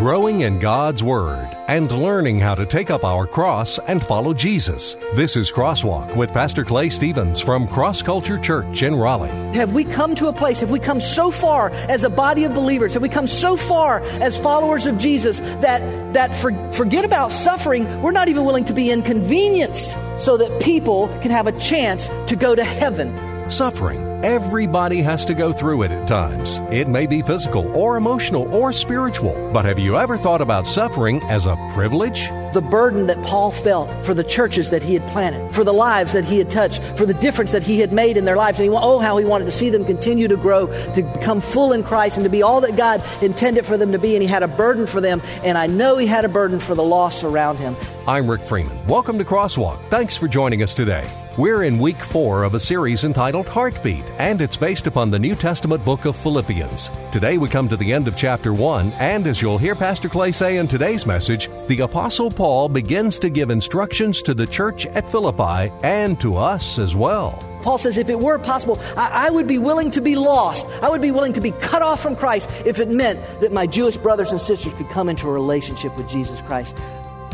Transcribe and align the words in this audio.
growing 0.00 0.40
in 0.40 0.58
God's 0.58 1.04
Word 1.04 1.54
and 1.68 1.92
learning 1.92 2.38
how 2.38 2.54
to 2.54 2.64
take 2.64 2.88
up 2.88 3.04
our 3.04 3.26
cross 3.26 3.78
and 3.80 4.02
follow 4.02 4.32
Jesus. 4.32 4.94
This 5.14 5.36
is 5.36 5.52
Crosswalk 5.52 6.16
with 6.16 6.32
Pastor 6.32 6.64
Clay 6.64 6.88
Stevens 6.88 7.38
from 7.38 7.68
Cross 7.68 8.00
Culture 8.00 8.38
Church 8.38 8.82
in 8.82 8.94
Raleigh. 8.94 9.28
Have 9.52 9.74
we 9.74 9.84
come 9.84 10.14
to 10.14 10.28
a 10.28 10.32
place, 10.32 10.58
have 10.60 10.70
we 10.70 10.80
come 10.80 11.02
so 11.02 11.30
far 11.30 11.68
as 11.90 12.02
a 12.02 12.08
body 12.08 12.44
of 12.44 12.54
believers, 12.54 12.94
have 12.94 13.02
we 13.02 13.10
come 13.10 13.26
so 13.26 13.58
far 13.58 14.00
as 14.22 14.38
followers 14.38 14.86
of 14.86 14.96
Jesus 14.96 15.40
that, 15.60 15.82
that 16.14 16.34
for, 16.34 16.50
forget 16.72 17.04
about 17.04 17.30
suffering, 17.30 18.00
we're 18.00 18.10
not 18.10 18.28
even 18.28 18.46
willing 18.46 18.64
to 18.64 18.72
be 18.72 18.90
inconvenienced 18.90 19.94
so 20.18 20.38
that 20.38 20.62
people 20.62 21.08
can 21.20 21.30
have 21.30 21.46
a 21.46 21.52
chance 21.60 22.08
to 22.26 22.36
go 22.36 22.54
to 22.54 22.64
heaven? 22.64 23.50
Suffering. 23.50 24.09
Everybody 24.22 25.00
has 25.00 25.24
to 25.24 25.34
go 25.34 25.50
through 25.50 25.80
it 25.80 25.92
at 25.92 26.06
times. 26.06 26.58
It 26.70 26.88
may 26.88 27.06
be 27.06 27.22
physical 27.22 27.74
or 27.74 27.96
emotional 27.96 28.54
or 28.54 28.70
spiritual, 28.70 29.50
but 29.50 29.64
have 29.64 29.78
you 29.78 29.96
ever 29.96 30.18
thought 30.18 30.42
about 30.42 30.66
suffering 30.66 31.22
as 31.22 31.46
a 31.46 31.56
privilege? 31.72 32.28
The 32.52 32.60
burden 32.60 33.06
that 33.06 33.22
Paul 33.22 33.50
felt 33.50 33.90
for 34.04 34.12
the 34.12 34.22
churches 34.22 34.68
that 34.68 34.82
he 34.82 34.92
had 34.92 35.10
planted, 35.10 35.50
for 35.54 35.64
the 35.64 35.72
lives 35.72 36.12
that 36.12 36.26
he 36.26 36.36
had 36.36 36.50
touched, 36.50 36.82
for 36.98 37.06
the 37.06 37.14
difference 37.14 37.52
that 37.52 37.62
he 37.62 37.80
had 37.80 37.94
made 37.94 38.18
in 38.18 38.26
their 38.26 38.36
lives. 38.36 38.58
And 38.58 38.70
he, 38.70 38.76
oh, 38.76 38.98
how 38.98 39.16
he 39.16 39.24
wanted 39.24 39.46
to 39.46 39.52
see 39.52 39.70
them 39.70 39.86
continue 39.86 40.28
to 40.28 40.36
grow, 40.36 40.66
to 40.92 41.02
become 41.02 41.40
full 41.40 41.72
in 41.72 41.82
Christ, 41.82 42.18
and 42.18 42.24
to 42.24 42.30
be 42.30 42.42
all 42.42 42.60
that 42.60 42.76
God 42.76 43.02
intended 43.22 43.64
for 43.64 43.78
them 43.78 43.92
to 43.92 43.98
be. 43.98 44.16
And 44.16 44.22
he 44.22 44.28
had 44.28 44.42
a 44.42 44.48
burden 44.48 44.86
for 44.86 45.00
them, 45.00 45.22
and 45.44 45.56
I 45.56 45.66
know 45.66 45.96
he 45.96 46.06
had 46.06 46.26
a 46.26 46.28
burden 46.28 46.60
for 46.60 46.74
the 46.74 46.84
lost 46.84 47.24
around 47.24 47.56
him. 47.56 47.74
I'm 48.06 48.30
Rick 48.30 48.42
Freeman. 48.42 48.86
Welcome 48.86 49.16
to 49.16 49.24
Crosswalk. 49.24 49.78
Thanks 49.88 50.18
for 50.18 50.28
joining 50.28 50.62
us 50.62 50.74
today. 50.74 51.10
We're 51.38 51.62
in 51.62 51.78
week 51.78 52.02
four 52.02 52.42
of 52.42 52.54
a 52.54 52.60
series 52.60 53.04
entitled 53.04 53.46
Heartbeat, 53.46 54.04
and 54.18 54.42
it's 54.42 54.56
based 54.56 54.88
upon 54.88 55.10
the 55.10 55.18
New 55.18 55.36
Testament 55.36 55.84
book 55.84 56.04
of 56.04 56.16
Philippians. 56.16 56.90
Today 57.12 57.38
we 57.38 57.48
come 57.48 57.68
to 57.68 57.76
the 57.76 57.92
end 57.92 58.08
of 58.08 58.16
chapter 58.16 58.52
one, 58.52 58.90
and 58.94 59.28
as 59.28 59.40
you'll 59.40 59.56
hear 59.56 59.76
Pastor 59.76 60.08
Clay 60.08 60.32
say 60.32 60.56
in 60.56 60.66
today's 60.66 61.06
message, 61.06 61.48
the 61.68 61.82
Apostle 61.82 62.32
Paul 62.32 62.68
begins 62.68 63.20
to 63.20 63.30
give 63.30 63.50
instructions 63.50 64.22
to 64.22 64.34
the 64.34 64.46
church 64.46 64.86
at 64.86 65.08
Philippi 65.08 65.72
and 65.84 66.20
to 66.20 66.36
us 66.36 66.80
as 66.80 66.96
well. 66.96 67.38
Paul 67.62 67.78
says, 67.78 67.96
if 67.96 68.08
it 68.08 68.18
were 68.18 68.40
possible, 68.40 68.80
I, 68.96 69.28
I, 69.28 69.30
would 69.30 69.46
be 69.46 69.58
willing 69.58 69.92
to 69.92 70.00
be 70.00 70.16
lost. 70.16 70.66
I 70.82 70.90
would 70.90 71.02
be 71.02 71.12
willing 71.12 71.34
to 71.34 71.40
be 71.40 71.52
cut 71.52 71.80
off 71.80 72.02
from 72.02 72.16
Christ 72.16 72.50
if 72.66 72.80
it 72.80 72.88
meant 72.88 73.20
that 73.40 73.52
my 73.52 73.68
Jewish 73.68 73.96
brothers 73.96 74.32
and 74.32 74.40
sisters 74.40 74.74
could 74.74 74.88
come 74.90 75.08
into 75.08 75.28
a 75.28 75.32
relationship 75.32 75.96
with 75.96 76.08
Jesus 76.08 76.42
Christ. 76.42 76.76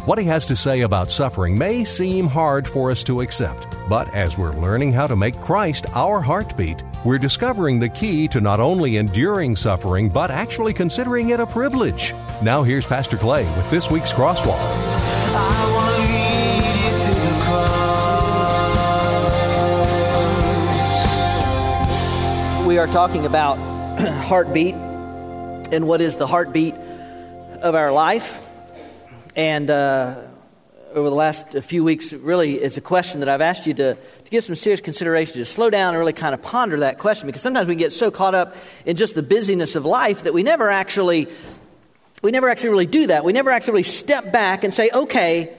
What 0.04 0.18
he 0.18 0.24
has 0.26 0.46
to 0.46 0.54
say 0.54 0.82
about 0.82 1.10
suffering 1.10 1.58
may 1.58 1.82
seem 1.82 2.28
hard 2.28 2.68
for 2.68 2.92
us 2.92 3.02
to 3.04 3.22
accept, 3.22 3.75
but 3.88 4.12
as 4.14 4.36
we're 4.36 4.52
learning 4.52 4.92
how 4.92 5.06
to 5.06 5.16
make 5.16 5.40
Christ 5.40 5.86
our 5.94 6.20
heartbeat, 6.20 6.82
we're 7.04 7.18
discovering 7.18 7.78
the 7.78 7.88
key 7.88 8.26
to 8.28 8.40
not 8.40 8.60
only 8.60 8.96
enduring 8.96 9.56
suffering, 9.56 10.08
but 10.08 10.30
actually 10.30 10.72
considering 10.72 11.30
it 11.30 11.40
a 11.40 11.46
privilege. 11.46 12.12
Now, 12.42 12.62
here's 12.62 12.84
Pastor 12.84 13.16
Clay 13.16 13.44
with 13.56 13.70
this 13.70 13.90
week's 13.90 14.12
Crosswalk. 14.12 14.56
We 22.66 22.78
are 22.78 22.88
talking 22.88 23.24
about 23.26 23.56
heartbeat 24.24 24.74
and 24.74 25.86
what 25.86 26.00
is 26.00 26.16
the 26.16 26.26
heartbeat 26.26 26.74
of 27.62 27.74
our 27.74 27.92
life. 27.92 28.42
And 29.36 29.70
uh, 29.70 30.22
over 30.96 31.10
the 31.10 31.14
last 31.14 31.52
few 31.52 31.84
weeks, 31.84 32.10
really, 32.14 32.54
it's 32.54 32.78
a 32.78 32.80
question 32.80 33.20
that 33.20 33.28
I've 33.28 33.42
asked 33.42 33.66
you 33.66 33.74
to, 33.74 33.94
to 33.96 34.30
give 34.30 34.44
some 34.44 34.56
serious 34.56 34.80
consideration, 34.80 35.34
to 35.34 35.44
slow 35.44 35.68
down 35.68 35.90
and 35.90 35.98
really 35.98 36.14
kind 36.14 36.34
of 36.34 36.40
ponder 36.40 36.80
that 36.80 36.98
question, 36.98 37.26
because 37.26 37.42
sometimes 37.42 37.68
we 37.68 37.74
get 37.74 37.92
so 37.92 38.10
caught 38.10 38.34
up 38.34 38.56
in 38.86 38.96
just 38.96 39.14
the 39.14 39.22
busyness 39.22 39.76
of 39.76 39.84
life 39.84 40.22
that 40.22 40.32
we 40.32 40.42
never 40.42 40.70
actually, 40.70 41.28
we 42.22 42.30
never 42.30 42.48
actually 42.48 42.70
really 42.70 42.86
do 42.86 43.08
that. 43.08 43.26
We 43.26 43.34
never 43.34 43.50
actually 43.50 43.72
really 43.72 43.82
step 43.82 44.32
back 44.32 44.64
and 44.64 44.72
say, 44.72 44.88
okay, 44.90 45.54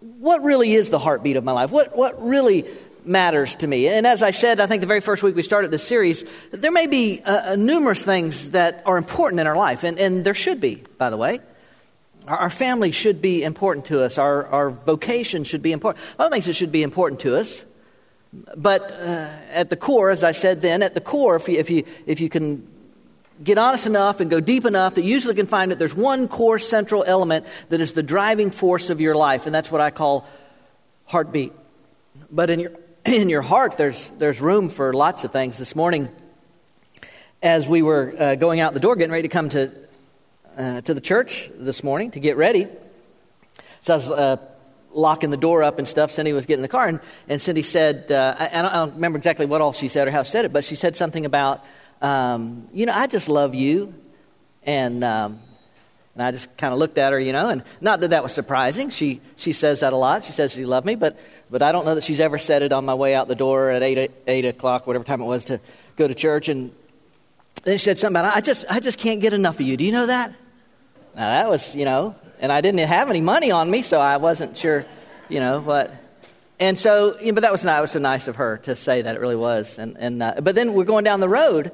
what 0.00 0.42
really 0.42 0.72
is 0.72 0.90
the 0.90 0.98
heartbeat 0.98 1.36
of 1.36 1.44
my 1.44 1.52
life? 1.52 1.70
What, 1.70 1.96
what 1.96 2.20
really 2.20 2.66
matters 3.04 3.54
to 3.56 3.68
me. 3.68 3.86
And 3.86 4.04
as 4.04 4.20
I 4.20 4.32
said, 4.32 4.58
I 4.58 4.66
think 4.66 4.80
the 4.80 4.88
very 4.88 5.00
first 5.00 5.22
week 5.22 5.36
we 5.36 5.44
started 5.44 5.70
this 5.70 5.86
series, 5.86 6.24
there 6.50 6.72
may 6.72 6.88
be 6.88 7.22
uh, 7.24 7.54
numerous 7.54 8.04
things 8.04 8.50
that 8.50 8.82
are 8.84 8.98
important 8.98 9.40
in 9.40 9.46
our 9.46 9.56
life, 9.56 9.84
and, 9.84 9.96
and 10.00 10.24
there 10.24 10.34
should 10.34 10.60
be, 10.60 10.82
by 10.98 11.10
the 11.10 11.16
way. 11.16 11.38
Our, 12.28 12.50
family 12.50 12.92
should 12.92 13.20
be 13.20 13.42
important 13.42 13.86
to 13.86 14.02
us. 14.02 14.16
Our, 14.16 14.46
our 14.46 14.70
vocation 14.70 15.44
should 15.44 15.62
be 15.62 15.72
important. 15.72 16.04
A 16.18 16.22
lot 16.22 16.26
of 16.26 16.32
things 16.32 16.46
that 16.46 16.54
should 16.54 16.72
be 16.72 16.82
important 16.82 17.20
to 17.22 17.36
us. 17.36 17.64
But 18.56 18.92
uh, 18.92 19.28
at 19.52 19.70
the 19.70 19.76
core, 19.76 20.10
as 20.10 20.22
I 20.22 20.32
said 20.32 20.62
then, 20.62 20.82
at 20.82 20.94
the 20.94 21.00
core, 21.00 21.36
if 21.36 21.48
you, 21.48 21.58
if, 21.58 21.68
you, 21.68 21.84
if 22.06 22.20
you 22.20 22.28
can 22.28 22.66
get 23.42 23.58
honest 23.58 23.86
enough 23.86 24.20
and 24.20 24.30
go 24.30 24.40
deep 24.40 24.64
enough, 24.64 24.94
that 24.94 25.02
you 25.02 25.10
usually 25.10 25.34
can 25.34 25.46
find 25.46 25.70
that 25.70 25.78
there's 25.78 25.94
one 25.94 26.28
core 26.28 26.58
central 26.58 27.04
element 27.04 27.44
that 27.68 27.80
is 27.80 27.92
the 27.92 28.02
driving 28.02 28.50
force 28.50 28.88
of 28.88 29.00
your 29.00 29.14
life, 29.14 29.46
and 29.46 29.54
that's 29.54 29.70
what 29.70 29.80
I 29.80 29.90
call 29.90 30.26
heartbeat. 31.06 31.52
But 32.30 32.50
in 32.50 32.60
your, 32.60 32.72
in 33.04 33.28
your 33.28 33.42
heart, 33.42 33.76
there's, 33.76 34.10
there's 34.10 34.40
room 34.40 34.68
for 34.68 34.92
lots 34.92 35.24
of 35.24 35.32
things. 35.32 35.58
This 35.58 35.74
morning, 35.74 36.08
as 37.42 37.66
we 37.66 37.82
were 37.82 38.14
uh, 38.16 38.34
going 38.36 38.60
out 38.60 38.74
the 38.74 38.80
door, 38.80 38.94
getting 38.96 39.12
ready 39.12 39.28
to 39.28 39.32
come 39.32 39.48
to 39.50 39.81
uh, 40.56 40.80
to 40.82 40.94
the 40.94 41.00
church 41.00 41.50
this 41.56 41.82
morning 41.82 42.10
to 42.12 42.20
get 42.20 42.36
ready. 42.36 42.66
So 43.82 43.94
I 43.94 43.96
was 43.96 44.10
uh, 44.10 44.36
locking 44.92 45.30
the 45.30 45.36
door 45.36 45.62
up 45.62 45.78
and 45.78 45.88
stuff. 45.88 46.12
Cindy 46.12 46.32
was 46.32 46.46
getting 46.46 46.60
in 46.60 46.62
the 46.62 46.68
car, 46.68 46.86
and, 46.86 47.00
and 47.28 47.40
Cindy 47.40 47.62
said, 47.62 48.10
uh, 48.10 48.36
I, 48.38 48.46
I, 48.46 48.62
don't, 48.62 48.70
I, 48.70 48.74
don't, 48.74 48.94
remember 48.94 49.18
exactly 49.18 49.46
what 49.46 49.60
all 49.60 49.72
she 49.72 49.88
said 49.88 50.08
or 50.08 50.10
how 50.10 50.22
she 50.22 50.30
said 50.30 50.44
it, 50.44 50.52
but 50.52 50.64
she 50.64 50.76
said 50.76 50.96
something 50.96 51.26
about, 51.26 51.64
um, 52.00 52.68
you 52.72 52.86
know, 52.86 52.92
I 52.92 53.06
just 53.06 53.28
love 53.28 53.54
you. 53.54 53.94
And, 54.64 55.02
um, 55.02 55.40
and 56.14 56.22
I 56.22 56.30
just 56.30 56.56
kind 56.56 56.72
of 56.72 56.78
looked 56.78 56.98
at 56.98 57.12
her, 57.12 57.18
you 57.18 57.32
know, 57.32 57.48
and 57.48 57.64
not 57.80 58.00
that 58.00 58.10
that 58.10 58.22
was 58.22 58.32
surprising. 58.32 58.90
She, 58.90 59.20
she 59.36 59.52
says 59.52 59.80
that 59.80 59.92
a 59.92 59.96
lot. 59.96 60.24
She 60.24 60.32
says 60.32 60.52
she 60.52 60.66
loved 60.66 60.86
me, 60.86 60.94
but, 60.94 61.18
but 61.50 61.62
I 61.62 61.72
don't 61.72 61.86
know 61.86 61.94
that 61.94 62.04
she's 62.04 62.20
ever 62.20 62.38
said 62.38 62.62
it 62.62 62.72
on 62.72 62.84
my 62.84 62.94
way 62.94 63.14
out 63.14 63.28
the 63.28 63.34
door 63.34 63.70
at 63.70 63.82
8, 63.82 64.10
8 64.26 64.44
o'clock, 64.44 64.86
whatever 64.86 65.04
time 65.04 65.22
it 65.22 65.24
was 65.24 65.46
to 65.46 65.60
go 65.96 66.06
to 66.06 66.14
church. 66.14 66.48
And 66.48 66.70
then 67.64 67.78
she 67.78 67.84
said 67.84 67.98
something 67.98 68.20
about, 68.20 68.36
I 68.36 68.40
just, 68.40 68.66
I 68.68 68.78
just 68.80 68.98
can't 68.98 69.20
get 69.20 69.32
enough 69.32 69.56
of 69.58 69.62
you. 69.62 69.76
Do 69.76 69.84
you 69.84 69.92
know 69.92 70.06
that? 70.06 70.34
Now 71.14 71.42
that 71.42 71.50
was, 71.50 71.76
you 71.76 71.84
know, 71.84 72.14
and 72.40 72.50
I 72.50 72.60
didn't 72.60 72.80
have 72.80 73.10
any 73.10 73.20
money 73.20 73.50
on 73.50 73.70
me, 73.70 73.82
so 73.82 74.00
I 74.00 74.16
wasn't 74.16 74.56
sure, 74.56 74.86
you 75.28 75.40
know, 75.40 75.60
what. 75.60 75.94
And 76.58 76.78
so, 76.78 77.16
know, 77.22 77.32
but 77.32 77.42
that 77.42 77.52
was, 77.52 77.64
not, 77.64 77.80
was 77.82 77.92
so 77.92 77.98
nice 77.98 78.28
of 78.28 78.36
her 78.36 78.58
to 78.58 78.76
say 78.76 79.02
that. 79.02 79.16
It 79.16 79.20
really 79.20 79.36
was. 79.36 79.78
And, 79.78 79.96
and 79.98 80.22
uh, 80.22 80.34
but 80.42 80.54
then 80.54 80.74
we're 80.74 80.84
going 80.84 81.04
down 81.04 81.20
the 81.20 81.28
road, 81.28 81.72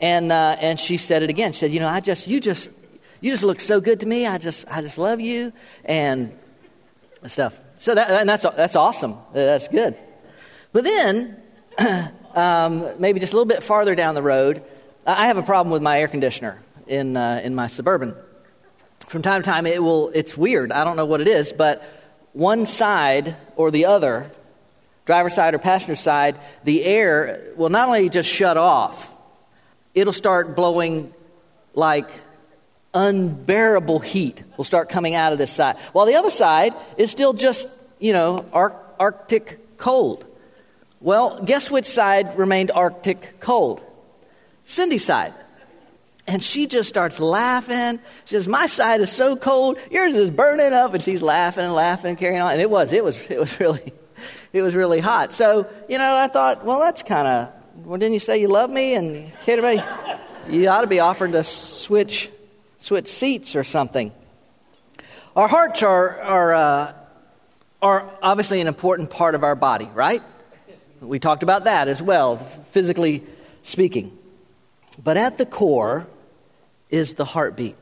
and 0.00 0.30
uh, 0.30 0.56
and 0.60 0.78
she 0.78 0.98
said 0.98 1.22
it 1.22 1.30
again. 1.30 1.52
She 1.52 1.60
said, 1.60 1.72
you 1.72 1.80
know, 1.80 1.88
I 1.88 2.00
just, 2.00 2.26
you 2.26 2.40
just, 2.40 2.70
you 3.20 3.30
just 3.30 3.42
look 3.42 3.60
so 3.60 3.80
good 3.80 4.00
to 4.00 4.06
me. 4.06 4.26
I 4.26 4.38
just, 4.38 4.66
I 4.70 4.82
just 4.82 4.98
love 4.98 5.20
you, 5.20 5.52
and 5.84 6.32
stuff. 7.26 7.58
So 7.80 7.94
that, 7.94 8.10
and 8.10 8.28
that's 8.28 8.42
that's 8.42 8.76
awesome. 8.76 9.16
That's 9.32 9.68
good. 9.68 9.96
But 10.72 10.84
then, 10.84 11.42
um, 12.34 12.88
maybe 12.98 13.20
just 13.20 13.32
a 13.32 13.36
little 13.36 13.48
bit 13.48 13.62
farther 13.62 13.94
down 13.94 14.14
the 14.14 14.22
road, 14.22 14.62
I 15.06 15.26
have 15.26 15.38
a 15.38 15.42
problem 15.42 15.72
with 15.72 15.82
my 15.82 16.00
air 16.00 16.08
conditioner 16.08 16.60
in 16.86 17.16
uh, 17.16 17.40
in 17.42 17.54
my 17.54 17.66
suburban 17.66 18.14
from 19.08 19.22
time 19.22 19.42
to 19.42 19.50
time 19.50 19.66
it 19.66 19.82
will 19.82 20.10
it's 20.10 20.36
weird. 20.36 20.72
I 20.72 20.84
don't 20.84 20.96
know 20.96 21.06
what 21.06 21.20
it 21.20 21.28
is 21.28 21.52
but 21.52 21.82
one 22.32 22.66
side 22.66 23.36
or 23.56 23.70
the 23.70 23.86
other 23.86 24.30
driver 25.04 25.30
side 25.30 25.54
or 25.54 25.58
passenger 25.58 25.96
side 25.96 26.36
the 26.64 26.84
air 26.84 27.52
will 27.56 27.70
not 27.70 27.88
only 27.88 28.08
just 28.08 28.28
shut 28.28 28.56
off 28.56 29.12
it'll 29.94 30.12
start 30.12 30.56
blowing 30.56 31.12
like 31.74 32.08
unbearable 32.94 33.98
heat 33.98 34.42
will 34.56 34.64
start 34.64 34.88
coming 34.88 35.14
out 35.14 35.32
of 35.32 35.38
this 35.38 35.50
side. 35.50 35.76
While 35.92 36.06
the 36.06 36.14
other 36.14 36.30
side 36.30 36.74
is 36.96 37.10
still 37.10 37.32
just 37.32 37.68
you 37.98 38.12
know 38.12 38.46
arctic 38.98 39.76
cold. 39.76 40.24
Well 41.00 41.42
guess 41.42 41.70
which 41.70 41.86
side 41.86 42.38
remained 42.38 42.70
arctic 42.70 43.40
cold? 43.40 43.82
Cindy's 44.64 45.04
side 45.04 45.34
and 46.26 46.42
she 46.42 46.66
just 46.66 46.88
starts 46.88 47.20
laughing. 47.20 48.00
She 48.24 48.34
says, 48.34 48.48
My 48.48 48.66
side 48.66 49.00
is 49.00 49.12
so 49.12 49.36
cold, 49.36 49.78
yours 49.90 50.14
is 50.14 50.30
burning 50.30 50.72
up. 50.72 50.94
And 50.94 51.02
she's 51.02 51.20
laughing 51.20 51.64
and 51.64 51.74
laughing 51.74 52.10
and 52.10 52.18
carrying 52.18 52.40
on. 52.40 52.52
And 52.52 52.60
it 52.60 52.70
was, 52.70 52.92
it 52.92 53.04
was, 53.04 53.30
it 53.30 53.38
was 53.38 53.58
really, 53.60 53.92
it 54.52 54.62
was 54.62 54.74
really 54.74 55.00
hot. 55.00 55.32
So, 55.32 55.68
you 55.88 55.98
know, 55.98 56.14
I 56.16 56.28
thought, 56.28 56.64
well, 56.64 56.80
that's 56.80 57.02
kind 57.02 57.26
of, 57.26 57.52
well, 57.84 57.98
didn't 57.98 58.14
you 58.14 58.20
say 58.20 58.40
you 58.40 58.48
love 58.48 58.70
me? 58.70 58.94
And 58.94 59.32
kid 59.40 59.62
me, 59.62 59.82
you 60.48 60.68
ought 60.68 60.82
to 60.82 60.86
be 60.86 61.00
offering 61.00 61.32
to 61.32 61.44
switch, 61.44 62.30
switch 62.80 63.08
seats 63.08 63.54
or 63.54 63.64
something. 63.64 64.12
Our 65.36 65.48
hearts 65.48 65.82
are, 65.82 66.20
are, 66.20 66.54
uh, 66.54 66.92
are 67.82 68.10
obviously 68.22 68.62
an 68.62 68.66
important 68.66 69.10
part 69.10 69.34
of 69.34 69.42
our 69.42 69.56
body, 69.56 69.90
right? 69.92 70.22
We 71.00 71.18
talked 71.18 71.42
about 71.42 71.64
that 71.64 71.88
as 71.88 72.00
well, 72.00 72.38
physically 72.38 73.24
speaking. 73.62 74.16
But 75.02 75.16
at 75.16 75.36
the 75.38 75.44
core, 75.44 76.06
is 76.90 77.14
the 77.14 77.24
heartbeat. 77.24 77.76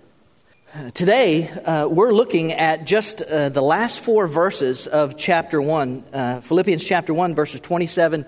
Today, 0.94 1.50
uh, 1.50 1.86
we're 1.86 2.12
looking 2.12 2.52
at 2.52 2.86
just 2.86 3.20
uh, 3.20 3.50
the 3.50 3.60
last 3.60 4.00
four 4.00 4.26
verses 4.26 4.86
of 4.86 5.18
chapter 5.18 5.60
1, 5.60 6.04
uh, 6.14 6.40
Philippians 6.40 6.82
chapter 6.82 7.12
1, 7.12 7.34
verses 7.34 7.60
27 7.60 8.24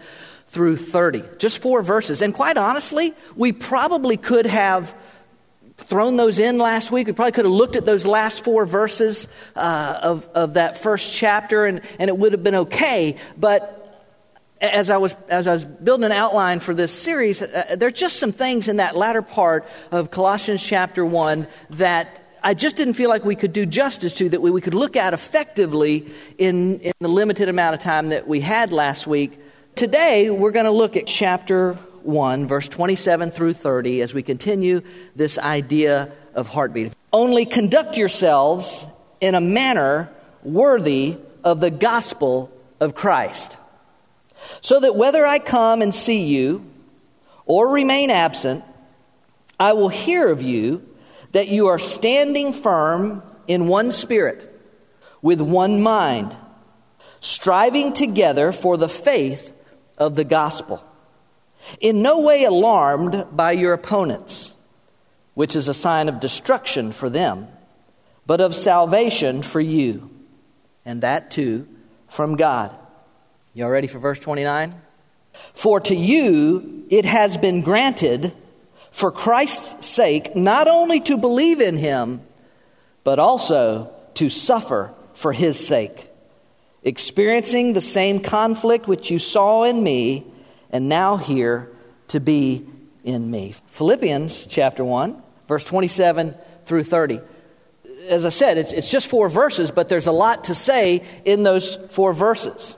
through 0.49 0.76
30. 0.76 1.23
Just 1.38 1.61
four 1.61 1.82
verses. 1.82 2.21
And 2.21 2.35
quite 2.35 2.59
honestly, 2.59 3.15
we 3.35 3.53
probably 3.53 4.19
could 4.19 4.44
have 4.44 4.94
thrown 5.79 6.17
those 6.17 6.38
in 6.38 6.59
last 6.59 6.91
week. 6.91 7.06
We 7.06 7.15
probably 7.15 7.32
could 7.32 7.47
have 7.47 7.53
looked 7.53 7.76
at 7.76 7.87
those 7.87 8.05
last 8.05 8.44
four 8.44 8.67
verses 8.67 9.26
uh, 9.56 9.99
of, 10.03 10.29
of 10.35 10.55
that 10.55 10.76
first 10.76 11.15
chapter 11.15 11.65
and, 11.65 11.81
and 11.99 12.09
it 12.09 12.17
would 12.17 12.32
have 12.32 12.43
been 12.43 12.55
okay. 12.56 13.17
But 13.38 13.83
as 14.60 14.90
I 14.90 14.96
was, 14.96 15.14
as 15.28 15.46
I 15.46 15.54
was 15.54 15.64
building 15.64 16.04
an 16.04 16.12
outline 16.12 16.60
for 16.60 16.74
this 16.74 16.92
series, 16.92 17.42
uh, 17.42 17.76
there 17.76 17.88
are 17.88 17.92
just 17.92 18.18
some 18.18 18.32
things 18.32 18.68
in 18.68 18.76
that 18.76 18.96
latter 18.96 19.22
part 19.22 19.66
of 19.90 20.10
Colossians 20.10 20.62
chapter 20.62 21.04
1 21.04 21.46
that 21.70 22.20
I 22.42 22.54
just 22.54 22.76
didn't 22.76 22.94
feel 22.94 23.08
like 23.08 23.24
we 23.24 23.36
could 23.36 23.52
do 23.52 23.64
justice 23.66 24.12
to, 24.14 24.28
that 24.28 24.42
we, 24.42 24.50
we 24.50 24.60
could 24.60 24.74
look 24.74 24.96
at 24.96 25.14
effectively 25.14 26.06
in, 26.38 26.80
in 26.80 26.92
the 27.00 27.08
limited 27.08 27.48
amount 27.48 27.74
of 27.74 27.80
time 27.80 28.10
that 28.10 28.28
we 28.28 28.40
had 28.40 28.72
last 28.72 29.06
week. 29.06 29.38
Today, 29.76 30.30
we're 30.30 30.50
going 30.50 30.66
to 30.66 30.70
look 30.70 30.96
at 30.96 31.06
chapter 31.06 31.74
1, 32.02 32.46
verse 32.46 32.68
27 32.68 33.30
through 33.30 33.54
30, 33.54 34.02
as 34.02 34.14
we 34.14 34.22
continue 34.22 34.82
this 35.16 35.38
idea 35.38 36.12
of 36.34 36.48
heartbeat. 36.48 36.92
Only 37.12 37.46
conduct 37.46 37.96
yourselves 37.96 38.84
in 39.20 39.34
a 39.34 39.40
manner 39.40 40.10
worthy 40.42 41.16
of 41.42 41.60
the 41.60 41.70
gospel 41.70 42.52
of 42.78 42.94
Christ, 42.94 43.56
so 44.61 44.81
that 44.81 44.96
whether 44.96 45.25
I 45.25 45.38
come 45.38 45.82
and 45.82 45.94
see 45.94 46.25
you 46.25 46.64
or 47.46 47.73
remain 47.73 48.11
absent, 48.11 48.64
I 49.58 49.73
will 49.75 49.88
hear 49.88 50.31
of 50.31 50.43
you 50.43 50.87
that 51.32 51.49
you 51.49 51.69
are 51.69 51.79
standing 51.79 52.52
firm 52.52 53.23
in 53.46 53.67
one 53.67 53.91
spirit, 53.91 54.50
with 55.20 55.41
one 55.41 55.82
mind, 55.82 56.37
striving 57.20 57.93
together 57.93 58.52
for 58.52 58.76
the 58.76 58.88
faith 58.88 59.52
of 59.99 60.17
the 60.17 60.25
gospel 60.25 60.82
in 61.81 62.02
no 62.02 62.20
way 62.20 62.44
alarmed 62.44 63.26
by 63.32 63.52
your 63.52 63.73
opponents, 63.73 64.55
which 65.35 65.56
is 65.56 65.69
a 65.69 65.75
sign 65.75 66.08
of 66.08 66.20
destruction 66.20 66.93
for 66.93 67.08
them, 67.11 67.49
but 68.26 68.40
of 68.40 68.55
salvation 68.55 69.43
for 69.43 69.61
you, 69.61 70.11
and 70.85 71.02
that 71.02 71.31
too 71.31 71.67
from 72.08 72.37
God. 72.37 72.75
Y'all 73.56 73.70
ready 73.70 73.86
for 73.86 74.00
verse 74.00 74.18
29? 74.18 74.74
For 75.54 75.78
to 75.82 75.94
you 75.94 76.86
it 76.90 77.04
has 77.04 77.36
been 77.36 77.62
granted 77.62 78.32
for 78.90 79.12
Christ's 79.12 79.86
sake 79.86 80.34
not 80.34 80.66
only 80.66 80.98
to 81.02 81.16
believe 81.16 81.60
in 81.60 81.76
him, 81.76 82.20
but 83.04 83.20
also 83.20 83.94
to 84.14 84.28
suffer 84.28 84.92
for 85.14 85.32
his 85.32 85.64
sake, 85.64 86.10
experiencing 86.82 87.74
the 87.74 87.80
same 87.80 88.18
conflict 88.18 88.88
which 88.88 89.12
you 89.12 89.20
saw 89.20 89.62
in 89.62 89.80
me 89.80 90.26
and 90.70 90.88
now 90.88 91.16
hear 91.16 91.70
to 92.08 92.18
be 92.18 92.66
in 93.04 93.30
me. 93.30 93.54
Philippians 93.68 94.48
chapter 94.48 94.84
1, 94.84 95.22
verse 95.46 95.62
27 95.62 96.34
through 96.64 96.82
30. 96.82 97.20
As 98.08 98.24
I 98.24 98.30
said, 98.30 98.58
it's, 98.58 98.72
it's 98.72 98.90
just 98.90 99.06
four 99.06 99.28
verses, 99.28 99.70
but 99.70 99.88
there's 99.88 100.08
a 100.08 100.12
lot 100.12 100.44
to 100.44 100.56
say 100.56 101.04
in 101.24 101.44
those 101.44 101.76
four 101.90 102.12
verses. 102.12 102.76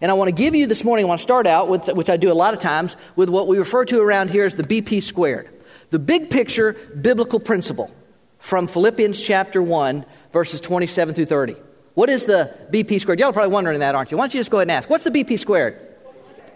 And 0.00 0.10
I 0.10 0.14
want 0.14 0.28
to 0.28 0.34
give 0.34 0.54
you 0.54 0.66
this 0.66 0.84
morning, 0.84 1.06
I 1.06 1.08
want 1.08 1.18
to 1.18 1.22
start 1.22 1.46
out 1.46 1.68
with, 1.68 1.88
which 1.88 2.10
I 2.10 2.16
do 2.16 2.30
a 2.30 2.34
lot 2.34 2.54
of 2.54 2.60
times, 2.60 2.96
with 3.16 3.28
what 3.28 3.48
we 3.48 3.58
refer 3.58 3.84
to 3.86 4.00
around 4.00 4.30
here 4.30 4.44
as 4.44 4.56
the 4.56 4.62
BP 4.62 5.02
squared. 5.02 5.48
The 5.90 5.98
big 5.98 6.30
picture 6.30 6.72
biblical 7.00 7.40
principle 7.40 7.90
from 8.38 8.66
Philippians 8.66 9.20
chapter 9.24 9.62
1, 9.62 10.04
verses 10.32 10.60
27 10.60 11.14
through 11.14 11.26
30. 11.26 11.56
What 11.94 12.10
is 12.10 12.24
the 12.24 12.52
BP 12.70 13.00
squared? 13.00 13.20
Y'all 13.20 13.30
are 13.30 13.32
probably 13.32 13.52
wondering 13.52 13.80
that, 13.80 13.94
aren't 13.94 14.10
you? 14.10 14.16
Why 14.16 14.24
don't 14.24 14.34
you 14.34 14.40
just 14.40 14.50
go 14.50 14.58
ahead 14.58 14.68
and 14.68 14.72
ask? 14.72 14.90
What's 14.90 15.04
the 15.04 15.10
BP 15.10 15.38
squared? 15.38 15.78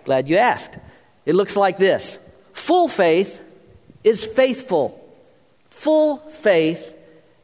Glad 0.04 0.28
you 0.28 0.36
asked. 0.36 0.76
It 1.24 1.34
looks 1.34 1.56
like 1.56 1.76
this 1.76 2.18
Full 2.52 2.88
faith 2.88 3.42
is 4.02 4.24
faithful. 4.24 5.04
Full 5.68 6.16
faith 6.16 6.94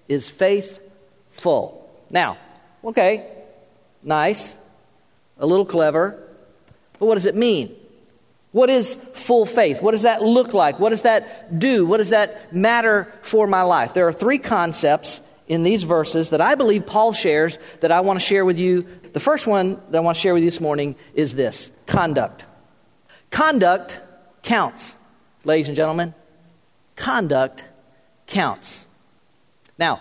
is 0.08 0.29
faithful. 0.29 1.88
Now, 2.11 2.37
okay, 2.82 3.31
nice, 4.02 4.56
a 5.44 5.46
little 5.46 5.67
clever, 5.67 6.19
but 6.99 7.06
what 7.06 7.14
does 7.14 7.26
it 7.26 7.35
mean? 7.35 7.76
What 8.52 8.70
is 8.70 8.94
full 9.12 9.46
faith? 9.46 9.82
What 9.82 9.93
does 9.93 10.02
that 10.02 10.23
look 10.23 10.55
like? 10.55 10.79
What 10.81 10.91
does 10.91 11.02
that 11.02 11.58
do? 11.58 11.87
What 11.87 11.99
does 11.99 12.11
that 12.11 12.55
matter 12.55 13.12
for 13.23 13.46
my 13.46 13.62
life? 13.62 13.94
There 13.94 14.08
are 14.08 14.12
three 14.12 14.38
concepts 14.38 15.20
in 15.46 15.64
these 15.64 15.82
verses 15.82 16.31
that 16.31 16.41
I 16.41 16.55
believe 16.55 16.87
Paul 16.87 17.12
shares 17.12 17.58
that 17.81 17.93
I 17.93 18.00
want 18.00 18.19
to 18.19 18.25
share 18.25 18.44
with 18.44 18.58
you. 18.58 18.81
The 19.12 19.20
first 19.20 19.46
one 19.46 19.81
that 19.91 19.99
I 19.99 20.00
want 20.00 20.17
to 20.17 20.20
share 20.20 20.35
with 20.35 20.43
you 20.43 20.50
this 20.50 20.61
morning 20.61 20.96
is 21.14 21.35
this 21.35 21.70
conduct. 21.87 22.44
Conduct 23.31 24.00
counts, 24.43 24.94
ladies 25.44 25.69
and 25.69 25.76
gentlemen. 25.76 26.14
Conduct 26.96 27.64
counts. 28.26 28.87
Now, 29.79 30.00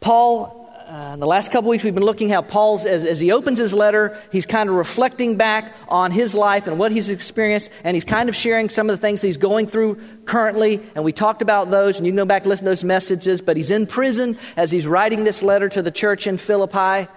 Paul, 0.00 0.63
uh, 0.94 1.14
in 1.14 1.18
the 1.18 1.26
last 1.26 1.50
couple 1.50 1.70
weeks, 1.70 1.82
we've 1.82 1.92
been 1.92 2.04
looking 2.04 2.28
how 2.28 2.40
Paul's, 2.40 2.84
as, 2.84 3.04
as 3.04 3.18
he 3.18 3.32
opens 3.32 3.58
his 3.58 3.74
letter, 3.74 4.16
he's 4.30 4.46
kind 4.46 4.70
of 4.70 4.76
reflecting 4.76 5.36
back 5.36 5.74
on 5.88 6.12
his 6.12 6.36
life 6.36 6.68
and 6.68 6.78
what 6.78 6.92
he's 6.92 7.10
experienced, 7.10 7.68
and 7.82 7.96
he's 7.96 8.04
kind 8.04 8.28
of 8.28 8.36
sharing 8.36 8.68
some 8.68 8.88
of 8.88 8.96
the 8.96 9.00
things 9.00 9.20
he's 9.20 9.36
going 9.36 9.66
through 9.66 10.00
currently. 10.24 10.80
And 10.94 11.02
we 11.02 11.12
talked 11.12 11.42
about 11.42 11.68
those, 11.68 11.98
and 11.98 12.06
you 12.06 12.12
can 12.12 12.18
go 12.18 12.24
back 12.24 12.42
and 12.42 12.50
listen 12.50 12.66
to 12.66 12.70
those 12.70 12.84
messages. 12.84 13.40
But 13.40 13.56
he's 13.56 13.72
in 13.72 13.88
prison 13.88 14.38
as 14.56 14.70
he's 14.70 14.86
writing 14.86 15.24
this 15.24 15.42
letter 15.42 15.68
to 15.70 15.82
the 15.82 15.90
church 15.90 16.28
in 16.28 16.38
Philippi. 16.38 17.08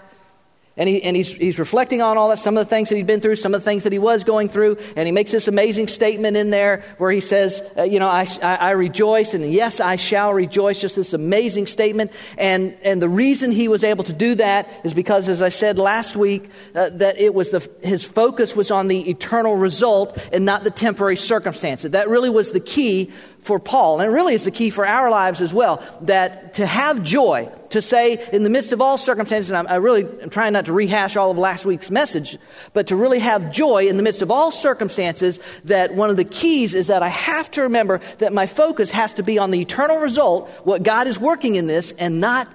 And, 0.77 0.87
he, 0.87 1.01
and 1.01 1.15
he's, 1.15 1.35
he's 1.35 1.57
reflecting 1.57 2.01
on 2.01 2.17
all 2.17 2.29
that, 2.29 2.37
some 2.37 2.55
of 2.55 2.63
the 2.63 2.69
things 2.69 2.89
that 2.89 2.95
he'd 2.95 3.07
been 3.07 3.19
through, 3.19 3.35
some 3.35 3.53
of 3.55 3.61
the 3.61 3.65
things 3.65 3.83
that 3.83 3.91
he 3.91 3.99
was 3.99 4.23
going 4.23 4.47
through. 4.47 4.77
And 4.95 5.07
he 5.07 5.11
makes 5.11 5.31
this 5.31 5.47
amazing 5.47 5.87
statement 5.87 6.37
in 6.37 6.51
there 6.51 6.83
where 6.99 7.11
he 7.11 7.19
says, 7.19 7.61
uh, 7.77 7.83
You 7.83 7.99
know, 7.99 8.07
I, 8.07 8.27
I, 8.43 8.55
I, 8.55 8.71
rejoice, 8.71 9.33
and 9.33 9.51
yes, 9.51 9.79
I 9.79 9.95
shall 9.95 10.33
rejoice. 10.33 10.79
Just 10.79 10.95
this 10.95 11.13
amazing 11.13 11.65
statement. 11.65 12.11
And, 12.37 12.77
and 12.83 13.01
the 13.01 13.09
reason 13.09 13.51
he 13.51 13.67
was 13.67 13.83
able 13.83 14.03
to 14.03 14.13
do 14.13 14.35
that 14.35 14.69
is 14.83 14.93
because, 14.93 15.29
as 15.29 15.41
I 15.41 15.49
said 15.49 15.79
last 15.79 16.15
week, 16.15 16.49
uh, 16.75 16.89
that 16.93 17.19
it 17.19 17.33
was 17.33 17.49
the, 17.49 17.67
his 17.81 18.03
focus 18.03 18.55
was 18.55 18.69
on 18.69 18.87
the 18.87 19.09
eternal 19.09 19.55
result 19.55 20.17
and 20.31 20.45
not 20.45 20.63
the 20.63 20.71
temporary 20.71 21.17
circumstance. 21.17 21.83
That 21.83 22.07
really 22.07 22.29
was 22.29 22.51
the 22.51 22.59
key 22.59 23.11
for 23.47 23.59
Paul, 23.59 24.01
and 24.01 24.09
it 24.09 24.13
really 24.13 24.33
is 24.33 24.43
the 24.43 24.51
key 24.51 24.69
for 24.69 24.85
our 24.85 25.09
lives 25.09 25.41
as 25.41 25.53
well, 25.53 25.81
that 26.01 26.55
to 26.55 26.65
have 26.65 27.01
joy, 27.01 27.49
to 27.69 27.81
say 27.81 28.27
in 28.33 28.43
the 28.43 28.49
midst 28.49 28.73
of 28.73 28.81
all 28.81 28.97
circumstances, 28.97 29.49
and 29.49 29.57
I'm, 29.57 29.67
I 29.67 29.75
really 29.75 30.03
am 30.21 30.29
trying 30.29 30.51
not 30.51 30.65
to 30.65 30.73
rehash 30.73 31.15
all 31.15 31.31
of 31.31 31.37
last 31.37 31.65
week's 31.65 31.89
message, 31.89 32.37
but 32.73 32.87
to 32.87 32.97
really 32.97 33.19
have 33.19 33.53
joy 33.53 33.87
in 33.87 33.95
the 33.95 34.03
midst 34.03 34.21
of 34.21 34.31
all 34.31 34.51
circumstances, 34.51 35.39
that 35.63 35.95
one 35.95 36.09
of 36.09 36.17
the 36.17 36.25
keys 36.25 36.73
is 36.73 36.87
that 36.87 37.01
I 37.01 37.07
have 37.07 37.49
to 37.51 37.63
remember 37.63 38.01
that 38.17 38.33
my 38.33 38.47
focus 38.47 38.91
has 38.91 39.13
to 39.13 39.23
be 39.23 39.39
on 39.39 39.51
the 39.51 39.61
eternal 39.61 39.99
result, 39.99 40.49
what 40.65 40.83
God 40.83 41.07
is 41.07 41.17
working 41.17 41.55
in 41.55 41.67
this, 41.67 41.91
and 41.91 42.19
not 42.19 42.51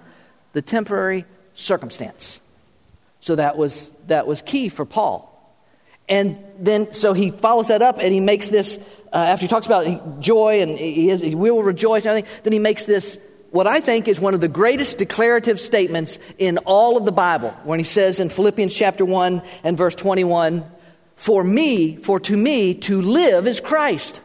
the 0.53 0.61
temporary 0.61 1.25
circumstance. 1.55 2.39
So 3.21 3.37
that 3.37 3.57
was, 3.57 3.91
that 4.09 4.27
was 4.27 4.43
key 4.43 4.69
for 4.69 4.85
Paul. 4.85 5.31
And 6.07 6.39
then, 6.59 6.93
so 6.93 7.15
he 7.15 7.31
follows 7.31 7.69
that 7.69 7.81
up 7.81 7.99
and 7.99 8.13
he 8.13 8.21
makes 8.21 8.51
this 8.51 8.79
uh, 9.13 9.17
after 9.17 9.45
he 9.45 9.49
talks 9.49 9.67
about 9.67 10.21
joy 10.21 10.63
and 10.63 10.79
he, 10.79 11.11
is, 11.11 11.21
he 11.21 11.35
will 11.35 11.63
rejoice 11.63 12.05
and 12.05 12.11
everything, 12.11 12.41
then 12.45 12.53
he 12.53 12.59
makes 12.59 12.85
this, 12.87 13.19
what 13.51 13.67
I 13.67 13.81
think 13.81 14.09
is 14.09 14.19
one 14.19 14.33
of 14.33 14.41
the 14.41 14.49
greatest 14.49 14.99
declarative 14.99 15.61
statements 15.61 16.19
in 16.39 16.59
all 16.59 16.97
of 16.97 17.05
the 17.05 17.13
Bible, 17.13 17.51
when 17.65 17.79
he 17.79 17.85
says 17.85 18.21
in 18.21 18.31
Philippians 18.31 18.73
chapter 18.73 19.05
1 19.05 19.43
and 19.65 19.77
verse 19.77 19.95
21, 19.95 20.65
For 21.17 21.45
me, 21.45 21.97
for 21.97 22.19
to 22.21 22.37
me, 22.37 22.75
to 22.75 23.03
live 23.03 23.47
is 23.47 23.61
Christ, 23.61 24.23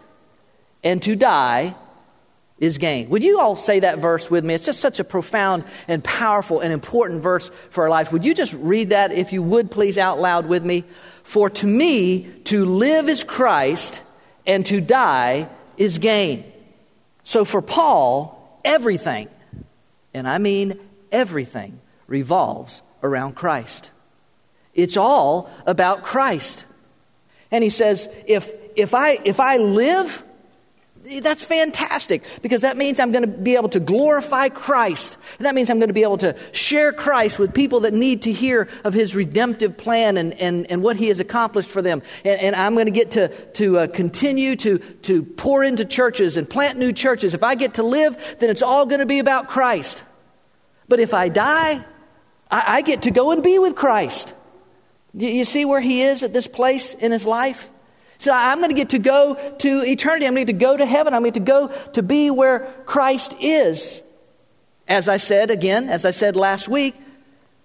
and 0.83 1.03
to 1.03 1.15
die 1.15 1.75
is 2.59 2.77
gain. 2.77 3.09
Would 3.09 3.23
you 3.23 3.39
all 3.39 3.55
say 3.55 3.81
that 3.81 3.99
verse 3.99 4.31
with 4.31 4.43
me? 4.43 4.53
It's 4.53 4.65
just 4.65 4.79
such 4.79 4.99
a 4.99 5.03
profound 5.03 5.65
and 5.87 6.03
powerful 6.03 6.61
and 6.61 6.71
important 6.71 7.21
verse 7.21 7.51
for 7.69 7.83
our 7.83 7.89
lives. 7.89 8.11
Would 8.11 8.25
you 8.25 8.33
just 8.33 8.53
read 8.53 8.91
that, 8.91 9.11
if 9.11 9.33
you 9.33 9.43
would, 9.43 9.69
please, 9.69 9.97
out 9.97 10.19
loud 10.19 10.47
with 10.47 10.63
me? 10.63 10.85
For 11.23 11.49
to 11.49 11.67
me, 11.67 12.21
to 12.45 12.65
live 12.65 13.09
is 13.09 13.23
Christ, 13.23 14.01
and 14.47 14.65
to 14.67 14.81
die 14.81 15.49
is 15.75 15.99
gain. 15.99 16.51
So 17.23 17.45
for 17.45 17.61
Paul, 17.61 18.59
everything, 18.63 19.27
and 20.13 20.27
I 20.27 20.39
mean 20.39 20.79
everything, 21.11 21.79
revolves 22.07 22.81
around 23.03 23.35
Christ. 23.35 23.91
It's 24.73 24.97
all 24.97 25.51
about 25.65 26.03
Christ. 26.03 26.65
And 27.51 27.63
he 27.63 27.69
says, 27.69 28.07
if, 28.25 28.49
if, 28.75 28.93
I, 28.93 29.19
if 29.25 29.39
I 29.39 29.57
live, 29.57 30.23
that's 31.21 31.43
fantastic 31.43 32.23
because 32.41 32.61
that 32.61 32.77
means 32.77 32.99
I'm 32.99 33.11
going 33.11 33.23
to 33.23 33.27
be 33.27 33.55
able 33.55 33.69
to 33.69 33.79
glorify 33.79 34.49
Christ. 34.49 35.17
That 35.39 35.55
means 35.55 35.69
I'm 35.69 35.79
going 35.79 35.89
to 35.89 35.93
be 35.93 36.03
able 36.03 36.17
to 36.19 36.35
share 36.51 36.91
Christ 36.91 37.39
with 37.39 37.53
people 37.53 37.81
that 37.81 37.93
need 37.93 38.23
to 38.23 38.31
hear 38.31 38.67
of 38.83 38.93
his 38.93 39.15
redemptive 39.15 39.77
plan 39.77 40.17
and, 40.17 40.33
and, 40.33 40.69
and 40.69 40.83
what 40.83 40.97
he 40.97 41.07
has 41.07 41.19
accomplished 41.19 41.69
for 41.69 41.81
them. 41.81 42.01
And, 42.25 42.41
and 42.41 42.55
I'm 42.55 42.73
going 42.73 42.85
to 42.85 42.91
get 42.91 43.11
to, 43.11 43.29
to 43.29 43.79
uh, 43.79 43.87
continue 43.87 44.55
to, 44.57 44.79
to 44.79 45.23
pour 45.23 45.63
into 45.63 45.85
churches 45.85 46.37
and 46.37 46.49
plant 46.49 46.77
new 46.77 46.91
churches. 46.91 47.33
If 47.33 47.43
I 47.43 47.55
get 47.55 47.75
to 47.75 47.83
live, 47.83 48.37
then 48.39 48.49
it's 48.49 48.61
all 48.61 48.85
going 48.85 48.99
to 48.99 49.05
be 49.05 49.19
about 49.19 49.47
Christ. 49.47 50.03
But 50.89 50.99
if 50.99 51.13
I 51.13 51.29
die, 51.29 51.85
I, 52.51 52.63
I 52.77 52.81
get 52.81 53.03
to 53.03 53.11
go 53.11 53.31
and 53.31 53.41
be 53.41 53.59
with 53.59 53.75
Christ. 53.75 54.33
You 55.13 55.45
see 55.45 55.65
where 55.65 55.81
he 55.81 56.01
is 56.01 56.23
at 56.23 56.33
this 56.33 56.47
place 56.47 56.93
in 56.93 57.11
his 57.11 57.25
life? 57.25 57.69
Said, 58.19 58.33
I'm 58.33 58.57
going 58.57 58.69
to 58.69 58.75
get 58.75 58.89
to 58.89 58.99
go 58.99 59.35
to 59.59 59.83
eternity. 59.83 60.25
I'm 60.25 60.33
going 60.33 60.47
to 60.47 60.53
to 60.53 60.59
go 60.59 60.75
to 60.75 60.85
heaven. 60.85 61.13
I'm 61.13 61.21
going 61.21 61.33
to 61.33 61.39
go 61.39 61.67
to 61.93 62.03
be 62.03 62.31
where 62.31 62.59
Christ 62.85 63.35
is. 63.39 64.01
As 64.87 65.09
I 65.09 65.17
said 65.17 65.51
again, 65.51 65.89
as 65.89 66.05
I 66.05 66.11
said 66.11 66.35
last 66.35 66.67
week, 66.67 66.95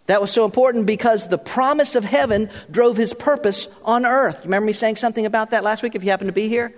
that 0.07 0.21
was 0.21 0.31
so 0.31 0.45
important 0.45 0.87
because 0.87 1.29
the 1.29 1.39
promise 1.39 1.95
of 1.95 2.05
heaven 2.05 2.51
drove 2.71 2.97
his 2.97 3.15
purpose 3.15 3.69
on 3.85 4.05
earth. 4.05 4.39
You 4.39 4.45
remember 4.45 4.67
me 4.67 4.73
saying 4.73 4.97
something 4.97 5.25
about 5.25 5.51
that 5.51 5.63
last 5.63 5.83
week 5.83 5.95
if 5.95 6.03
you 6.03 6.11
happen 6.11 6.27
to 6.27 6.33
be 6.33 6.49
here? 6.49 6.75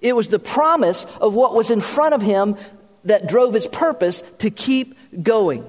It 0.00 0.14
was 0.14 0.28
the 0.28 0.38
promise 0.38 1.04
of 1.20 1.34
what 1.34 1.54
was 1.54 1.70
in 1.70 1.80
front 1.80 2.14
of 2.14 2.22
him 2.22 2.56
that 3.04 3.28
drove 3.28 3.54
his 3.54 3.66
purpose 3.66 4.22
to 4.38 4.50
keep 4.50 4.96
going. 5.22 5.68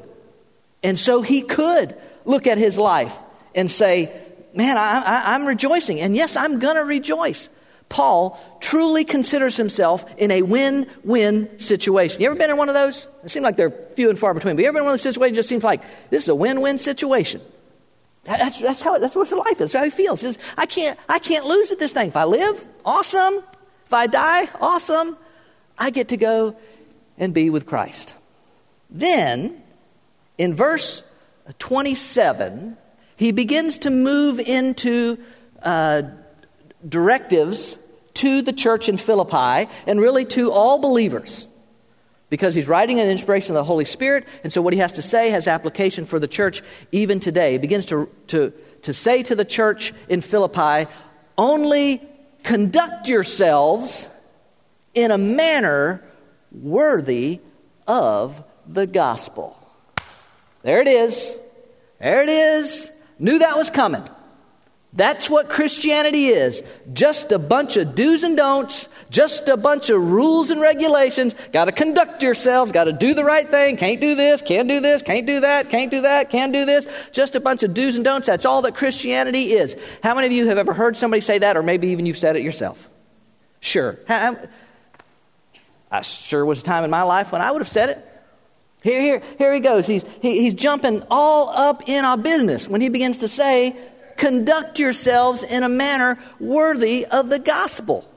And 0.83 0.99
so 0.99 1.21
he 1.21 1.41
could 1.41 1.95
look 2.25 2.45
at 2.45 2.57
his 2.57 2.77
life 2.77 3.15
and 3.55 3.69
say, 3.69 4.11
Man, 4.57 4.75
I, 4.75 5.35
am 5.35 5.45
rejoicing. 5.45 6.01
And 6.01 6.15
yes, 6.15 6.35
I'm 6.35 6.57
going 6.57 6.77
to 6.77 6.83
rejoice. 6.83 7.47
Paul 7.89 8.39
truly 8.59 9.05
considers 9.05 9.55
himself 9.55 10.03
in 10.17 10.31
a 10.31 10.41
win 10.41 10.87
win 11.03 11.59
situation. 11.59 12.21
You 12.21 12.27
ever 12.27 12.35
been 12.35 12.49
in 12.49 12.57
one 12.57 12.67
of 12.67 12.73
those? 12.73 13.05
It 13.23 13.29
seems 13.29 13.43
like 13.43 13.55
they're 13.55 13.69
few 13.69 14.09
and 14.09 14.17
far 14.17 14.33
between. 14.33 14.55
But 14.55 14.63
you 14.63 14.67
ever 14.67 14.73
been 14.73 14.81
in 14.81 14.85
one 14.85 14.95
of 14.95 14.99
those 14.99 15.03
situations? 15.03 15.37
It 15.37 15.39
just 15.39 15.49
seems 15.49 15.63
like 15.63 15.81
this 16.09 16.23
is 16.23 16.29
a 16.29 16.35
win 16.35 16.59
win 16.61 16.79
situation. 16.79 17.39
That's, 18.23 18.59
that's, 18.59 18.81
how, 18.81 18.97
that's 18.97 19.15
what 19.15 19.31
life 19.31 19.61
is. 19.61 19.71
That's 19.71 19.73
how 19.73 19.83
he 19.83 19.91
feels. 19.91 20.21
He 20.21 20.27
says, 20.27 20.39
I, 20.57 20.65
can't, 20.65 20.99
I 21.07 21.19
can't 21.19 21.45
lose 21.45 21.71
at 21.71 21.77
this 21.77 21.93
thing. 21.93 22.09
If 22.09 22.17
I 22.17 22.25
live, 22.25 22.67
awesome. 22.83 23.35
If 23.85 23.93
I 23.93 24.07
die, 24.07 24.49
awesome. 24.59 25.17
I 25.77 25.91
get 25.91 26.07
to 26.07 26.17
go 26.17 26.57
and 27.19 27.31
be 27.31 27.51
with 27.51 27.67
Christ. 27.67 28.15
Then, 28.89 29.61
in 30.39 30.55
verse 30.55 31.03
27, 31.59 32.75
he 33.17 33.31
begins 33.31 33.79
to 33.79 33.89
move 33.89 34.39
into 34.39 35.17
uh, 35.61 36.03
directives 36.87 37.77
to 38.13 38.41
the 38.41 38.53
church 38.53 38.87
in 38.87 38.97
Philippi 38.97 39.69
and 39.85 39.99
really 39.99 40.23
to 40.25 40.51
all 40.51 40.79
believers 40.79 41.45
because 42.29 42.55
he's 42.55 42.67
writing 42.67 42.99
an 42.99 43.07
inspiration 43.07 43.51
of 43.51 43.55
the 43.55 43.63
Holy 43.63 43.85
Spirit, 43.85 44.27
and 44.43 44.51
so 44.51 44.61
what 44.61 44.73
he 44.73 44.79
has 44.79 44.93
to 44.93 45.01
say 45.01 45.29
has 45.29 45.47
application 45.47 46.05
for 46.05 46.19
the 46.19 46.27
church 46.27 46.61
even 46.91 47.19
today. 47.19 47.53
He 47.53 47.57
begins 47.57 47.85
to, 47.87 48.09
to, 48.27 48.53
to 48.83 48.93
say 48.93 49.23
to 49.23 49.35
the 49.35 49.45
church 49.45 49.93
in 50.09 50.21
Philippi, 50.21 50.89
only 51.37 52.01
conduct 52.43 53.07
yourselves 53.07 54.07
in 54.93 55.11
a 55.11 55.17
manner 55.17 56.03
worthy 56.51 57.39
of 57.87 58.43
the 58.67 58.87
gospel. 58.87 59.57
There 60.63 60.81
it 60.81 60.87
is. 60.87 61.37
There 61.99 62.23
it 62.23 62.29
is. 62.29 62.91
Knew 63.19 63.39
that 63.39 63.57
was 63.57 63.69
coming. 63.69 64.03
That's 64.93 65.29
what 65.29 65.49
Christianity 65.49 66.27
is. 66.27 66.63
Just 66.93 67.31
a 67.31 67.37
bunch 67.37 67.77
of 67.77 67.93
do's 67.93 68.23
and 68.23 68.35
don'ts, 68.37 68.87
just 69.11 69.47
a 69.47 69.57
bunch 69.57 69.89
of 69.89 70.01
rules 70.01 70.49
and 70.49 70.59
regulations. 70.59 71.35
Got 71.51 71.65
to 71.65 71.71
conduct 71.71 72.23
yourselves, 72.23 72.71
got 72.71 72.85
to 72.85 72.93
do 72.93 73.13
the 73.13 73.23
right 73.23 73.47
thing. 73.47 73.77
Can't 73.77 74.01
do 74.01 74.15
this, 74.15 74.41
can't 74.41 74.67
do 74.67 74.79
this, 74.79 75.01
can't 75.03 75.27
do 75.27 75.41
that, 75.41 75.69
can't 75.69 75.91
do 75.91 76.01
that, 76.01 76.29
can't 76.31 76.51
do 76.51 76.65
this. 76.65 76.87
Just 77.11 77.35
a 77.35 77.39
bunch 77.39 77.63
of 77.63 77.73
do's 77.73 77.95
and 77.95 78.05
don'ts. 78.05 78.27
That's 78.27 78.45
all 78.45 78.63
that 78.63 78.75
Christianity 78.75 79.53
is. 79.53 79.75
How 80.01 80.15
many 80.15 80.27
of 80.27 80.33
you 80.33 80.47
have 80.47 80.57
ever 80.57 80.73
heard 80.73 80.97
somebody 80.97 81.21
say 81.21 81.37
that, 81.39 81.57
or 81.57 81.63
maybe 81.63 81.89
even 81.89 82.05
you've 82.05 82.17
said 82.17 82.35
it 82.35 82.41
yourself? 82.41 82.89
Sure. 83.59 83.99
I 85.91 86.01
sure 86.01 86.45
was 86.45 86.61
a 86.61 86.63
time 86.63 86.83
in 86.83 86.89
my 86.89 87.03
life 87.03 87.31
when 87.31 87.41
I 87.41 87.51
would 87.51 87.61
have 87.61 87.69
said 87.69 87.89
it. 87.89 88.06
Here, 88.87 89.01
here, 89.01 89.21
here 89.37 89.53
he 89.53 89.59
goes. 89.59 89.85
He's, 89.85 90.05
he, 90.21 90.43
he's 90.43 90.53
jumping 90.53 91.03
all 91.11 91.49
up 91.49 91.83
in 91.87 92.05
our 92.05 92.17
business 92.17 92.69
when 92.69 92.79
he 92.79 92.87
begins 92.87 93.17
to 93.17 93.27
say, 93.27 93.75
conduct 94.15 94.79
yourselves 94.79 95.43
in 95.43 95.63
a 95.63 95.67
manner 95.67 96.17
worthy 96.39 97.05
of 97.05 97.27
the 97.27 97.37
gospel. 97.37 98.09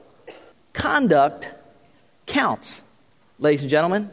Conduct 0.71 1.49
counts, 2.25 2.81
ladies 3.37 3.63
and 3.63 3.69
gentlemen. 3.69 4.09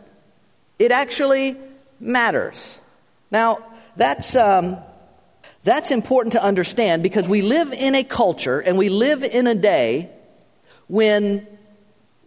It 0.80 0.90
actually 0.90 1.56
matters. 2.00 2.80
Now, 3.30 3.64
that's, 3.94 4.34
um, 4.34 4.78
that's 5.62 5.92
important 5.92 6.32
to 6.32 6.42
understand 6.42 7.04
because 7.04 7.28
we 7.28 7.40
live 7.40 7.72
in 7.72 7.94
a 7.94 8.02
culture 8.02 8.58
and 8.58 8.76
we 8.76 8.88
live 8.88 9.22
in 9.22 9.46
a 9.46 9.54
day 9.54 10.10
when 10.88 11.46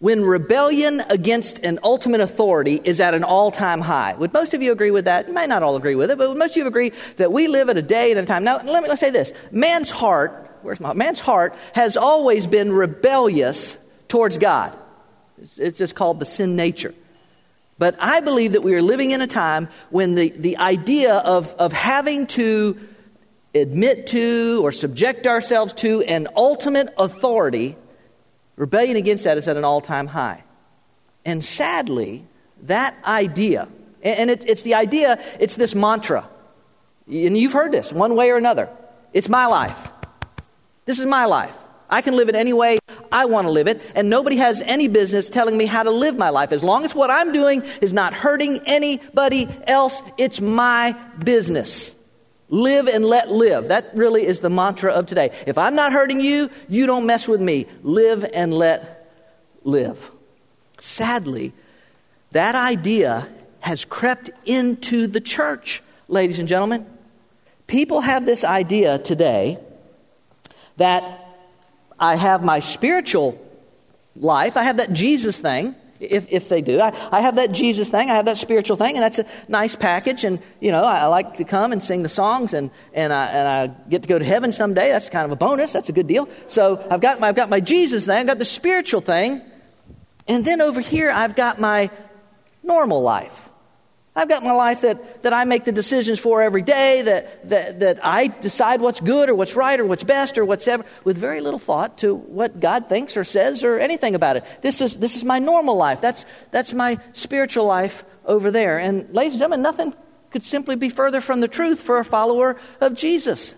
when 0.02 0.24
rebellion 0.24 1.00
against 1.10 1.60
an 1.60 1.78
ultimate 1.84 2.20
authority 2.20 2.80
is 2.82 3.00
at 3.00 3.14
an 3.14 3.22
all 3.22 3.52
time 3.52 3.80
high. 3.80 4.16
Would 4.16 4.32
most 4.32 4.52
of 4.52 4.60
you 4.60 4.72
agree 4.72 4.90
with 4.90 5.04
that? 5.04 5.28
You 5.28 5.32
might 5.32 5.48
not 5.48 5.62
all 5.62 5.76
agree 5.76 5.94
with 5.94 6.10
it, 6.10 6.18
but 6.18 6.28
would 6.28 6.38
most 6.38 6.50
of 6.50 6.56
you 6.56 6.66
agree 6.66 6.90
that 7.18 7.30
we 7.30 7.46
live 7.46 7.68
at 7.68 7.76
a 7.76 7.82
day 7.82 8.10
and 8.10 8.18
a 8.18 8.26
time? 8.26 8.42
Now, 8.42 8.56
let 8.56 8.82
me 8.82 8.88
let's 8.88 8.98
say 8.98 9.10
this 9.10 9.32
man's 9.52 9.92
heart, 9.92 10.32
where's 10.62 10.80
my 10.80 10.92
man's 10.92 11.20
heart, 11.20 11.54
has 11.74 11.96
always 11.96 12.48
been 12.48 12.72
rebellious 12.72 13.78
towards 14.08 14.38
God. 14.38 14.76
It's, 15.40 15.56
it's 15.58 15.78
just 15.78 15.94
called 15.94 16.18
the 16.18 16.26
sin 16.26 16.56
nature. 16.56 16.96
But 17.78 17.94
I 18.00 18.22
believe 18.22 18.52
that 18.52 18.64
we 18.64 18.74
are 18.74 18.82
living 18.82 19.12
in 19.12 19.20
a 19.20 19.28
time 19.28 19.68
when 19.90 20.16
the, 20.16 20.30
the 20.30 20.56
idea 20.56 21.14
of, 21.14 21.54
of 21.60 21.72
having 21.72 22.26
to 22.28 22.76
admit 23.54 24.08
to 24.08 24.62
or 24.64 24.72
subject 24.72 25.28
ourselves 25.28 25.74
to 25.74 26.02
an 26.02 26.26
ultimate 26.34 26.92
authority 26.98 27.76
Rebellion 28.56 28.96
against 28.96 29.24
that 29.24 29.38
is 29.38 29.48
at 29.48 29.56
an 29.56 29.64
all 29.64 29.80
time 29.80 30.06
high. 30.06 30.44
And 31.24 31.44
sadly, 31.44 32.24
that 32.62 32.94
idea, 33.04 33.68
and 34.02 34.30
it, 34.30 34.44
it's 34.48 34.62
the 34.62 34.74
idea, 34.74 35.18
it's 35.40 35.56
this 35.56 35.74
mantra. 35.74 36.28
And 37.06 37.36
you've 37.36 37.52
heard 37.52 37.72
this 37.72 37.92
one 37.92 38.14
way 38.14 38.30
or 38.30 38.36
another. 38.36 38.68
It's 39.12 39.28
my 39.28 39.46
life. 39.46 39.90
This 40.84 40.98
is 40.98 41.06
my 41.06 41.26
life. 41.26 41.56
I 41.88 42.00
can 42.00 42.16
live 42.16 42.28
it 42.28 42.34
any 42.34 42.54
way 42.54 42.78
I 43.12 43.26
want 43.26 43.46
to 43.46 43.50
live 43.50 43.68
it, 43.68 43.82
and 43.94 44.08
nobody 44.08 44.36
has 44.36 44.62
any 44.62 44.88
business 44.88 45.28
telling 45.28 45.56
me 45.56 45.66
how 45.66 45.82
to 45.82 45.90
live 45.90 46.16
my 46.16 46.30
life. 46.30 46.50
As 46.50 46.64
long 46.64 46.86
as 46.86 46.94
what 46.94 47.10
I'm 47.10 47.32
doing 47.32 47.62
is 47.82 47.92
not 47.92 48.14
hurting 48.14 48.60
anybody 48.64 49.46
else, 49.66 50.00
it's 50.16 50.40
my 50.40 50.96
business. 51.22 51.91
Live 52.52 52.86
and 52.86 53.02
let 53.02 53.30
live. 53.30 53.68
That 53.68 53.92
really 53.94 54.26
is 54.26 54.40
the 54.40 54.50
mantra 54.50 54.92
of 54.92 55.06
today. 55.06 55.30
If 55.46 55.56
I'm 55.56 55.74
not 55.74 55.90
hurting 55.90 56.20
you, 56.20 56.50
you 56.68 56.84
don't 56.84 57.06
mess 57.06 57.26
with 57.26 57.40
me. 57.40 57.64
Live 57.82 58.26
and 58.34 58.52
let 58.52 59.10
live. 59.64 60.10
Sadly, 60.78 61.54
that 62.32 62.54
idea 62.54 63.26
has 63.60 63.86
crept 63.86 64.30
into 64.44 65.06
the 65.06 65.20
church, 65.20 65.82
ladies 66.08 66.38
and 66.38 66.46
gentlemen. 66.46 66.84
People 67.68 68.02
have 68.02 68.26
this 68.26 68.44
idea 68.44 68.98
today 68.98 69.58
that 70.76 71.26
I 71.98 72.16
have 72.16 72.44
my 72.44 72.58
spiritual 72.58 73.40
life, 74.14 74.58
I 74.58 74.64
have 74.64 74.76
that 74.76 74.92
Jesus 74.92 75.38
thing, 75.38 75.74
if, 76.02 76.26
if 76.30 76.48
they 76.48 76.60
do. 76.60 76.80
I, 76.80 76.92
I 77.10 77.20
have 77.20 77.36
that 77.36 77.52
Jesus 77.52 77.90
thing, 77.90 78.10
I 78.10 78.14
have 78.14 78.24
that 78.26 78.38
spiritual 78.38 78.76
thing, 78.76 78.96
and 78.96 79.02
that's 79.02 79.18
a 79.18 79.26
nice 79.48 79.76
package. 79.76 80.24
And, 80.24 80.40
you 80.60 80.70
know, 80.70 80.82
I, 80.82 81.00
I 81.00 81.06
like 81.06 81.36
to 81.36 81.44
come 81.44 81.72
and 81.72 81.82
sing 81.82 82.02
the 82.02 82.08
songs, 82.08 82.52
and, 82.52 82.70
and, 82.92 83.12
I, 83.12 83.26
and 83.26 83.48
I 83.48 83.66
get 83.88 84.02
to 84.02 84.08
go 84.08 84.18
to 84.18 84.24
heaven 84.24 84.52
someday. 84.52 84.90
That's 84.90 85.08
kind 85.08 85.24
of 85.24 85.30
a 85.30 85.36
bonus. 85.36 85.72
That's 85.72 85.88
a 85.88 85.92
good 85.92 86.06
deal. 86.06 86.28
So 86.46 86.84
I've 86.90 87.00
got 87.00 87.20
my, 87.20 87.28
I've 87.28 87.36
got 87.36 87.48
my 87.48 87.60
Jesus 87.60 88.06
thing, 88.06 88.18
I've 88.18 88.26
got 88.26 88.38
the 88.38 88.44
spiritual 88.44 89.00
thing, 89.00 89.42
and 90.28 90.44
then 90.44 90.60
over 90.60 90.80
here 90.80 91.10
I've 91.10 91.36
got 91.36 91.60
my 91.60 91.90
normal 92.62 93.02
life. 93.02 93.50
I've 94.14 94.28
got 94.28 94.42
my 94.42 94.52
life 94.52 94.82
that, 94.82 95.22
that 95.22 95.32
I 95.32 95.44
make 95.46 95.64
the 95.64 95.72
decisions 95.72 96.18
for 96.18 96.42
every 96.42 96.60
day, 96.60 97.00
that, 97.02 97.48
that, 97.48 97.80
that 97.80 98.04
I 98.04 98.26
decide 98.26 98.82
what's 98.82 99.00
good 99.00 99.30
or 99.30 99.34
what's 99.34 99.56
right 99.56 99.80
or 99.80 99.86
what's 99.86 100.02
best 100.02 100.36
or 100.36 100.44
whatever, 100.44 100.84
with 101.02 101.16
very 101.16 101.40
little 101.40 101.58
thought 101.58 101.98
to 101.98 102.14
what 102.14 102.60
God 102.60 102.90
thinks 102.90 103.16
or 103.16 103.24
says 103.24 103.64
or 103.64 103.78
anything 103.78 104.14
about 104.14 104.36
it. 104.36 104.44
This 104.60 104.82
is, 104.82 104.98
this 104.98 105.16
is 105.16 105.24
my 105.24 105.38
normal 105.38 105.76
life. 105.76 106.02
That's, 106.02 106.26
that's 106.50 106.74
my 106.74 106.98
spiritual 107.14 107.66
life 107.66 108.04
over 108.26 108.50
there. 108.50 108.78
And, 108.78 109.08
ladies 109.14 109.34
and 109.34 109.40
gentlemen, 109.40 109.62
nothing 109.62 109.94
could 110.30 110.44
simply 110.44 110.76
be 110.76 110.90
further 110.90 111.22
from 111.22 111.40
the 111.40 111.48
truth 111.48 111.80
for 111.80 111.98
a 111.98 112.04
follower 112.04 112.60
of 112.82 112.94
Jesus. 112.94 113.54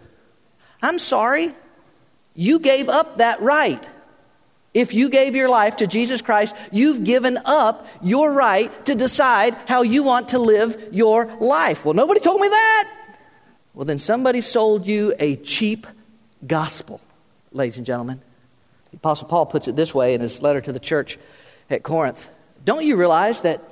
I'm 0.80 1.00
sorry. 1.00 1.52
You 2.34 2.60
gave 2.60 2.88
up 2.88 3.18
that 3.18 3.40
right. 3.40 3.84
If 4.74 4.92
you 4.92 5.08
gave 5.08 5.36
your 5.36 5.48
life 5.48 5.76
to 5.76 5.86
Jesus 5.86 6.20
Christ, 6.20 6.54
you've 6.72 7.04
given 7.04 7.38
up 7.44 7.86
your 8.02 8.32
right 8.32 8.84
to 8.86 8.96
decide 8.96 9.54
how 9.66 9.82
you 9.82 10.02
want 10.02 10.28
to 10.30 10.40
live 10.40 10.88
your 10.90 11.26
life. 11.36 11.84
Well, 11.84 11.94
nobody 11.94 12.18
told 12.18 12.40
me 12.40 12.48
that. 12.48 12.90
Well, 13.72 13.84
then 13.84 14.00
somebody 14.00 14.40
sold 14.40 14.84
you 14.84 15.14
a 15.20 15.36
cheap 15.36 15.86
gospel, 16.44 17.00
ladies 17.52 17.76
and 17.76 17.86
gentlemen. 17.86 18.20
The 18.90 18.96
Apostle 18.96 19.28
Paul 19.28 19.46
puts 19.46 19.68
it 19.68 19.76
this 19.76 19.94
way 19.94 20.14
in 20.14 20.20
his 20.20 20.42
letter 20.42 20.60
to 20.60 20.72
the 20.72 20.80
church 20.80 21.18
at 21.70 21.82
Corinth 21.82 22.28
Don't 22.64 22.84
you 22.84 22.96
realize 22.96 23.42
that 23.42 23.62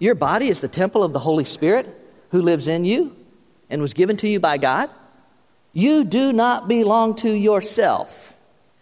your 0.00 0.14
body 0.14 0.48
is 0.48 0.60
the 0.60 0.68
temple 0.68 1.04
of 1.04 1.12
the 1.12 1.18
Holy 1.20 1.44
Spirit 1.44 1.88
who 2.30 2.42
lives 2.42 2.66
in 2.66 2.84
you 2.84 3.14
and 3.68 3.80
was 3.80 3.94
given 3.94 4.16
to 4.18 4.28
you 4.28 4.40
by 4.40 4.58
God? 4.58 4.90
You 5.72 6.04
do 6.04 6.32
not 6.32 6.66
belong 6.66 7.14
to 7.16 7.30
yourself 7.30 8.29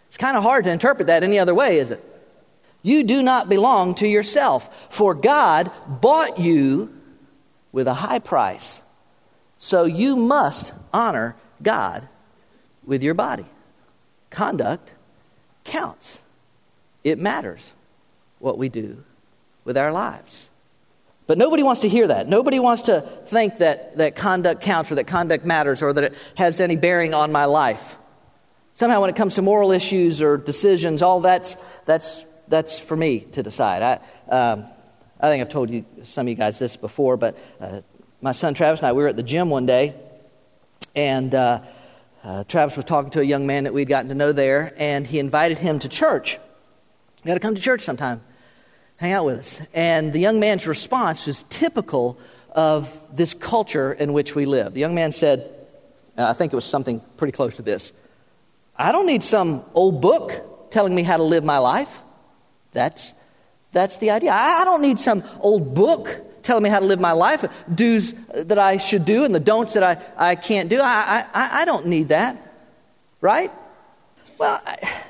it's 0.09 0.17
kind 0.17 0.35
of 0.35 0.43
hard 0.43 0.65
to 0.65 0.71
interpret 0.71 1.07
that 1.07 1.23
any 1.23 1.39
other 1.39 1.55
way, 1.55 1.77
is 1.77 1.91
it? 1.91 2.03
You 2.81 3.03
do 3.03 3.21
not 3.21 3.47
belong 3.47 3.95
to 3.95 4.07
yourself, 4.07 4.91
for 4.91 5.13
God 5.13 5.71
bought 5.87 6.39
you 6.39 6.93
with 7.71 7.87
a 7.87 7.93
high 7.93 8.19
price. 8.19 8.81
So 9.59 9.83
you 9.83 10.15
must 10.15 10.73
honor 10.91 11.35
God 11.61 12.07
with 12.83 13.03
your 13.03 13.13
body. 13.13 13.45
Conduct 14.31 14.91
counts. 15.63 16.19
It 17.03 17.19
matters 17.19 17.71
what 18.39 18.57
we 18.57 18.67
do 18.67 19.03
with 19.63 19.77
our 19.77 19.91
lives. 19.91 20.49
But 21.27 21.37
nobody 21.37 21.61
wants 21.61 21.81
to 21.81 21.89
hear 21.89 22.07
that. 22.07 22.27
Nobody 22.27 22.57
wants 22.57 22.83
to 22.83 23.01
think 23.27 23.57
that, 23.57 23.97
that 23.97 24.15
conduct 24.15 24.61
counts 24.63 24.91
or 24.91 24.95
that 24.95 25.05
conduct 25.05 25.45
matters 25.45 25.83
or 25.83 25.93
that 25.93 26.03
it 26.05 26.15
has 26.35 26.59
any 26.59 26.75
bearing 26.75 27.13
on 27.13 27.31
my 27.31 27.45
life. 27.45 27.98
Somehow, 28.79 29.01
when 29.01 29.09
it 29.09 29.17
comes 29.17 29.35
to 29.35 29.41
moral 29.41 29.73
issues 29.73 30.21
or 30.21 30.37
decisions, 30.37 31.01
all 31.01 31.19
that's, 31.19 31.57
that's, 31.83 32.25
that's 32.47 32.79
for 32.79 32.95
me 32.95 33.19
to 33.19 33.43
decide. 33.43 33.81
I, 33.81 34.31
um, 34.33 34.67
I 35.19 35.27
think 35.27 35.41
I've 35.41 35.49
told 35.49 35.69
you, 35.69 35.83
some 36.05 36.27
of 36.27 36.29
you 36.29 36.35
guys 36.35 36.59
this 36.59 36.77
before, 36.77 37.17
but 37.17 37.37
uh, 37.59 37.81
my 38.21 38.31
son 38.31 38.53
Travis 38.53 38.79
and 38.79 38.87
I, 38.87 38.93
we 38.93 39.03
were 39.03 39.09
at 39.09 39.17
the 39.17 39.21
gym 39.21 39.49
one 39.49 39.65
day, 39.65 39.95
and 40.95 41.35
uh, 41.35 41.59
uh, 42.23 42.45
Travis 42.45 42.77
was 42.77 42.85
talking 42.85 43.11
to 43.11 43.19
a 43.19 43.23
young 43.23 43.45
man 43.45 43.65
that 43.65 43.73
we'd 43.73 43.89
gotten 43.89 44.07
to 44.07 44.15
know 44.15 44.31
there, 44.31 44.73
and 44.77 45.05
he 45.05 45.19
invited 45.19 45.57
him 45.57 45.79
to 45.79 45.89
church. 45.89 46.39
You 47.17 47.27
got 47.27 47.33
to 47.33 47.41
come 47.41 47.55
to 47.55 47.61
church 47.61 47.81
sometime, 47.81 48.21
hang 48.95 49.11
out 49.11 49.25
with 49.25 49.39
us. 49.39 49.61
And 49.73 50.13
the 50.13 50.19
young 50.19 50.39
man's 50.39 50.65
response 50.65 51.27
was 51.27 51.43
typical 51.49 52.17
of 52.53 52.97
this 53.11 53.33
culture 53.33 53.91
in 53.91 54.13
which 54.13 54.35
we 54.35 54.45
live. 54.45 54.73
The 54.73 54.79
young 54.79 54.95
man 54.95 55.11
said, 55.11 55.53
uh, 56.17 56.27
I 56.27 56.31
think 56.31 56.53
it 56.53 56.55
was 56.55 56.63
something 56.63 57.01
pretty 57.17 57.33
close 57.33 57.57
to 57.57 57.61
this 57.61 57.91
I 58.79 58.93
don't 58.93 59.05
need 59.05 59.23
some 59.23 59.65
old 59.73 59.99
book 59.99 60.71
telling 60.71 60.95
me 60.95 61.03
how 61.03 61.17
to 61.17 61.23
live 61.23 61.43
my 61.43 61.57
life. 61.57 61.93
That's, 62.71 63.13
that's 63.73 63.97
the 63.97 64.11
idea. 64.11 64.31
I, 64.31 64.63
don't 64.63 64.81
need 64.81 64.99
some 64.99 65.23
old 65.41 65.75
book 65.75 66.09
telling 66.43 66.63
me 66.63 66.69
how 66.69 66.79
to 66.79 66.85
live 66.85 66.99
my 66.99 67.11
life, 67.11 67.43
do's 67.73 68.13
that 68.33 68.57
I 68.57 68.77
should 68.77 69.03
do 69.03 69.25
and 69.25 69.35
the 69.35 69.39
don'ts 69.41 69.73
that 69.73 69.83
I, 69.83 70.01
I 70.15 70.35
can't 70.35 70.69
do. 70.69 70.79
I, 70.81 71.25
I, 71.33 71.61
I 71.61 71.65
don't 71.65 71.87
need 71.87 72.09
that. 72.09 72.37
Right? 73.19 73.51
Well, 74.37 74.61
I, 74.65 75.03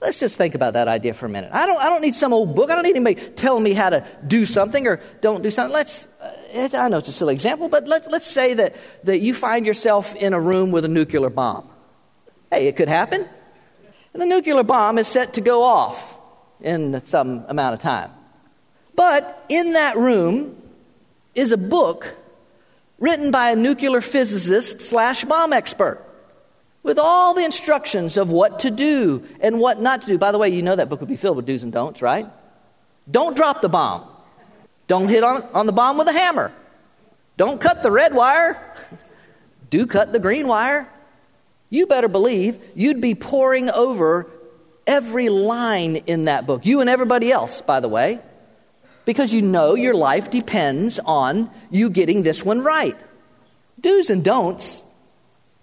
let's 0.00 0.18
just 0.18 0.36
think 0.36 0.56
about 0.56 0.72
that 0.72 0.88
idea 0.88 1.14
for 1.14 1.26
a 1.26 1.28
minute. 1.28 1.50
I 1.52 1.66
don't, 1.66 1.80
I 1.80 1.88
don't 1.90 2.02
need 2.02 2.16
some 2.16 2.32
old 2.32 2.56
book. 2.56 2.70
I 2.70 2.74
don't 2.74 2.82
need 2.82 2.96
anybody 2.96 3.14
telling 3.34 3.62
me 3.62 3.72
how 3.72 3.90
to 3.90 4.04
do 4.26 4.44
something 4.44 4.88
or 4.88 5.00
don't 5.20 5.44
do 5.44 5.50
something. 5.50 5.72
Let's, 5.72 6.08
uh, 6.20 6.68
I 6.74 6.88
know 6.88 6.98
it's 6.98 7.08
a 7.08 7.12
silly 7.12 7.34
example, 7.34 7.68
but 7.68 7.86
let, 7.86 8.10
let's 8.10 8.26
say 8.26 8.54
that, 8.54 8.74
that 9.04 9.20
you 9.20 9.32
find 9.32 9.64
yourself 9.64 10.16
in 10.16 10.32
a 10.32 10.40
room 10.40 10.72
with 10.72 10.84
a 10.84 10.88
nuclear 10.88 11.30
bomb. 11.30 11.70
Hey, 12.50 12.66
it 12.66 12.76
could 12.76 12.88
happen. 12.88 13.28
And 14.12 14.20
the 14.20 14.26
nuclear 14.26 14.62
bomb 14.62 14.98
is 14.98 15.06
set 15.06 15.34
to 15.34 15.40
go 15.40 15.62
off 15.62 16.18
in 16.60 17.00
some 17.06 17.44
amount 17.48 17.74
of 17.74 17.80
time. 17.80 18.10
But 18.96 19.44
in 19.48 19.74
that 19.74 19.96
room 19.96 20.60
is 21.34 21.52
a 21.52 21.56
book 21.56 22.14
written 22.98 23.30
by 23.30 23.50
a 23.50 23.56
nuclear 23.56 24.00
physicist 24.00 24.80
slash 24.82 25.24
bomb 25.24 25.52
expert 25.52 26.04
with 26.82 26.98
all 26.98 27.34
the 27.34 27.44
instructions 27.44 28.16
of 28.16 28.30
what 28.30 28.60
to 28.60 28.70
do 28.70 29.24
and 29.40 29.60
what 29.60 29.80
not 29.80 30.02
to 30.02 30.08
do. 30.08 30.18
By 30.18 30.32
the 30.32 30.38
way, 30.38 30.48
you 30.48 30.62
know 30.62 30.74
that 30.74 30.88
book 30.88 31.00
would 31.00 31.08
be 31.08 31.16
filled 31.16 31.36
with 31.36 31.46
do's 31.46 31.62
and 31.62 31.72
don'ts, 31.72 32.02
right? 32.02 32.26
Don't 33.10 33.36
drop 33.36 33.60
the 33.60 33.68
bomb. 33.68 34.08
Don't 34.86 35.08
hit 35.08 35.22
on, 35.22 35.42
on 35.54 35.66
the 35.66 35.72
bomb 35.72 35.98
with 35.98 36.08
a 36.08 36.12
hammer. 36.12 36.52
Don't 37.36 37.60
cut 37.60 37.82
the 37.82 37.90
red 37.90 38.12
wire. 38.12 38.58
Do 39.70 39.86
cut 39.86 40.12
the 40.12 40.18
green 40.18 40.48
wire. 40.48 40.88
You 41.70 41.86
better 41.86 42.08
believe 42.08 42.60
you'd 42.74 43.00
be 43.00 43.14
poring 43.14 43.70
over 43.70 44.28
every 44.86 45.28
line 45.28 45.96
in 45.96 46.24
that 46.24 46.46
book. 46.46 46.66
You 46.66 46.80
and 46.80 46.90
everybody 46.90 47.30
else, 47.30 47.60
by 47.60 47.78
the 47.80 47.88
way, 47.88 48.20
because 49.04 49.32
you 49.32 49.40
know 49.40 49.74
your 49.74 49.94
life 49.94 50.30
depends 50.30 50.98
on 50.98 51.50
you 51.70 51.90
getting 51.90 52.22
this 52.22 52.44
one 52.44 52.60
right. 52.60 52.98
Do's 53.80 54.10
and 54.10 54.24
don'ts 54.24 54.84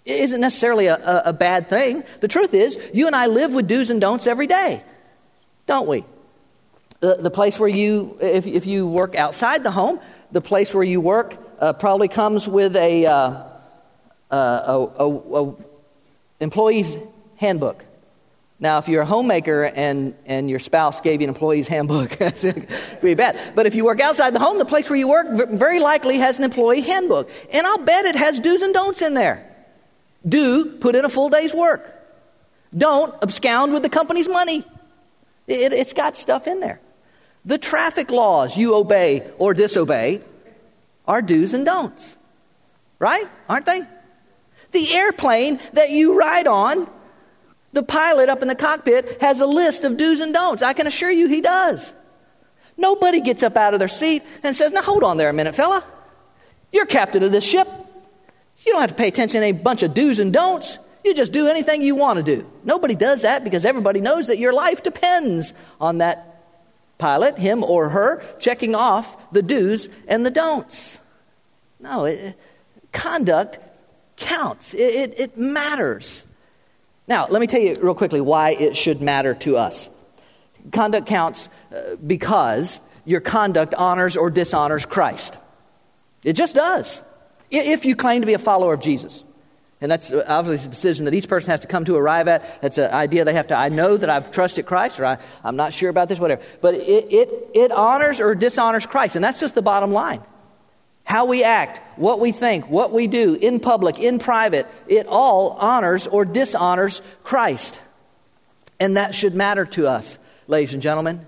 isn't 0.04 0.40
necessarily 0.40 0.86
a, 0.86 0.96
a, 0.96 1.22
a, 1.26 1.32
bad 1.34 1.68
thing. 1.68 2.02
The 2.20 2.28
truth 2.28 2.54
is, 2.54 2.78
you 2.94 3.06
and 3.06 3.14
I 3.14 3.26
live 3.26 3.52
with 3.52 3.68
do's 3.68 3.90
and 3.90 4.00
don'ts 4.00 4.26
every 4.26 4.46
day, 4.46 4.82
don't 5.66 5.86
we? 5.86 6.04
The, 7.00 7.16
the 7.16 7.30
place 7.30 7.58
where 7.58 7.68
you, 7.68 8.16
if, 8.20 8.46
if 8.46 8.66
you 8.66 8.86
work 8.88 9.14
outside 9.14 9.62
the 9.62 9.70
home, 9.70 10.00
the 10.32 10.40
place 10.40 10.72
where 10.72 10.82
you 10.82 11.00
work 11.00 11.36
uh, 11.60 11.74
probably 11.74 12.08
comes 12.08 12.48
with 12.48 12.74
a, 12.74 13.06
uh, 13.06 13.42
uh, 14.30 14.88
a, 14.98 15.04
a, 15.04 15.54
employee's 16.40 16.94
handbook. 17.36 17.84
Now, 18.60 18.78
if 18.78 18.88
you're 18.88 19.02
a 19.02 19.06
homemaker 19.06 19.64
and, 19.64 20.16
and 20.26 20.50
your 20.50 20.58
spouse 20.58 21.00
gave 21.00 21.20
you 21.20 21.26
an 21.26 21.28
employee's 21.28 21.68
handbook, 21.68 22.20
it'd 22.20 22.68
be 23.00 23.14
bad. 23.14 23.38
But 23.54 23.66
if 23.66 23.76
you 23.76 23.84
work 23.84 24.00
outside 24.00 24.34
the 24.34 24.40
home, 24.40 24.58
the 24.58 24.64
place 24.64 24.90
where 24.90 24.98
you 24.98 25.08
work 25.08 25.48
very 25.50 25.78
likely 25.78 26.18
has 26.18 26.38
an 26.38 26.44
employee 26.44 26.80
handbook. 26.80 27.30
And 27.52 27.66
I'll 27.66 27.78
bet 27.78 28.04
it 28.04 28.16
has 28.16 28.40
do's 28.40 28.62
and 28.62 28.74
don'ts 28.74 29.00
in 29.00 29.14
there. 29.14 29.44
Do 30.28 30.64
put 30.64 30.96
in 30.96 31.04
a 31.04 31.08
full 31.08 31.28
day's 31.28 31.54
work. 31.54 31.94
Don't 32.76 33.14
abscond 33.22 33.72
with 33.72 33.84
the 33.84 33.88
company's 33.88 34.28
money. 34.28 34.64
It, 35.46 35.72
has 35.72 35.92
got 35.92 36.16
stuff 36.16 36.46
in 36.46 36.60
there. 36.60 36.80
The 37.44 37.58
traffic 37.58 38.10
laws 38.10 38.56
you 38.56 38.74
obey 38.74 39.26
or 39.38 39.54
disobey 39.54 40.20
are 41.06 41.22
do's 41.22 41.54
and 41.54 41.64
don'ts. 41.64 42.16
Right? 42.98 43.26
Aren't 43.48 43.66
they? 43.66 43.82
The 44.72 44.92
airplane 44.94 45.60
that 45.72 45.90
you 45.90 46.18
ride 46.18 46.46
on, 46.46 46.88
the 47.72 47.82
pilot 47.82 48.28
up 48.28 48.42
in 48.42 48.48
the 48.48 48.54
cockpit 48.54 49.20
has 49.20 49.40
a 49.40 49.46
list 49.46 49.84
of 49.84 49.96
do's 49.96 50.20
and 50.20 50.32
don'ts. 50.32 50.62
I 50.62 50.72
can 50.72 50.86
assure 50.86 51.10
you 51.10 51.28
he 51.28 51.40
does. 51.40 51.92
Nobody 52.76 53.20
gets 53.20 53.42
up 53.42 53.56
out 53.56 53.74
of 53.74 53.80
their 53.80 53.88
seat 53.88 54.22
and 54.42 54.56
says, 54.56 54.72
Now 54.72 54.82
hold 54.82 55.02
on 55.02 55.16
there 55.16 55.28
a 55.28 55.32
minute, 55.32 55.54
fella. 55.54 55.84
You're 56.72 56.86
captain 56.86 57.22
of 57.22 57.32
this 57.32 57.44
ship. 57.44 57.68
You 58.64 58.72
don't 58.72 58.80
have 58.80 58.90
to 58.90 58.96
pay 58.96 59.08
attention 59.08 59.40
to 59.40 59.46
a 59.46 59.52
bunch 59.52 59.82
of 59.82 59.94
do's 59.94 60.20
and 60.20 60.32
don'ts. 60.32 60.78
You 61.04 61.14
just 61.14 61.32
do 61.32 61.48
anything 61.48 61.82
you 61.82 61.94
want 61.94 62.18
to 62.18 62.22
do. 62.22 62.50
Nobody 62.64 62.94
does 62.94 63.22
that 63.22 63.44
because 63.44 63.64
everybody 63.64 64.00
knows 64.00 64.26
that 64.26 64.38
your 64.38 64.52
life 64.52 64.82
depends 64.82 65.54
on 65.80 65.98
that 65.98 66.42
pilot, 66.98 67.38
him 67.38 67.64
or 67.64 67.88
her, 67.88 68.22
checking 68.40 68.74
off 68.74 69.32
the 69.32 69.42
do's 69.42 69.88
and 70.06 70.26
the 70.26 70.30
don'ts. 70.30 70.98
No, 71.80 72.04
it, 72.04 72.38
conduct 72.92 73.58
counts, 74.18 74.74
it, 74.74 74.78
it, 74.78 75.20
it 75.20 75.38
matters. 75.38 76.24
Now, 77.06 77.26
let 77.28 77.40
me 77.40 77.46
tell 77.46 77.60
you 77.60 77.78
real 77.80 77.94
quickly 77.94 78.20
why 78.20 78.50
it 78.50 78.76
should 78.76 79.00
matter 79.00 79.34
to 79.36 79.56
us. 79.56 79.88
Conduct 80.72 81.06
counts 81.06 81.48
uh, 81.74 81.96
because 82.06 82.80
your 83.04 83.20
conduct 83.20 83.74
honors 83.74 84.16
or 84.16 84.30
dishonors 84.30 84.84
Christ. 84.84 85.38
It 86.22 86.34
just 86.34 86.54
does 86.54 87.02
if 87.50 87.86
you 87.86 87.96
claim 87.96 88.20
to 88.20 88.26
be 88.26 88.34
a 88.34 88.38
follower 88.38 88.74
of 88.74 88.80
Jesus. 88.80 89.24
And 89.80 89.90
that's 89.90 90.12
obviously 90.12 90.66
a 90.66 90.70
decision 90.70 91.04
that 91.04 91.14
each 91.14 91.28
person 91.28 91.50
has 91.50 91.60
to 91.60 91.68
come 91.68 91.84
to 91.84 91.94
arrive 91.94 92.26
at. 92.26 92.60
That's 92.60 92.78
an 92.78 92.90
idea 92.90 93.24
they 93.24 93.34
have 93.34 93.46
to, 93.48 93.54
I 93.54 93.68
know 93.68 93.96
that 93.96 94.10
I've 94.10 94.32
trusted 94.32 94.66
Christ, 94.66 94.98
or 94.98 95.06
I, 95.06 95.18
am 95.44 95.54
not 95.54 95.72
sure 95.72 95.88
about 95.88 96.08
this, 96.08 96.18
whatever. 96.18 96.42
But 96.60 96.74
it, 96.74 97.06
it, 97.12 97.50
it 97.54 97.72
honors 97.72 98.20
or 98.20 98.34
dishonors 98.34 98.86
Christ, 98.86 99.14
and 99.14 99.24
that's 99.24 99.38
just 99.40 99.54
the 99.54 99.62
bottom 99.62 99.92
line. 99.92 100.20
How 101.08 101.24
we 101.24 101.42
act, 101.42 101.80
what 101.98 102.20
we 102.20 102.32
think, 102.32 102.68
what 102.68 102.92
we 102.92 103.06
do 103.06 103.32
in 103.32 103.60
public, 103.60 103.98
in 103.98 104.18
private, 104.18 104.66
it 104.86 105.06
all 105.06 105.52
honors 105.52 106.06
or 106.06 106.26
dishonors 106.26 107.00
Christ. 107.24 107.80
And 108.78 108.98
that 108.98 109.14
should 109.14 109.34
matter 109.34 109.64
to 109.64 109.88
us, 109.88 110.18
ladies 110.48 110.74
and 110.74 110.82
gentlemen. 110.82 111.26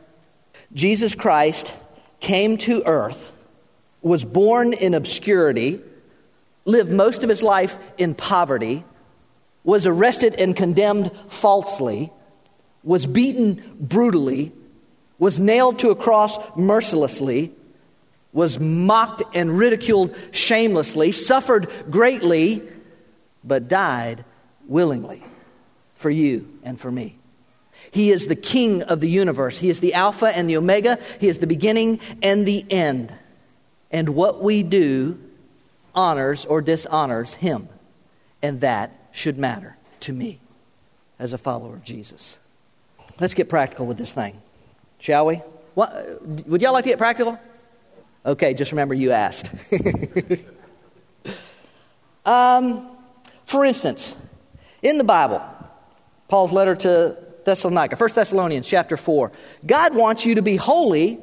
Jesus 0.74 1.14
Christ 1.14 1.74
came 2.20 2.58
to 2.58 2.86
earth, 2.86 3.32
was 4.02 4.22
born 4.22 4.74
in 4.74 4.92
obscurity, 4.92 5.80
lived 6.66 6.92
most 6.92 7.22
of 7.22 7.30
his 7.30 7.42
life 7.42 7.78
in 7.96 8.14
poverty, 8.14 8.84
was 9.64 9.86
arrested 9.86 10.34
and 10.34 10.54
condemned 10.54 11.10
falsely, 11.28 12.12
was 12.82 13.06
beaten 13.06 13.78
brutally, 13.80 14.52
was 15.18 15.40
nailed 15.40 15.78
to 15.78 15.88
a 15.88 15.96
cross 15.96 16.36
mercilessly, 16.54 17.54
was 18.32 18.58
mocked 18.60 19.22
and 19.34 19.58
ridiculed 19.58 20.14
shamelessly, 20.30 21.12
suffered 21.12 21.68
greatly, 21.90 22.62
but 23.42 23.68
died 23.68 24.24
willingly 24.68 25.22
for 25.94 26.10
you 26.10 26.48
and 26.62 26.80
for 26.80 26.90
me. 26.90 27.16
He 27.90 28.10
is 28.10 28.26
the 28.26 28.36
king 28.36 28.82
of 28.84 29.00
the 29.00 29.08
universe. 29.08 29.58
He 29.58 29.68
is 29.68 29.80
the 29.80 29.94
Alpha 29.94 30.26
and 30.26 30.48
the 30.48 30.56
Omega. 30.56 30.98
He 31.18 31.28
is 31.28 31.38
the 31.38 31.46
beginning 31.46 32.00
and 32.22 32.46
the 32.46 32.64
end. 32.70 33.12
And 33.90 34.10
what 34.10 34.42
we 34.42 34.62
do 34.62 35.18
honors 35.94 36.44
or 36.44 36.62
dishonors 36.62 37.34
him. 37.34 37.68
And 38.42 38.60
that 38.60 38.92
should 39.12 39.38
matter 39.38 39.76
to 40.00 40.12
me 40.12 40.40
as 41.18 41.32
a 41.32 41.38
follower 41.38 41.74
of 41.74 41.84
Jesus. 41.84 42.38
Let's 43.18 43.34
get 43.34 43.48
practical 43.48 43.86
with 43.86 43.98
this 43.98 44.14
thing, 44.14 44.40
shall 44.98 45.26
we? 45.26 45.36
What, 45.74 46.46
would 46.46 46.62
y'all 46.62 46.72
like 46.72 46.84
to 46.84 46.90
get 46.90 46.98
practical? 46.98 47.38
Okay, 48.24 48.54
just 48.54 48.72
remember 48.72 48.94
you 48.94 49.12
asked. 49.12 49.50
um, 52.26 52.88
for 53.46 53.64
instance, 53.64 54.16
in 54.82 54.98
the 54.98 55.04
Bible, 55.04 55.42
Paul's 56.28 56.52
letter 56.52 56.74
to 56.74 57.16
Thessalonica, 57.44 57.96
1 57.96 58.10
Thessalonians 58.14 58.68
chapter 58.68 58.96
4, 58.96 59.32
God 59.66 59.94
wants 59.94 60.26
you 60.26 60.34
to 60.34 60.42
be 60.42 60.56
holy 60.56 61.18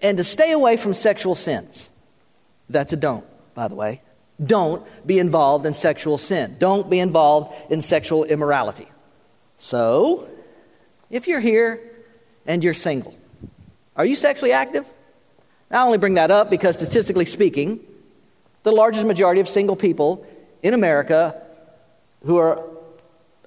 and 0.00 0.18
to 0.18 0.24
stay 0.24 0.52
away 0.52 0.76
from 0.76 0.94
sexual 0.94 1.36
sins. 1.36 1.88
That's 2.68 2.92
a 2.92 2.96
don't, 2.96 3.24
by 3.54 3.68
the 3.68 3.76
way. 3.76 4.02
Don't 4.44 4.84
be 5.06 5.20
involved 5.20 5.66
in 5.66 5.74
sexual 5.74 6.18
sin. 6.18 6.56
Don't 6.58 6.90
be 6.90 6.98
involved 6.98 7.54
in 7.70 7.82
sexual 7.82 8.24
immorality. 8.24 8.88
So, 9.58 10.28
if 11.08 11.28
you're 11.28 11.40
here 11.40 11.80
and 12.46 12.64
you're 12.64 12.74
single, 12.74 13.14
are 13.94 14.04
you 14.04 14.16
sexually 14.16 14.52
active? 14.52 14.86
I 15.72 15.84
only 15.84 15.98
bring 15.98 16.14
that 16.14 16.30
up 16.30 16.50
because 16.50 16.76
statistically 16.76 17.24
speaking, 17.24 17.80
the 18.62 18.72
largest 18.72 19.06
majority 19.06 19.40
of 19.40 19.48
single 19.48 19.76
people 19.76 20.26
in 20.62 20.74
America 20.74 21.40
who 22.24 22.36
are 22.36 22.62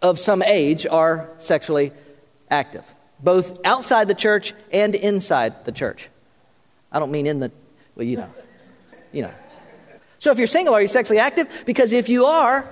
of 0.01 0.19
some 0.19 0.41
age 0.41 0.85
are 0.85 1.29
sexually 1.39 1.91
active, 2.49 2.83
both 3.19 3.59
outside 3.63 4.07
the 4.07 4.15
church 4.15 4.53
and 4.71 4.95
inside 4.95 5.65
the 5.65 5.71
church. 5.71 6.09
I 6.91 6.99
don't 6.99 7.11
mean 7.11 7.27
in 7.27 7.39
the, 7.39 7.51
well, 7.95 8.05
you 8.05 8.17
know, 8.17 8.29
you 9.11 9.21
know. 9.21 9.31
So 10.19 10.31
if 10.31 10.38
you're 10.38 10.47
single, 10.47 10.73
are 10.73 10.81
you 10.81 10.88
sexually 10.88 11.19
active? 11.19 11.63
Because 11.65 11.93
if 11.93 12.09
you 12.09 12.25
are, 12.25 12.67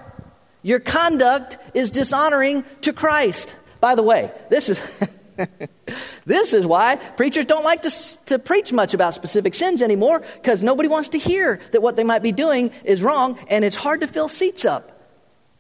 your 0.64 0.80
conduct 0.80 1.58
is 1.76 1.92
dishonoring 1.92 2.66
to 2.82 2.94
Christ. 2.94 3.56
By 3.80 3.96
the 3.96 4.04
way, 4.04 4.32
this 4.50 4.70
is. 4.70 4.82
this 6.26 6.54
is 6.54 6.66
why 6.66 6.96
preachers 6.96 7.46
don't 7.46 7.64
like 7.64 7.82
to, 7.84 7.92
to 8.26 8.40
preach 8.40 8.72
much 8.72 8.94
about 8.94 9.14
specific 9.14 9.56
sins 9.56 9.82
anymore 9.82 10.24
because 10.36 10.64
nobody 10.64 10.90
wants 10.90 11.10
to 11.10 11.18
hear 11.18 11.60
that 11.72 11.82
what 11.82 11.96
they 11.96 12.04
might 12.04 12.22
be 12.22 12.32
doing 12.32 12.72
is 12.84 13.02
wrong 13.02 13.38
and 13.50 13.66
it's 13.66 13.76
hard 13.76 14.02
to 14.02 14.08
fill 14.08 14.30
seats 14.30 14.66
up 14.66 14.94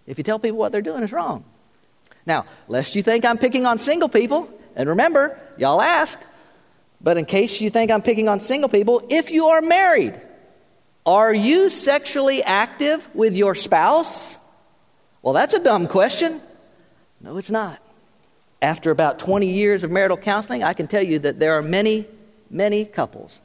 if 0.06 0.18
you 0.18 0.24
tell 0.24 0.40
people 0.40 0.58
what 0.58 0.72
they're 0.72 0.82
doing 0.82 1.04
is 1.04 1.12
wrong. 1.12 1.46
Now, 2.26 2.46
lest 2.68 2.96
you 2.96 3.04
think 3.04 3.26
I'm 3.26 3.38
picking 3.38 3.66
on 3.66 3.80
single 3.80 4.10
people, 4.10 4.50
and 4.76 4.90
remember, 4.90 5.40
y'all 5.58 5.82
asked, 5.82 6.24
but 7.02 7.18
in 7.18 7.26
case 7.26 7.60
you 7.60 7.70
think 7.70 7.92
I'm 7.92 8.02
picking 8.02 8.30
on 8.30 8.40
single 8.40 8.70
people, 8.70 9.06
if 9.10 9.30
you 9.30 9.48
are 9.48 9.62
married, 9.62 10.20
are 11.06 11.34
you 11.34 11.70
sexually 11.70 12.42
active 12.44 13.08
with 13.14 13.36
your 13.36 13.56
spouse? 13.56 14.38
Well, 15.22 15.34
that's 15.34 15.54
a 15.54 15.60
dumb 15.60 15.88
question. 15.88 16.42
No, 17.20 17.38
it's 17.38 17.52
not. 17.52 17.83
After 18.64 18.92
about 18.92 19.20
20 19.20 19.46
years 19.46 19.84
of 19.84 19.92
marital 19.92 20.16
counseling, 20.16 20.64
I 20.64 20.72
can 20.72 20.88
tell 20.88 21.04
you 21.04 21.20
that 21.20 21.38
there 21.38 21.56
are 21.56 21.62
many, 21.62 22.06
many 22.50 22.86
couples 22.86 23.42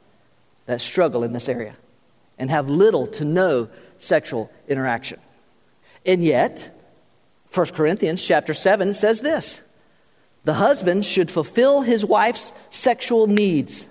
that 0.65 0.79
struggle 0.79 1.25
in 1.25 1.33
this 1.33 1.49
area 1.49 1.75
and 2.37 2.49
have 2.49 2.69
little 2.69 3.05
to 3.07 3.25
no 3.25 3.67
sexual 3.97 4.49
interaction. 4.69 5.19
And 6.05 6.23
yet, 6.23 6.73
1 7.53 7.65
Corinthians 7.67 8.25
chapter 8.25 8.53
7 8.53 8.93
says 8.93 9.19
this 9.19 9.61
The 10.45 10.53
husband 10.53 11.03
should 11.03 11.29
fulfill 11.29 11.81
his 11.81 12.05
wife's 12.05 12.53
sexual 12.69 13.27
needs, 13.27 13.89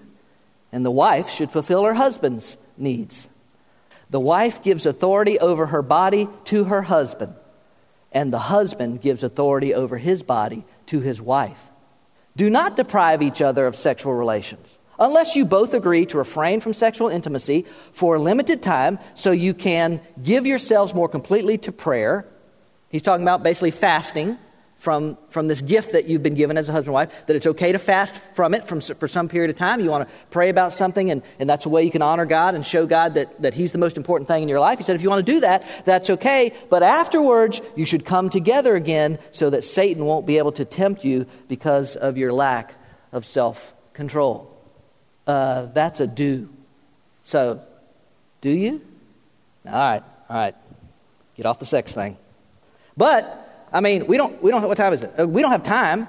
and 0.72 0.82
the 0.82 0.90
wife 0.90 1.28
should 1.28 1.50
fulfill 1.50 1.84
her 1.84 1.94
husband's 1.94 2.56
needs. 2.78 3.28
The 4.08 4.18
wife 4.18 4.62
gives 4.62 4.86
authority 4.86 5.38
over 5.38 5.66
her 5.66 5.82
body 5.82 6.26
to 6.46 6.64
her 6.64 6.80
husband, 6.80 7.34
and 8.12 8.32
the 8.32 8.38
husband 8.38 9.02
gives 9.02 9.22
authority 9.22 9.74
over 9.74 9.98
his 9.98 10.22
body 10.22 10.64
to 10.88 11.00
his 11.00 11.20
wife. 11.20 11.70
Do 12.36 12.50
not 12.50 12.76
deprive 12.76 13.22
each 13.22 13.40
other 13.40 13.66
of 13.66 13.76
sexual 13.76 14.14
relations, 14.14 14.78
unless 14.98 15.34
you 15.34 15.44
both 15.44 15.74
agree 15.74 16.06
to 16.06 16.18
refrain 16.18 16.60
from 16.60 16.74
sexual 16.74 17.08
intimacy 17.08 17.66
for 17.92 18.16
a 18.16 18.18
limited 18.18 18.62
time 18.62 18.98
so 19.14 19.30
you 19.30 19.54
can 19.54 20.00
give 20.22 20.46
yourselves 20.46 20.94
more 20.94 21.08
completely 21.08 21.58
to 21.58 21.72
prayer 21.72 22.26
He's 22.90 23.02
talking 23.02 23.22
about 23.22 23.42
basically 23.42 23.70
fasting 23.70 24.38
from, 24.78 25.18
from 25.28 25.48
this 25.48 25.60
gift 25.60 25.92
that 25.92 26.06
you've 26.06 26.22
been 26.22 26.34
given 26.34 26.56
as 26.56 26.68
a 26.68 26.72
husband 26.72 26.88
and 26.88 26.94
wife, 26.94 27.26
that 27.26 27.34
it's 27.34 27.46
okay 27.46 27.72
to 27.72 27.78
fast 27.78 28.14
from 28.14 28.54
it 28.54 28.64
from, 28.66 28.80
for 28.80 29.08
some 29.08 29.28
period 29.28 29.50
of 29.50 29.56
time. 29.56 29.80
You 29.80 29.90
want 29.90 30.08
to 30.08 30.14
pray 30.30 30.48
about 30.48 30.72
something, 30.72 31.10
and, 31.10 31.22
and 31.40 31.50
that's 31.50 31.66
a 31.66 31.68
way 31.68 31.82
you 31.82 31.90
can 31.90 32.02
honor 32.02 32.26
God 32.26 32.54
and 32.54 32.64
show 32.64 32.86
God 32.86 33.14
that, 33.14 33.42
that 33.42 33.54
He's 33.54 33.72
the 33.72 33.78
most 33.78 33.96
important 33.96 34.28
thing 34.28 34.42
in 34.42 34.48
your 34.48 34.60
life. 34.60 34.78
He 34.78 34.84
said, 34.84 34.94
if 34.94 35.02
you 35.02 35.10
want 35.10 35.26
to 35.26 35.32
do 35.32 35.40
that, 35.40 35.66
that's 35.84 36.10
okay, 36.10 36.54
but 36.70 36.84
afterwards, 36.84 37.60
you 37.74 37.84
should 37.84 38.04
come 38.04 38.30
together 38.30 38.76
again 38.76 39.18
so 39.32 39.50
that 39.50 39.64
Satan 39.64 40.04
won't 40.04 40.26
be 40.26 40.38
able 40.38 40.52
to 40.52 40.64
tempt 40.64 41.04
you 41.04 41.26
because 41.48 41.96
of 41.96 42.16
your 42.16 42.32
lack 42.32 42.74
of 43.12 43.26
self 43.26 43.74
control. 43.94 44.56
Uh, 45.26 45.66
that's 45.66 45.98
a 46.00 46.06
do. 46.06 46.48
So, 47.24 47.60
do 48.40 48.50
you? 48.50 48.80
All 49.66 49.72
right, 49.72 50.02
all 50.30 50.36
right. 50.36 50.54
Get 51.36 51.46
off 51.46 51.58
the 51.58 51.66
sex 51.66 51.92
thing. 51.92 52.16
But, 52.96 53.47
I 53.72 53.80
mean, 53.80 54.06
we 54.06 54.16
don't, 54.16 54.42
we 54.42 54.50
don't 54.50 54.62
what 54.62 54.76
time 54.76 54.92
is 54.92 55.02
it? 55.02 55.14
Uh, 55.18 55.26
we 55.26 55.42
don't 55.42 55.52
have 55.52 55.62
time. 55.62 56.08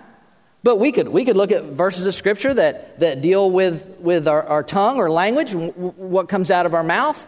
But 0.61 0.75
we 0.75 0.91
could, 0.91 1.07
we 1.07 1.23
could 1.23 1.37
look 1.37 1.51
at 1.51 1.63
verses 1.63 2.05
of 2.05 2.13
Scripture 2.13 2.53
that, 2.53 2.99
that 2.99 3.21
deal 3.21 3.49
with, 3.49 3.99
with 3.99 4.27
our, 4.27 4.43
our 4.43 4.61
tongue 4.61 4.97
or 4.97 5.09
language, 5.09 5.53
what 5.53 6.27
comes 6.27 6.51
out 6.51 6.65
of 6.65 6.73
our 6.73 6.83
mouth. 6.83 7.27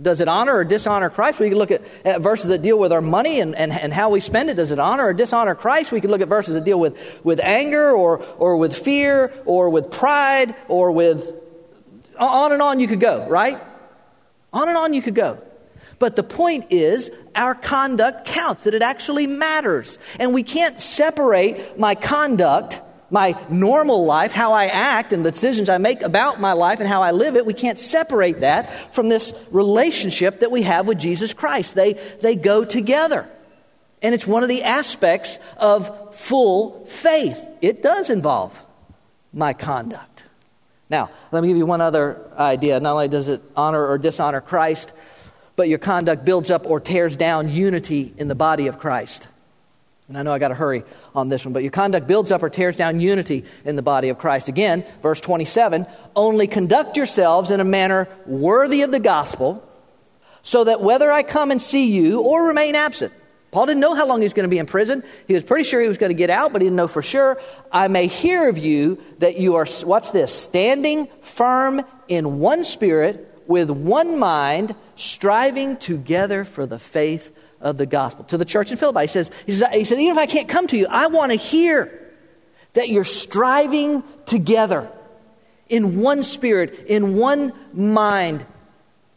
Does 0.00 0.22
it 0.22 0.28
honor 0.28 0.54
or 0.54 0.64
dishonor 0.64 1.10
Christ? 1.10 1.38
We 1.38 1.50
could 1.50 1.58
look 1.58 1.70
at, 1.70 1.82
at 2.02 2.22
verses 2.22 2.48
that 2.48 2.62
deal 2.62 2.78
with 2.78 2.90
our 2.92 3.02
money 3.02 3.40
and, 3.40 3.54
and, 3.54 3.72
and 3.72 3.92
how 3.92 4.08
we 4.08 4.20
spend 4.20 4.48
it. 4.48 4.54
Does 4.54 4.70
it 4.70 4.78
honor 4.78 5.04
or 5.04 5.12
dishonor 5.12 5.54
Christ? 5.54 5.92
We 5.92 6.00
could 6.00 6.08
look 6.08 6.22
at 6.22 6.28
verses 6.28 6.54
that 6.54 6.64
deal 6.64 6.80
with, 6.80 6.98
with 7.22 7.40
anger 7.40 7.90
or, 7.90 8.22
or 8.38 8.56
with 8.56 8.76
fear 8.76 9.32
or 9.44 9.68
with 9.68 9.90
pride 9.90 10.54
or 10.68 10.92
with. 10.92 11.30
On 12.18 12.52
and 12.52 12.62
on 12.62 12.80
you 12.80 12.88
could 12.88 13.00
go, 13.00 13.28
right? 13.28 13.60
On 14.52 14.66
and 14.68 14.78
on 14.78 14.94
you 14.94 15.02
could 15.02 15.14
go. 15.14 15.42
But 16.02 16.16
the 16.16 16.24
point 16.24 16.66
is, 16.70 17.12
our 17.36 17.54
conduct 17.54 18.24
counts, 18.24 18.64
that 18.64 18.74
it 18.74 18.82
actually 18.82 19.28
matters. 19.28 20.00
And 20.18 20.34
we 20.34 20.42
can't 20.42 20.80
separate 20.80 21.78
my 21.78 21.94
conduct, 21.94 22.80
my 23.08 23.36
normal 23.48 24.04
life, 24.04 24.32
how 24.32 24.52
I 24.52 24.66
act, 24.66 25.12
and 25.12 25.24
the 25.24 25.30
decisions 25.30 25.68
I 25.68 25.78
make 25.78 26.02
about 26.02 26.40
my 26.40 26.54
life 26.54 26.80
and 26.80 26.88
how 26.88 27.04
I 27.04 27.12
live 27.12 27.36
it, 27.36 27.46
we 27.46 27.54
can't 27.54 27.78
separate 27.78 28.40
that 28.40 28.92
from 28.92 29.10
this 29.10 29.32
relationship 29.52 30.40
that 30.40 30.50
we 30.50 30.62
have 30.62 30.88
with 30.88 30.98
Jesus 30.98 31.32
Christ. 31.32 31.76
They, 31.76 31.92
they 31.92 32.34
go 32.34 32.64
together. 32.64 33.30
And 34.02 34.12
it's 34.12 34.26
one 34.26 34.42
of 34.42 34.48
the 34.48 34.64
aspects 34.64 35.38
of 35.56 36.16
full 36.16 36.84
faith. 36.86 37.38
It 37.60 37.80
does 37.80 38.10
involve 38.10 38.60
my 39.32 39.52
conduct. 39.52 40.24
Now, 40.90 41.10
let 41.30 41.42
me 41.42 41.48
give 41.48 41.58
you 41.58 41.64
one 41.64 41.80
other 41.80 42.28
idea. 42.36 42.80
Not 42.80 42.94
only 42.94 43.06
does 43.06 43.28
it 43.28 43.40
honor 43.56 43.86
or 43.86 43.98
dishonor 43.98 44.40
Christ, 44.40 44.92
but 45.56 45.68
your 45.68 45.78
conduct 45.78 46.24
builds 46.24 46.50
up 46.50 46.66
or 46.66 46.80
tears 46.80 47.16
down 47.16 47.48
unity 47.48 48.12
in 48.16 48.28
the 48.28 48.34
body 48.34 48.66
of 48.66 48.78
Christ. 48.78 49.28
And 50.08 50.18
I 50.18 50.22
know 50.22 50.32
I 50.32 50.38
got 50.38 50.48
to 50.48 50.54
hurry 50.54 50.82
on 51.14 51.28
this 51.28 51.44
one, 51.44 51.52
but 51.52 51.62
your 51.62 51.72
conduct 51.72 52.06
builds 52.06 52.32
up 52.32 52.42
or 52.42 52.50
tears 52.50 52.76
down 52.76 53.00
unity 53.00 53.44
in 53.64 53.76
the 53.76 53.82
body 53.82 54.08
of 54.08 54.18
Christ. 54.18 54.48
Again, 54.48 54.84
verse 55.00 55.20
27 55.20 55.86
only 56.14 56.46
conduct 56.46 56.96
yourselves 56.96 57.50
in 57.50 57.60
a 57.60 57.64
manner 57.64 58.08
worthy 58.26 58.82
of 58.82 58.90
the 58.90 59.00
gospel, 59.00 59.66
so 60.42 60.64
that 60.64 60.80
whether 60.80 61.10
I 61.10 61.22
come 61.22 61.50
and 61.50 61.62
see 61.62 61.90
you 61.90 62.20
or 62.20 62.48
remain 62.48 62.74
absent, 62.74 63.12
Paul 63.52 63.66
didn't 63.66 63.80
know 63.80 63.94
how 63.94 64.06
long 64.06 64.20
he 64.20 64.24
was 64.24 64.32
going 64.32 64.44
to 64.44 64.50
be 64.50 64.58
in 64.58 64.66
prison. 64.66 65.04
He 65.28 65.34
was 65.34 65.42
pretty 65.42 65.64
sure 65.64 65.80
he 65.80 65.86
was 65.86 65.98
going 65.98 66.10
to 66.10 66.14
get 66.14 66.30
out, 66.30 66.52
but 66.52 66.62
he 66.62 66.66
didn't 66.66 66.76
know 66.76 66.88
for 66.88 67.02
sure. 67.02 67.40
I 67.70 67.86
may 67.88 68.06
hear 68.06 68.48
of 68.48 68.56
you 68.56 69.00
that 69.18 69.36
you 69.38 69.56
are, 69.56 69.66
what's 69.84 70.10
this? 70.10 70.34
Standing 70.34 71.06
firm 71.20 71.82
in 72.08 72.38
one 72.40 72.64
spirit, 72.64 73.28
with 73.46 73.70
one 73.70 74.18
mind, 74.18 74.74
striving 74.96 75.76
together 75.76 76.44
for 76.44 76.66
the 76.66 76.78
faith 76.78 77.34
of 77.60 77.78
the 77.78 77.86
gospel. 77.86 78.24
To 78.24 78.36
the 78.36 78.44
church 78.44 78.70
in 78.70 78.76
Philippi, 78.76 79.02
he 79.02 79.06
says, 79.06 79.30
he, 79.46 79.52
says, 79.52 79.68
he 79.72 79.84
said, 79.84 79.98
even 79.98 80.16
if 80.16 80.18
I 80.18 80.26
can't 80.26 80.48
come 80.48 80.66
to 80.68 80.76
you, 80.76 80.86
I 80.90 81.06
want 81.06 81.30
to 81.32 81.36
hear 81.36 81.98
that 82.74 82.88
you're 82.88 83.04
striving 83.04 84.02
together 84.26 84.90
in 85.68 86.00
one 86.00 86.22
spirit, 86.22 86.86
in 86.86 87.16
one 87.16 87.52
mind 87.72 88.44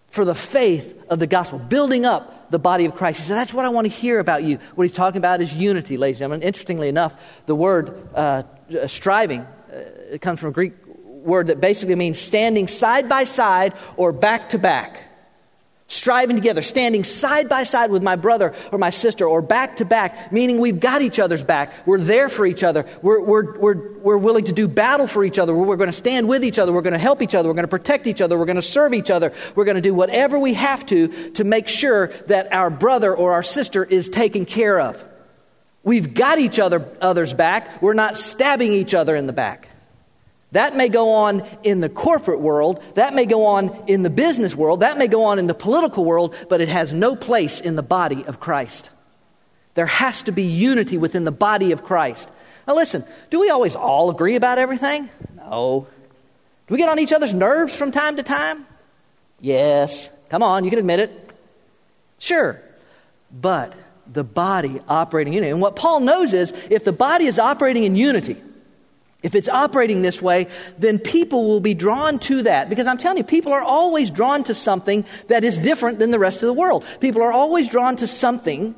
for 0.07 0.23
the 0.23 0.35
faith 0.35 0.97
of 1.09 1.19
the 1.19 1.27
gospel, 1.27 1.59
building 1.59 2.05
up 2.05 2.49
the 2.51 2.59
body 2.59 2.85
of 2.85 2.95
Christ. 2.95 3.19
He 3.19 3.25
said, 3.25 3.35
That's 3.35 3.53
what 3.53 3.65
I 3.65 3.69
want 3.69 3.85
to 3.85 3.91
hear 3.91 4.19
about 4.19 4.43
you. 4.43 4.59
What 4.75 4.85
he's 4.85 4.93
talking 4.93 5.17
about 5.17 5.41
is 5.41 5.53
unity, 5.53 5.97
ladies 5.97 6.17
and 6.17 6.19
gentlemen. 6.19 6.47
Interestingly 6.47 6.88
enough, 6.88 7.13
the 7.47 7.55
word 7.55 8.07
uh, 8.15 8.43
striving 8.88 9.41
uh, 9.41 10.17
comes 10.21 10.39
from 10.39 10.49
a 10.49 10.53
Greek 10.53 10.73
word 11.05 11.47
that 11.47 11.59
basically 11.59 11.95
means 11.95 12.19
standing 12.19 12.67
side 12.67 13.09
by 13.09 13.23
side 13.23 13.73
or 13.97 14.11
back 14.11 14.49
to 14.49 14.59
back 14.59 15.03
striving 15.88 16.36
together, 16.36 16.62
standing 16.62 17.04
side 17.04 17.48
by 17.48 17.63
side 17.63 17.91
with 17.91 18.02
my 18.02 18.15
brother 18.15 18.56
or 18.71 18.80
my 18.80 18.89
sister, 18.89 19.28
or 19.28 19.41
back 19.41 19.78
to 19.78 19.86
back, 19.86 20.32
meaning 20.32 20.60
we've 20.60 20.80
got 20.80 21.02
each 21.02 21.19
other's 21.19 21.43
back. 21.43 21.74
We're 21.86 22.00
there 22.00 22.28
for 22.28 22.45
each 22.45 22.63
other. 22.63 22.88
We're, 23.04 23.21
we're, 23.21 23.58
we're, 23.60 23.91
we're 24.00 24.17
willing 24.17 24.45
to 24.45 24.54
do 24.54 24.67
battle 24.67 25.06
for 25.06 25.24
each 25.24 25.38
other. 25.38 25.54
We're 25.54 25.76
going 25.76 25.89
to 25.89 25.93
stand 25.93 26.28
with 26.28 26.43
each 26.43 26.58
other. 26.58 26.74
We're 26.74 26.82
going 26.82 26.93
to 26.93 27.00
help 27.00 27.21
each 27.21 27.36
other. 27.36 27.48
We're 27.50 27.56
going 27.56 27.65
to 27.65 27.67
protect 27.67 28.08
each 28.08 28.21
other. 28.21 28.38
We're 28.38 28.45
going 28.45 28.56
to 28.56 28.62
serve 28.63 28.93
each 28.93 29.12
other. 29.12 29.32
We're 29.54 29.65
going 29.65 29.76
to 29.76 29.82
do 29.82 29.93
whatever 29.93 30.39
we 30.39 30.56
have 30.56 30.86
to 30.88 31.08
to 31.32 31.43
make 31.43 31.67
sure 31.67 32.08
that 32.28 32.52
our 32.52 32.71
brother 32.71 33.15
or 33.15 33.34
our 33.34 33.43
sister 33.43 33.84
is 33.84 34.10
taken 34.10 34.45
care 34.45 34.80
of. 34.80 35.04
We've 35.84 36.15
got 36.15 36.39
each 36.39 36.58
other, 36.58 36.84
other's 37.00 37.34
back. 37.34 37.80
We're 37.80 37.93
not 37.93 38.17
stabbing 38.17 38.74
each 38.74 38.95
other 38.95 39.15
in 39.15 39.28
the 39.28 39.34
back. 39.34 39.69
That 40.55 40.73
may 40.73 40.87
go 40.87 41.11
on 41.11 41.45
in 41.63 41.81
the 41.81 41.89
corporate 41.89 42.39
world, 42.39 42.81
that 42.95 43.13
may 43.13 43.25
go 43.25 43.45
on 43.45 43.77
in 43.87 44.03
the 44.03 44.09
business 44.09 44.55
world, 44.55 44.79
that 44.79 44.97
may 44.97 45.07
go 45.07 45.25
on 45.25 45.37
in 45.37 45.47
the 45.47 45.53
political 45.53 46.05
world, 46.05 46.33
but 46.47 46.61
it 46.61 46.69
has 46.69 46.93
no 46.93 47.13
place 47.13 47.59
in 47.59 47.75
the 47.75 47.83
body 47.83 48.23
of 48.23 48.39
Christ. 48.39 48.89
There 49.73 49.85
has 49.85 50.23
to 50.23 50.31
be 50.31 50.43
unity 50.43 50.97
within 50.97 51.25
the 51.25 51.31
body 51.33 51.73
of 51.73 51.83
Christ. 51.83 52.31
Now, 52.65 52.75
listen, 52.75 53.03
do 53.31 53.41
we 53.41 53.49
always 53.49 53.75
all 53.75 54.09
agree 54.09 54.37
about 54.37 54.57
everything? 54.57 55.09
No. 55.35 55.87
Do 56.67 56.73
we 56.73 56.77
get 56.77 56.87
on 56.87 56.99
each 56.99 57.11
other's 57.11 57.33
nerves 57.33 57.75
from 57.75 57.91
time 57.91 58.15
to 58.15 58.23
time? 58.23 58.65
Yes. 59.41 60.09
Come 60.29 60.41
on, 60.41 60.63
you 60.63 60.69
can 60.69 60.79
admit 60.79 61.01
it. 61.01 61.31
Sure. 62.17 62.61
But 63.29 63.73
the 64.07 64.23
body 64.23 64.79
operating 64.87 65.33
in 65.33 65.39
unity. 65.39 65.51
And 65.51 65.59
what 65.59 65.75
Paul 65.75 65.99
knows 65.99 66.31
is 66.31 66.53
if 66.71 66.85
the 66.85 66.93
body 66.93 67.25
is 67.25 67.39
operating 67.39 67.83
in 67.83 67.97
unity, 67.97 68.41
if 69.25 69.33
it's 69.33 69.49
operating 69.49 70.03
this 70.03 70.21
way, 70.21 70.45
then 70.77 70.99
people 70.99 71.47
will 71.47 71.59
be 71.59 71.73
drawn 71.73 72.19
to 72.19 72.43
that. 72.43 72.69
Because 72.69 72.85
I'm 72.85 72.99
telling 72.99 73.17
you, 73.17 73.23
people 73.23 73.53
are 73.53 73.63
always 73.63 74.11
drawn 74.11 74.43
to 74.43 74.53
something 74.53 75.03
that 75.29 75.43
is 75.43 75.57
different 75.57 75.97
than 75.97 76.11
the 76.11 76.19
rest 76.19 76.43
of 76.43 76.47
the 76.47 76.53
world. 76.53 76.85
People 76.99 77.23
are 77.23 77.31
always 77.31 77.67
drawn 77.67 77.95
to 77.95 78.05
something 78.05 78.75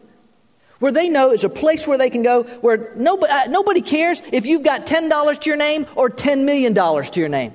where 0.80 0.94
they 0.94 1.10
know 1.10 1.32
it's 1.32 1.44
a 1.44 1.50
place 1.50 1.86
where 1.86 1.98
they 1.98 2.10
can 2.10 2.24
go 2.24 2.44
where 2.44 2.94
nobody, 2.96 3.30
uh, 3.30 3.48
nobody 3.50 3.82
cares 3.82 4.22
if 4.32 4.46
you've 4.46 4.64
got 4.64 4.88
$10 4.88 5.40
to 5.42 5.50
your 5.50 5.58
name 5.58 5.86
or 5.96 6.10
$10 6.10 6.46
million 6.46 6.74
to 6.74 7.20
your 7.20 7.28
name. 7.28 7.54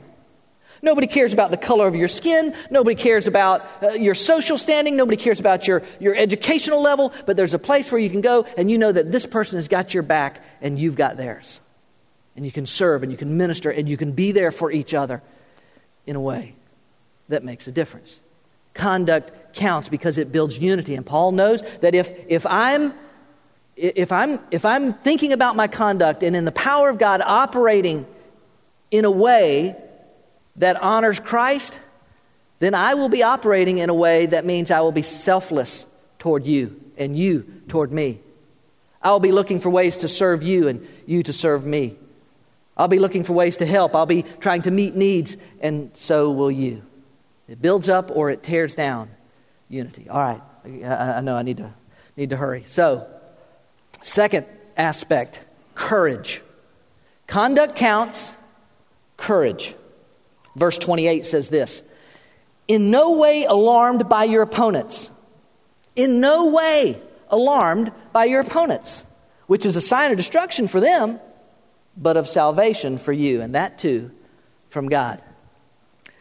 Nobody 0.83 1.07
cares 1.07 1.33
about 1.33 1.51
the 1.51 1.57
color 1.57 1.87
of 1.87 1.95
your 1.95 2.09
skin. 2.09 2.55
Nobody 2.71 2.97
cares 2.97 3.27
about 3.27 3.67
uh, 3.83 3.93
your 3.93 4.15
social 4.15 4.59
standing. 4.59 4.97
Nobody 4.97 5.17
cares 5.17 5.41
about 5.41 5.67
your, 5.67 5.83
your 5.99 6.15
educational 6.15 6.83
level. 6.83 7.15
But 7.25 7.39
there's 7.39 7.55
a 7.55 7.59
place 7.59 7.91
where 7.91 8.01
you 8.01 8.11
can 8.11 8.21
go 8.21 8.45
and 8.59 8.71
you 8.71 8.77
know 8.77 8.93
that 8.93 9.11
this 9.11 9.25
person 9.25 9.57
has 9.57 9.69
got 9.69 9.95
your 9.95 10.03
back 10.03 10.45
and 10.61 10.79
you've 10.79 10.97
got 10.97 11.17
theirs 11.17 11.59
and 12.37 12.45
you 12.45 12.53
can 12.53 12.67
serve 12.67 13.03
and 13.03 13.13
you 13.13 13.19
can 13.19 13.37
minister 13.37 13.71
and 13.71 13.89
you 13.89 13.97
can 13.97 14.13
be 14.13 14.33
there 14.33 14.53
for 14.53 14.71
each 14.71 14.95
other 14.95 15.23
in 16.07 16.17
a 16.17 16.21
way 16.21 16.55
that 17.29 17.45
makes 17.45 17.67
a 17.67 17.73
difference. 17.73 18.21
Conduct 18.75 19.55
counts 19.55 19.89
because 19.89 20.19
it 20.19 20.33
builds 20.33 20.59
unity. 20.59 20.95
And 20.95 21.05
Paul 21.05 21.33
knows 21.33 21.63
that 21.81 21.95
if, 21.95 22.11
if 22.29 22.47
I'm 22.47 22.95
if 23.77 24.13
I'm, 24.13 24.39
if 24.51 24.65
I'm 24.65 24.93
thinking 24.93 25.33
about 25.33 25.57
my 25.57 25.67
conduct 25.67 26.23
and 26.23 26.37
in 26.37 26.45
the 26.45 26.53
power 26.53 26.91
of 26.91 26.99
God 26.99 27.23
operating 27.23 28.07
in 28.91 29.05
a 29.05 29.11
way 29.11 29.77
that 30.57 30.81
honors 30.81 31.19
Christ, 31.19 31.79
then 32.59 32.75
I 32.75 32.95
will 32.95 33.09
be 33.09 33.23
operating 33.23 33.79
in 33.79 33.89
a 33.89 33.95
way 33.95 34.27
that 34.27 34.45
means 34.45 34.71
I 34.71 34.83
will 34.83 34.93
be 34.93 35.03
selfless 35.03 35.87
toward 36.19 36.45
you 36.45 36.81
and 36.99 37.17
you 37.17 37.63
toward 37.69 37.91
me. 37.91 38.21
I 39.01 39.11
will 39.11 39.21
be 39.21 39.33
looking 39.33 39.61
for 39.61 39.71
ways 39.71 39.97
to 39.99 40.09
serve 40.09 40.43
you 40.43 40.69
and 40.69 40.87
you 41.07 41.23
to 41.25 41.33
serve 41.33 41.67
me. 41.67 41.97
I'll 42.77 42.89
be 42.89 42.99
looking 42.99 43.25
for 43.25 43.33
ways 43.35 43.59
to 43.59 43.67
help. 43.67 43.95
I'll 43.95 44.07
be 44.07 44.23
trying 44.41 44.63
to 44.63 44.71
meet 44.71 44.95
needs, 44.95 45.37
and 45.61 45.91
so 45.95 46.31
will 46.31 46.51
you. 46.51 46.83
It 47.49 47.61
builds 47.61 47.89
up 47.89 48.11
or 48.15 48.31
it 48.31 48.43
tears 48.43 48.75
down 48.75 49.11
unity. 49.69 50.09
All 50.09 50.19
right, 50.19 50.43
I, 50.85 51.19
I 51.19 51.21
know 51.21 51.37
I 51.37 51.43
need 51.43 51.59
to, 51.59 51.73
need 52.17 52.31
to 52.31 52.37
hurry. 52.37 52.65
So, 52.67 53.07
second 54.01 54.47
aspect 54.77 55.41
courage. 55.75 56.43
Conduct 57.27 57.77
counts, 57.77 58.33
courage. 59.17 59.75
Verse 60.57 60.79
28 60.79 61.27
says 61.27 61.49
this 61.49 61.83
In 62.69 62.91
no 62.91 63.19
way 63.19 63.45
alarmed 63.45 64.09
by 64.09 64.25
your 64.25 64.43
opponents. 64.43 65.11
In 65.95 66.21
no 66.21 66.49
way 66.49 67.01
alarmed 67.29 67.93
by 68.13 68.25
your 68.25 68.41
opponents, 68.41 69.05
which 69.47 69.67
is 69.67 69.77
a 69.77 69.81
sign 69.81 70.11
of 70.11 70.17
destruction 70.17 70.69
for 70.69 70.81
them 70.81 71.21
but 71.97 72.17
of 72.17 72.29
salvation 72.29 72.99
for 72.99 73.13
you, 73.13 73.41
and 73.41 73.55
that 73.55 73.79
too 73.79 74.11
from 74.69 74.89
God. 74.89 75.23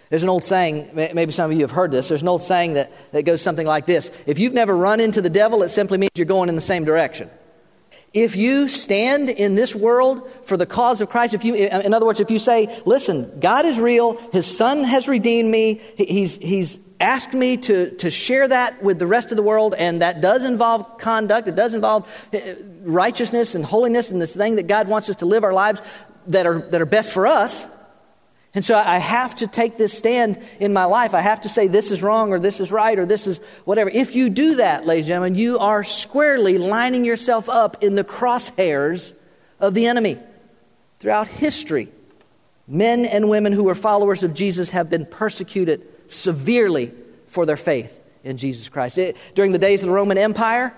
There's 0.10 0.24
an 0.24 0.30
old 0.30 0.44
saying, 0.44 0.90
maybe 0.94 1.32
some 1.32 1.50
of 1.50 1.56
you 1.56 1.64
have 1.64 1.72
heard 1.72 1.92
this. 1.92 2.10
There's 2.10 2.22
an 2.22 2.28
old 2.28 2.44
saying 2.44 2.74
that, 2.74 2.92
that 3.14 3.24
goes 3.24 3.42
something 3.42 3.66
like 3.66 3.86
this 3.86 4.12
If 4.26 4.40
you've 4.40 4.54
never 4.54 4.76
run 4.76 5.00
into 5.00 5.22
the 5.22 5.30
devil, 5.30 5.64
it 5.64 5.70
simply 5.70 5.98
means 5.98 6.12
you're 6.16 6.26
going 6.26 6.50
in 6.50 6.56
the 6.56 6.62
same 6.62 6.84
direction. 6.84 7.30
If 8.14 8.36
you 8.36 8.68
stand 8.68 9.30
in 9.30 9.56
this 9.56 9.74
world 9.74 10.30
for 10.44 10.58
the 10.58 10.66
cause 10.66 11.00
of 11.00 11.10
Christ, 11.10 11.34
if 11.34 11.46
you, 11.46 11.56
in 11.56 11.94
other 11.94 12.06
words, 12.06 12.20
if 12.20 12.30
you 12.30 12.40
say, 12.40 12.82
listen, 12.86 13.40
God 13.40 13.66
is 13.66 13.80
real, 13.80 14.18
His 14.32 14.46
Son 14.46 14.84
has 14.84 15.08
redeemed 15.08 15.50
me, 15.50 15.76
He's, 15.96 16.36
he's 16.36 16.78
asked 17.00 17.34
me 17.34 17.58
to, 17.58 17.92
to 17.98 18.12
share 18.12 18.48
that 18.50 18.84
with 18.84 19.00
the 19.00 19.08
rest 19.08 19.32
of 19.32 19.38
the 19.38 19.44
world, 19.44 19.76
and 19.78 20.02
that 20.02 20.20
does 20.20 20.44
involve 20.44 20.98
conduct, 20.98 21.48
it 21.48 21.56
does 21.56 21.74
involve 21.74 22.08
eh, 22.34 22.56
righteousness 22.82 23.56
and 23.56 23.64
holiness 23.64 24.12
and 24.12 24.22
this 24.22 24.36
thing 24.36 24.56
that 24.58 24.68
God 24.68 24.90
wants 24.90 25.10
us 25.10 25.16
to 25.18 25.26
live 25.26 25.44
our 25.44 25.54
lives 25.54 25.82
that 26.28 26.46
are, 26.46 26.60
that 26.70 26.82
are 26.82 26.86
best 26.86 27.12
for 27.12 27.26
us. 27.28 27.66
And 28.54 28.66
so 28.66 28.76
I 28.76 28.98
have 28.98 29.36
to 29.36 29.48
take 29.48 29.78
this 29.78 29.98
stand 29.98 30.44
in 30.60 30.74
my 30.74 30.84
life. 30.84 31.14
I 31.14 31.22
have 31.22 31.42
to 31.42 31.50
say 31.50 31.68
this 31.68 31.90
is 31.90 32.04
wrong 32.04 32.34
or 32.34 32.40
this 32.40 32.60
is 32.60 32.72
right 32.72 33.00
or 33.00 33.06
this 33.06 33.26
is 33.26 33.40
whatever. 33.64 33.90
If 33.90 34.14
you 34.14 34.30
do 34.30 34.56
that, 34.56 34.86
ladies 34.86 35.06
and 35.06 35.10
gentlemen, 35.10 35.36
you 35.36 35.60
are 35.60 35.86
squarely 35.86 36.58
lining 36.58 37.06
yourself 37.06 37.48
up 37.48 37.82
in 37.82 37.96
the 37.96 38.04
crosshairs 38.04 39.14
of 39.60 39.74
the 39.74 39.86
enemy. 39.86 40.20
Throughout 41.00 41.30
history, 41.30 41.90
men 42.68 43.06
and 43.06 43.30
women 43.30 43.54
who 43.54 43.64
were 43.64 43.76
followers 43.76 44.22
of 44.22 44.34
Jesus 44.34 44.72
have 44.72 44.90
been 44.90 45.06
persecuted 45.06 45.88
severely 46.08 46.94
for 47.28 47.46
their 47.46 47.58
faith 47.58 48.00
in 48.24 48.36
Jesus 48.36 48.68
Christ. 48.68 48.98
It, 48.98 49.16
during 49.34 49.54
the 49.54 49.60
days 49.60 49.82
of 49.82 49.88
the 49.88 49.94
Roman 49.94 50.18
Empire, 50.18 50.74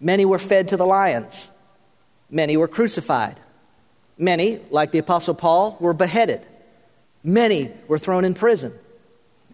many 0.00 0.24
were 0.24 0.38
fed 0.38 0.68
to 0.68 0.78
the 0.78 0.86
lions, 0.86 1.48
many 2.30 2.56
were 2.56 2.66
crucified. 2.66 3.38
Many, 4.20 4.60
like 4.70 4.90
the 4.90 4.98
Apostle 4.98 5.34
Paul, 5.34 5.78
were 5.80 5.94
beheaded. 5.94 6.42
Many 7.24 7.70
were 7.88 7.98
thrown 7.98 8.26
in 8.26 8.34
prison. 8.34 8.74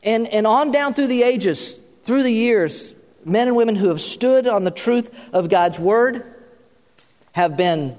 And, 0.02 0.26
and 0.26 0.44
on 0.44 0.72
down 0.72 0.92
through 0.92 1.06
the 1.06 1.22
ages, 1.22 1.78
through 2.02 2.24
the 2.24 2.32
years, 2.32 2.92
men 3.24 3.46
and 3.46 3.56
women 3.56 3.76
who 3.76 3.88
have 3.88 4.00
stood 4.00 4.48
on 4.48 4.64
the 4.64 4.72
truth 4.72 5.16
of 5.32 5.48
God's 5.48 5.78
Word 5.78 6.24
have 7.30 7.56
been 7.56 7.96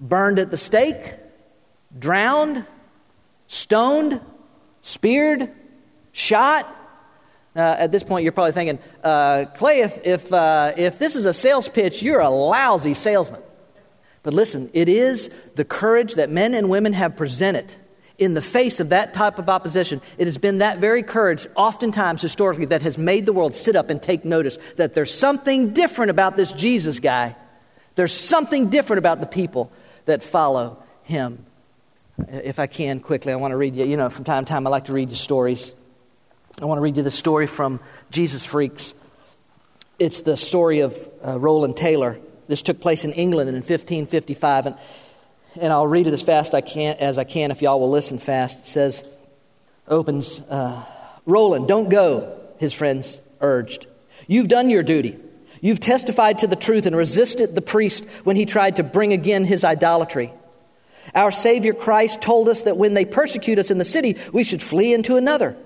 burned 0.00 0.38
at 0.38 0.52
the 0.52 0.56
stake, 0.56 1.14
drowned, 1.98 2.64
stoned, 3.48 4.20
speared, 4.82 5.50
shot. 6.12 6.64
Uh, 7.56 7.60
at 7.60 7.90
this 7.90 8.04
point, 8.04 8.22
you're 8.22 8.32
probably 8.32 8.52
thinking, 8.52 8.78
uh, 9.02 9.46
Clay, 9.56 9.80
if, 9.80 10.06
if, 10.06 10.32
uh, 10.32 10.72
if 10.76 11.00
this 11.00 11.16
is 11.16 11.24
a 11.24 11.34
sales 11.34 11.68
pitch, 11.68 12.04
you're 12.04 12.20
a 12.20 12.30
lousy 12.30 12.94
salesman. 12.94 13.42
But 14.28 14.34
listen, 14.34 14.68
it 14.74 14.90
is 14.90 15.30
the 15.54 15.64
courage 15.64 16.16
that 16.16 16.28
men 16.28 16.52
and 16.52 16.68
women 16.68 16.92
have 16.92 17.16
presented 17.16 17.72
in 18.18 18.34
the 18.34 18.42
face 18.42 18.78
of 18.78 18.90
that 18.90 19.14
type 19.14 19.38
of 19.38 19.48
opposition. 19.48 20.02
It 20.18 20.26
has 20.26 20.36
been 20.36 20.58
that 20.58 20.80
very 20.80 21.02
courage, 21.02 21.46
oftentimes 21.54 22.20
historically, 22.20 22.66
that 22.66 22.82
has 22.82 22.98
made 22.98 23.24
the 23.24 23.32
world 23.32 23.54
sit 23.54 23.74
up 23.74 23.88
and 23.88 24.02
take 24.02 24.26
notice 24.26 24.58
that 24.76 24.92
there's 24.92 25.14
something 25.14 25.70
different 25.70 26.10
about 26.10 26.36
this 26.36 26.52
Jesus 26.52 27.00
guy. 27.00 27.36
There's 27.94 28.12
something 28.12 28.68
different 28.68 28.98
about 28.98 29.20
the 29.20 29.26
people 29.26 29.72
that 30.04 30.22
follow 30.22 30.82
him. 31.04 31.46
If 32.30 32.58
I 32.58 32.66
can 32.66 33.00
quickly, 33.00 33.32
I 33.32 33.36
want 33.36 33.52
to 33.52 33.56
read 33.56 33.76
you, 33.76 33.86
you 33.86 33.96
know, 33.96 34.10
from 34.10 34.26
time 34.26 34.44
to 34.44 34.52
time 34.52 34.66
I 34.66 34.68
like 34.68 34.84
to 34.84 34.92
read 34.92 35.08
you 35.08 35.16
stories. 35.16 35.72
I 36.60 36.66
want 36.66 36.76
to 36.76 36.82
read 36.82 36.98
you 36.98 37.02
the 37.02 37.10
story 37.10 37.46
from 37.46 37.80
Jesus 38.10 38.44
Freaks. 38.44 38.92
It's 39.98 40.20
the 40.20 40.36
story 40.36 40.80
of 40.80 41.08
uh, 41.26 41.40
Rowland 41.40 41.78
Taylor. 41.78 42.18
This 42.48 42.62
took 42.62 42.80
place 42.80 43.04
in 43.04 43.12
England 43.12 43.48
in 43.50 43.56
1555, 43.56 44.66
and, 44.66 44.76
and 45.60 45.72
I'll 45.72 45.86
read 45.86 46.06
it 46.06 46.14
as 46.14 46.22
fast 46.22 46.54
I 46.54 46.62
can, 46.62 46.96
as 46.96 47.18
I 47.18 47.24
can 47.24 47.50
if 47.50 47.62
y'all 47.62 47.78
will 47.78 47.90
listen 47.90 48.18
fast. 48.18 48.60
It 48.60 48.66
says, 48.66 49.04
opens, 49.86 50.40
uh, 50.40 50.82
Rowland, 51.26 51.68
don't 51.68 51.90
go, 51.90 52.40
his 52.58 52.72
friends 52.72 53.20
urged. 53.40 53.86
You've 54.26 54.48
done 54.48 54.70
your 54.70 54.82
duty. 54.82 55.18
You've 55.60 55.80
testified 55.80 56.38
to 56.40 56.46
the 56.46 56.56
truth 56.56 56.86
and 56.86 56.96
resisted 56.96 57.54
the 57.54 57.62
priest 57.62 58.06
when 58.24 58.36
he 58.36 58.46
tried 58.46 58.76
to 58.76 58.82
bring 58.82 59.12
again 59.12 59.44
his 59.44 59.64
idolatry. 59.64 60.32
Our 61.14 61.32
Savior 61.32 61.74
Christ 61.74 62.22
told 62.22 62.48
us 62.48 62.62
that 62.62 62.76
when 62.76 62.94
they 62.94 63.04
persecute 63.04 63.58
us 63.58 63.70
in 63.70 63.78
the 63.78 63.84
city, 63.84 64.16
we 64.32 64.44
should 64.44 64.62
flee 64.62 64.94
into 64.94 65.16
another. 65.16 65.56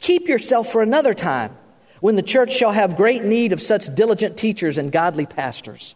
Keep 0.00 0.28
yourself 0.28 0.70
for 0.70 0.82
another 0.82 1.14
time, 1.14 1.56
when 2.00 2.16
the 2.16 2.22
church 2.22 2.52
shall 2.52 2.72
have 2.72 2.96
great 2.96 3.24
need 3.24 3.52
of 3.52 3.60
such 3.60 3.92
diligent 3.94 4.36
teachers 4.36 4.78
and 4.78 4.90
godly 4.92 5.26
pastors. 5.26 5.94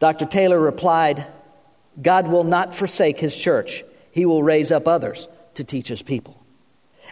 Dr. 0.00 0.24
Taylor 0.24 0.58
replied, 0.58 1.26
God 2.00 2.26
will 2.26 2.44
not 2.44 2.74
forsake 2.74 3.20
his 3.20 3.36
church. 3.36 3.84
He 4.10 4.24
will 4.24 4.42
raise 4.42 4.72
up 4.72 4.88
others 4.88 5.28
to 5.54 5.62
teach 5.62 5.88
his 5.88 6.02
people. 6.02 6.42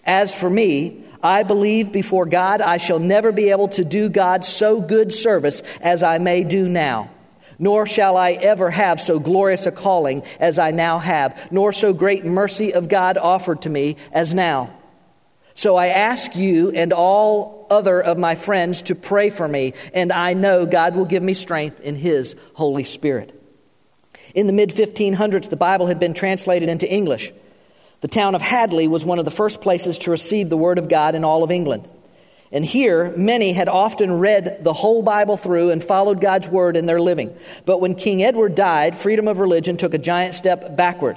As 0.04 0.34
for 0.34 0.48
me, 0.48 1.04
I 1.22 1.42
believe 1.42 1.92
before 1.92 2.24
God 2.26 2.60
I 2.60 2.78
shall 2.78 2.98
never 2.98 3.30
be 3.30 3.50
able 3.50 3.68
to 3.68 3.84
do 3.84 4.08
God 4.08 4.44
so 4.44 4.80
good 4.80 5.12
service 5.12 5.62
as 5.80 6.02
I 6.02 6.18
may 6.18 6.44
do 6.44 6.68
now. 6.68 7.10
Nor 7.58 7.86
shall 7.86 8.16
I 8.16 8.32
ever 8.32 8.70
have 8.70 9.00
so 9.00 9.18
glorious 9.18 9.66
a 9.66 9.72
calling 9.72 10.22
as 10.38 10.58
I 10.58 10.70
now 10.70 10.98
have, 10.98 11.48
nor 11.50 11.72
so 11.72 11.92
great 11.92 12.24
mercy 12.24 12.72
of 12.72 12.88
God 12.88 13.18
offered 13.18 13.62
to 13.62 13.70
me 13.70 13.96
as 14.12 14.32
now. 14.32 14.77
So 15.58 15.74
I 15.74 15.88
ask 15.88 16.36
you 16.36 16.70
and 16.70 16.92
all 16.92 17.66
other 17.68 18.00
of 18.00 18.16
my 18.16 18.36
friends 18.36 18.82
to 18.82 18.94
pray 18.94 19.28
for 19.28 19.48
me, 19.48 19.74
and 19.92 20.12
I 20.12 20.34
know 20.34 20.66
God 20.66 20.94
will 20.94 21.04
give 21.04 21.20
me 21.20 21.34
strength 21.34 21.80
in 21.80 21.96
His 21.96 22.36
Holy 22.54 22.84
Spirit. 22.84 23.34
In 24.36 24.46
the 24.46 24.52
mid 24.52 24.70
1500s, 24.70 25.50
the 25.50 25.56
Bible 25.56 25.88
had 25.88 25.98
been 25.98 26.14
translated 26.14 26.68
into 26.68 26.88
English. 26.88 27.32
The 28.02 28.06
town 28.06 28.36
of 28.36 28.40
Hadleigh 28.40 28.88
was 28.88 29.04
one 29.04 29.18
of 29.18 29.24
the 29.24 29.32
first 29.32 29.60
places 29.60 29.98
to 29.98 30.12
receive 30.12 30.48
the 30.48 30.56
Word 30.56 30.78
of 30.78 30.88
God 30.88 31.16
in 31.16 31.24
all 31.24 31.42
of 31.42 31.50
England. 31.50 31.88
And 32.52 32.64
here, 32.64 33.12
many 33.16 33.52
had 33.52 33.66
often 33.66 34.20
read 34.20 34.62
the 34.62 34.72
whole 34.72 35.02
Bible 35.02 35.36
through 35.36 35.72
and 35.72 35.82
followed 35.82 36.20
God's 36.20 36.46
Word 36.46 36.76
in 36.76 36.86
their 36.86 37.00
living. 37.00 37.36
But 37.66 37.80
when 37.80 37.96
King 37.96 38.22
Edward 38.22 38.54
died, 38.54 38.94
freedom 38.94 39.26
of 39.26 39.40
religion 39.40 39.76
took 39.76 39.92
a 39.92 39.98
giant 39.98 40.34
step 40.34 40.76
backward. 40.76 41.16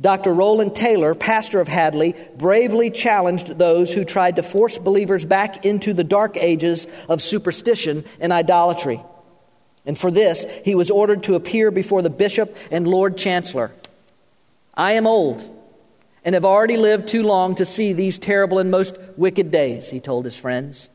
Dr. 0.00 0.32
Rowland 0.32 0.76
Taylor, 0.76 1.14
pastor 1.14 1.60
of 1.60 1.66
Hadleigh, 1.66 2.14
bravely 2.36 2.90
challenged 2.90 3.58
those 3.58 3.92
who 3.92 4.04
tried 4.04 4.36
to 4.36 4.42
force 4.42 4.78
believers 4.78 5.24
back 5.24 5.64
into 5.64 5.92
the 5.92 6.04
dark 6.04 6.36
ages 6.36 6.86
of 7.08 7.20
superstition 7.20 8.04
and 8.20 8.32
idolatry. 8.32 9.02
And 9.84 9.98
for 9.98 10.10
this, 10.10 10.46
he 10.64 10.74
was 10.74 10.90
ordered 10.90 11.24
to 11.24 11.34
appear 11.34 11.70
before 11.70 12.02
the 12.02 12.10
bishop 12.10 12.56
and 12.70 12.86
Lord 12.86 13.16
Chancellor. 13.16 13.72
I 14.74 14.92
am 14.92 15.06
old 15.06 15.56
and 16.24 16.34
have 16.34 16.44
already 16.44 16.76
lived 16.76 17.08
too 17.08 17.22
long 17.22 17.54
to 17.56 17.64
see 17.64 17.92
these 17.92 18.18
terrible 18.18 18.58
and 18.58 18.70
most 18.70 18.96
wicked 19.16 19.50
days, 19.50 19.90
he 19.90 19.98
told 19.98 20.24
his 20.24 20.36
friends. 20.36 20.88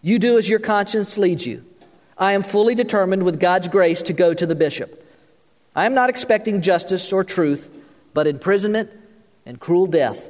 You 0.00 0.18
do 0.18 0.38
as 0.38 0.48
your 0.48 0.58
conscience 0.58 1.18
leads 1.18 1.44
you. 1.44 1.64
I 2.16 2.32
am 2.32 2.42
fully 2.42 2.74
determined, 2.74 3.24
with 3.24 3.40
God's 3.40 3.68
grace, 3.68 4.02
to 4.04 4.12
go 4.12 4.32
to 4.32 4.46
the 4.46 4.54
bishop. 4.54 5.04
I 5.74 5.86
am 5.86 5.94
not 5.94 6.10
expecting 6.10 6.60
justice 6.60 7.12
or 7.12 7.24
truth, 7.24 7.68
but 8.14 8.26
imprisonment 8.26 8.90
and 9.46 9.58
cruel 9.58 9.86
death. 9.86 10.28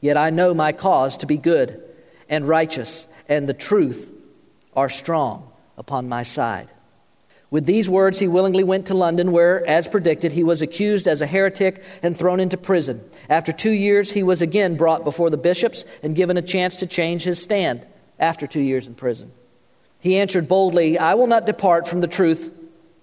Yet 0.00 0.16
I 0.16 0.30
know 0.30 0.54
my 0.54 0.72
cause 0.72 1.16
to 1.18 1.26
be 1.26 1.36
good 1.36 1.82
and 2.28 2.46
righteous, 2.46 3.06
and 3.28 3.48
the 3.48 3.54
truth 3.54 4.12
are 4.74 4.88
strong 4.88 5.50
upon 5.78 6.08
my 6.08 6.22
side. 6.22 6.68
With 7.50 7.64
these 7.64 7.88
words, 7.88 8.18
he 8.18 8.26
willingly 8.26 8.64
went 8.64 8.86
to 8.86 8.94
London, 8.94 9.30
where, 9.30 9.64
as 9.66 9.86
predicted, 9.86 10.32
he 10.32 10.42
was 10.42 10.62
accused 10.62 11.06
as 11.06 11.22
a 11.22 11.26
heretic 11.26 11.82
and 12.02 12.16
thrown 12.16 12.40
into 12.40 12.56
prison. 12.56 13.08
After 13.30 13.52
two 13.52 13.70
years, 13.70 14.12
he 14.12 14.24
was 14.24 14.42
again 14.42 14.76
brought 14.76 15.04
before 15.04 15.30
the 15.30 15.36
bishops 15.36 15.84
and 16.02 16.16
given 16.16 16.36
a 16.36 16.42
chance 16.42 16.76
to 16.76 16.86
change 16.86 17.22
his 17.22 17.40
stand 17.40 17.86
after 18.18 18.46
two 18.46 18.60
years 18.60 18.88
in 18.88 18.94
prison. 18.94 19.30
He 20.00 20.18
answered 20.18 20.48
boldly, 20.48 20.98
I 20.98 21.14
will 21.14 21.28
not 21.28 21.46
depart 21.46 21.86
from 21.86 22.00
the 22.00 22.08
truth 22.08 22.52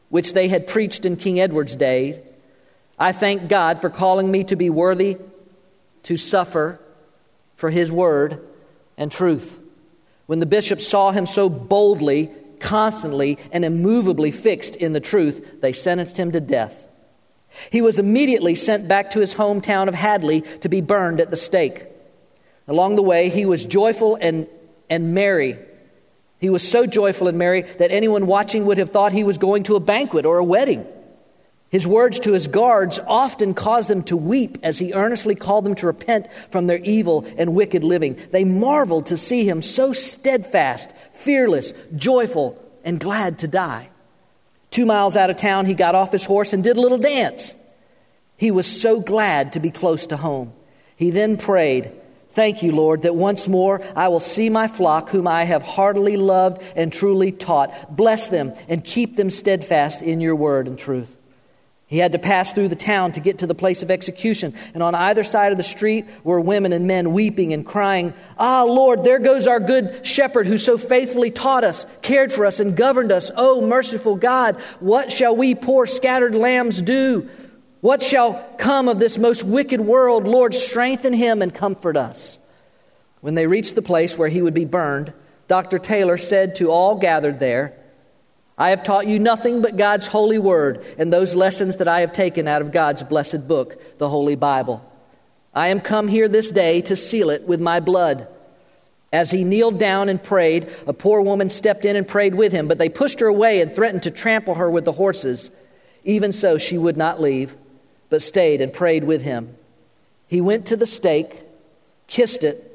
which 0.10 0.34
they 0.34 0.48
had 0.48 0.68
preached 0.68 1.06
in 1.06 1.16
King 1.16 1.40
Edward's 1.40 1.76
day. 1.76 2.22
I 3.04 3.12
thank 3.12 3.50
God 3.50 3.82
for 3.82 3.90
calling 3.90 4.32
me 4.32 4.46
to 4.46 4.56
be 4.56 4.70
worthy 4.70 5.18
to 6.04 6.16
suffer 6.16 6.80
for 7.58 7.70
his 7.70 7.92
word 7.92 8.40
and 8.98 9.12
truth. 9.12 9.60
When 10.26 10.40
the 10.40 10.46
bishops 10.46 10.88
saw 10.88 11.12
him 11.12 11.26
so 11.26 11.50
boldly, 11.50 12.32
constantly, 12.62 13.40
and 13.52 13.66
immovably 13.66 14.32
fixed 14.32 14.78
in 14.78 14.94
the 14.94 15.02
truth, 15.02 15.60
they 15.60 15.74
sentenced 15.74 16.16
him 16.16 16.32
to 16.32 16.40
death. 16.40 16.88
He 17.74 17.82
was 17.82 18.00
immediately 18.00 18.56
sent 18.56 18.88
back 18.88 19.12
to 19.12 19.20
his 19.20 19.36
hometown 19.36 19.90
of 19.90 19.96
Hadleigh 19.96 20.62
to 20.62 20.70
be 20.70 20.80
burned 20.80 21.20
at 21.20 21.30
the 21.30 21.36
stake. 21.36 21.84
Along 22.70 22.96
the 22.96 23.04
way, 23.04 23.28
he 23.28 23.46
was 23.46 23.66
joyful 23.66 24.16
and, 24.16 24.48
and 24.90 25.14
merry. 25.14 25.58
He 26.40 26.50
was 26.50 26.66
so 26.66 26.86
joyful 26.86 27.28
and 27.28 27.38
merry 27.38 27.64
that 27.64 27.92
anyone 27.92 28.28
watching 28.28 28.66
would 28.68 28.78
have 28.78 28.92
thought 28.92 29.12
he 29.12 29.26
was 29.26 29.38
going 29.38 29.64
to 29.64 29.76
a 29.76 29.82
banquet 29.82 30.26
or 30.26 30.38
a 30.38 30.44
wedding. 30.46 30.88
His 31.74 31.88
words 31.88 32.20
to 32.20 32.34
his 32.34 32.46
guards 32.46 33.00
often 33.00 33.56
caused 33.56 33.90
them 33.90 34.04
to 34.04 34.16
weep 34.16 34.60
as 34.62 34.78
he 34.78 34.94
earnestly 34.94 35.34
called 35.34 35.66
them 35.66 35.74
to 35.78 35.88
repent 35.88 36.28
from 36.52 36.68
their 36.68 36.78
evil 36.78 37.26
and 37.36 37.56
wicked 37.56 37.84
living. 37.84 38.16
They 38.30 38.44
marveled 38.44 39.08
to 39.08 39.18
see 39.18 39.50
him 39.50 39.64
so 39.64 39.92
steadfast, 39.92 40.92
fearless, 41.14 41.74
joyful, 41.96 42.64
and 42.84 43.00
glad 43.00 43.40
to 43.40 43.48
die. 43.48 43.90
Two 44.70 44.86
miles 44.86 45.16
out 45.16 45.32
of 45.32 45.38
town, 45.38 45.66
he 45.66 45.74
got 45.74 45.96
off 45.96 46.12
his 46.12 46.26
horse 46.26 46.54
and 46.54 46.64
did 46.64 46.78
a 46.78 46.82
little 46.82 47.00
dance. 47.00 47.56
He 48.38 48.52
was 48.52 48.68
so 48.68 49.00
glad 49.00 49.54
to 49.54 49.60
be 49.60 49.72
close 49.72 50.06
to 50.08 50.16
home. 50.16 50.54
He 50.96 51.10
then 51.10 51.38
prayed, 51.38 51.92
Thank 52.34 52.62
you, 52.62 52.72
Lord, 52.72 53.02
that 53.02 53.16
once 53.16 53.48
more 53.48 53.82
I 53.96 54.10
will 54.10 54.20
see 54.20 54.52
my 54.52 54.68
flock, 54.68 55.10
whom 55.10 55.28
I 55.28 55.46
have 55.46 55.64
heartily 55.64 56.18
loved 56.18 56.62
and 56.76 56.94
truly 56.94 57.32
taught. 57.32 57.96
Bless 57.96 58.28
them 58.28 58.54
and 58.70 58.86
keep 58.86 59.16
them 59.16 59.32
steadfast 59.32 60.04
in 60.04 60.22
your 60.22 60.36
word 60.36 60.68
and 60.68 60.78
truth. 60.78 61.18
He 61.94 62.00
had 62.00 62.14
to 62.14 62.18
pass 62.18 62.52
through 62.52 62.70
the 62.70 62.76
town 62.76 63.12
to 63.12 63.20
get 63.20 63.38
to 63.38 63.46
the 63.46 63.54
place 63.54 63.84
of 63.84 63.92
execution. 63.92 64.56
And 64.74 64.82
on 64.82 64.96
either 64.96 65.24
side 65.24 65.52
of 65.52 65.60
the 65.60 65.64
street 65.64 66.08
were 66.24 66.40
women 66.40 66.74
and 66.74 66.88
men 66.88 67.14
weeping 67.14 67.54
and 67.54 67.64
crying, 67.64 68.16
Ah, 68.36 68.64
Lord, 68.64 69.04
there 69.04 69.20
goes 69.20 69.46
our 69.46 69.60
good 69.60 70.04
shepherd 70.04 70.48
who 70.48 70.58
so 70.58 70.80
faithfully 70.80 71.30
taught 71.30 71.64
us, 71.64 71.86
cared 72.02 72.34
for 72.34 72.48
us, 72.48 72.60
and 72.60 72.76
governed 72.76 73.12
us. 73.12 73.30
Oh, 73.38 73.62
merciful 73.62 74.16
God, 74.16 74.60
what 74.80 75.12
shall 75.12 75.36
we 75.36 75.54
poor 75.54 75.86
scattered 75.86 76.34
lambs 76.34 76.82
do? 76.82 77.30
What 77.82 78.02
shall 78.02 78.44
come 78.58 78.88
of 78.88 78.98
this 78.98 79.20
most 79.20 79.44
wicked 79.44 79.80
world? 79.80 80.26
Lord, 80.26 80.56
strengthen 80.56 81.14
him 81.14 81.44
and 81.44 81.54
comfort 81.54 81.96
us. 81.96 82.40
When 83.22 83.36
they 83.36 83.46
reached 83.46 83.76
the 83.76 83.84
place 83.84 84.18
where 84.18 84.30
he 84.30 84.42
would 84.42 84.56
be 84.56 84.66
burned, 84.66 85.14
Dr. 85.48 85.78
Taylor 85.78 86.18
said 86.18 86.56
to 86.56 86.72
all 86.72 86.96
gathered 86.96 87.40
there, 87.40 87.78
I 88.58 88.70
have 88.70 88.84
taught 88.84 89.08
you 89.08 89.20
nothing 89.20 89.62
but 89.62 89.78
God's 89.78 90.08
holy 90.08 90.38
word 90.38 90.86
and 90.98 91.12
those 91.12 91.34
lessons 91.34 91.78
that 91.78 91.88
I 91.88 92.02
have 92.02 92.14
taken 92.14 92.48
out 92.48 92.62
of 92.62 92.72
God's 92.72 93.02
blessed 93.04 93.48
book, 93.48 93.98
the 93.98 94.10
Holy 94.10 94.36
Bible. 94.36 94.88
I 95.56 95.70
am 95.70 95.82
come 95.82 96.08
here 96.08 96.28
this 96.28 96.52
day 96.52 96.82
to 96.82 96.96
seal 96.96 97.30
it 97.30 97.48
with 97.48 97.60
my 97.60 97.80
blood. 97.80 98.28
As 99.12 99.32
he 99.32 99.44
kneeled 99.44 99.80
down 99.80 100.10
and 100.10 100.22
prayed, 100.22 100.72
a 100.88 100.94
poor 100.94 101.22
woman 101.22 101.50
stepped 101.50 101.86
in 101.86 101.96
and 101.96 102.08
prayed 102.08 102.36
with 102.36 102.52
him, 102.52 102.68
but 102.68 102.78
they 102.78 102.90
pushed 102.90 103.20
her 103.20 103.28
away 103.28 103.62
and 103.62 103.74
threatened 103.74 104.04
to 104.04 104.12
trample 104.12 104.56
her 104.56 104.70
with 104.70 104.86
the 104.86 104.92
horses. 104.92 105.52
Even 106.04 106.32
so, 106.32 106.58
she 106.58 106.78
would 106.78 106.98
not 106.98 107.22
leave, 107.22 107.56
but 108.10 108.22
stayed 108.22 108.62
and 108.62 108.74
prayed 108.74 109.04
with 109.04 109.24
him. 109.24 109.56
He 110.28 110.42
went 110.42 110.68
to 110.68 110.76
the 110.76 110.88
stake, 110.88 111.42
kissed 112.08 112.44
it, 112.44 112.70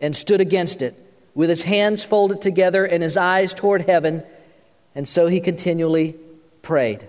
and 0.00 0.14
stood 0.14 0.40
against 0.40 0.82
it, 0.82 0.94
with 1.34 1.50
his 1.50 1.62
hands 1.62 2.04
folded 2.04 2.40
together 2.40 2.84
and 2.84 3.02
his 3.02 3.16
eyes 3.16 3.54
toward 3.54 3.82
heaven 3.82 4.22
and 4.96 5.06
so 5.06 5.26
he 5.26 5.40
continually 5.40 6.16
prayed. 6.62 7.06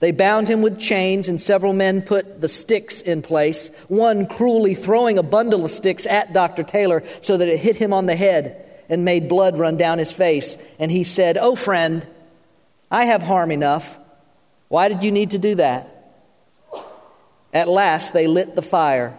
They 0.00 0.10
bound 0.10 0.48
him 0.48 0.62
with 0.62 0.80
chains, 0.80 1.28
and 1.28 1.40
several 1.40 1.72
men 1.72 2.02
put 2.02 2.40
the 2.40 2.48
sticks 2.48 3.00
in 3.00 3.22
place, 3.22 3.70
one 3.86 4.26
cruelly 4.26 4.74
throwing 4.74 5.16
a 5.16 5.22
bundle 5.22 5.64
of 5.64 5.70
sticks 5.70 6.06
at 6.06 6.32
Dr. 6.32 6.64
Taylor 6.64 7.04
so 7.20 7.36
that 7.36 7.46
it 7.46 7.60
hit 7.60 7.76
him 7.76 7.92
on 7.92 8.06
the 8.06 8.16
head 8.16 8.66
and 8.88 9.04
made 9.04 9.28
blood 9.28 9.58
run 9.58 9.76
down 9.76 9.98
his 9.98 10.10
face. 10.10 10.56
And 10.80 10.90
he 10.90 11.04
said, 11.04 11.38
Oh, 11.38 11.54
friend, 11.54 12.04
I 12.90 13.04
have 13.04 13.22
harm 13.22 13.52
enough. 13.52 13.96
Why 14.66 14.88
did 14.88 15.04
you 15.04 15.12
need 15.12 15.30
to 15.32 15.38
do 15.38 15.54
that? 15.54 15.88
At 17.52 17.68
last, 17.68 18.12
they 18.12 18.26
lit 18.26 18.56
the 18.56 18.62
fire. 18.62 19.16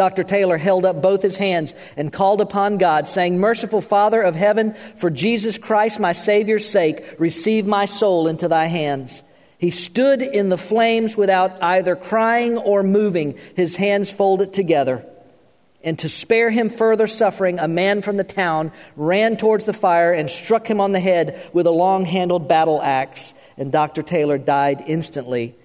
Dr. 0.00 0.24
Taylor 0.24 0.56
held 0.56 0.86
up 0.86 1.02
both 1.02 1.20
his 1.20 1.36
hands 1.36 1.74
and 1.94 2.10
called 2.10 2.40
upon 2.40 2.78
God, 2.78 3.06
saying, 3.06 3.38
Merciful 3.38 3.82
Father 3.82 4.22
of 4.22 4.34
heaven, 4.34 4.74
for 4.96 5.10
Jesus 5.10 5.58
Christ, 5.58 6.00
my 6.00 6.14
Savior's 6.14 6.66
sake, 6.66 7.16
receive 7.18 7.66
my 7.66 7.84
soul 7.84 8.26
into 8.26 8.48
thy 8.48 8.64
hands. 8.64 9.22
He 9.58 9.70
stood 9.70 10.22
in 10.22 10.48
the 10.48 10.56
flames 10.56 11.18
without 11.18 11.62
either 11.62 11.96
crying 11.96 12.56
or 12.56 12.82
moving, 12.82 13.38
his 13.56 13.76
hands 13.76 14.10
folded 14.10 14.54
together. 14.54 15.04
And 15.84 15.98
to 15.98 16.08
spare 16.08 16.48
him 16.48 16.70
further 16.70 17.06
suffering, 17.06 17.58
a 17.58 17.68
man 17.68 18.00
from 18.00 18.16
the 18.16 18.24
town 18.24 18.72
ran 18.96 19.36
towards 19.36 19.66
the 19.66 19.74
fire 19.74 20.14
and 20.14 20.30
struck 20.30 20.66
him 20.66 20.80
on 20.80 20.92
the 20.92 20.98
head 20.98 21.46
with 21.52 21.66
a 21.66 21.70
long 21.70 22.06
handled 22.06 22.48
battle 22.48 22.80
axe. 22.80 23.34
And 23.58 23.70
Dr. 23.70 24.00
Taylor 24.02 24.38
died 24.38 24.82
instantly, 24.86 25.56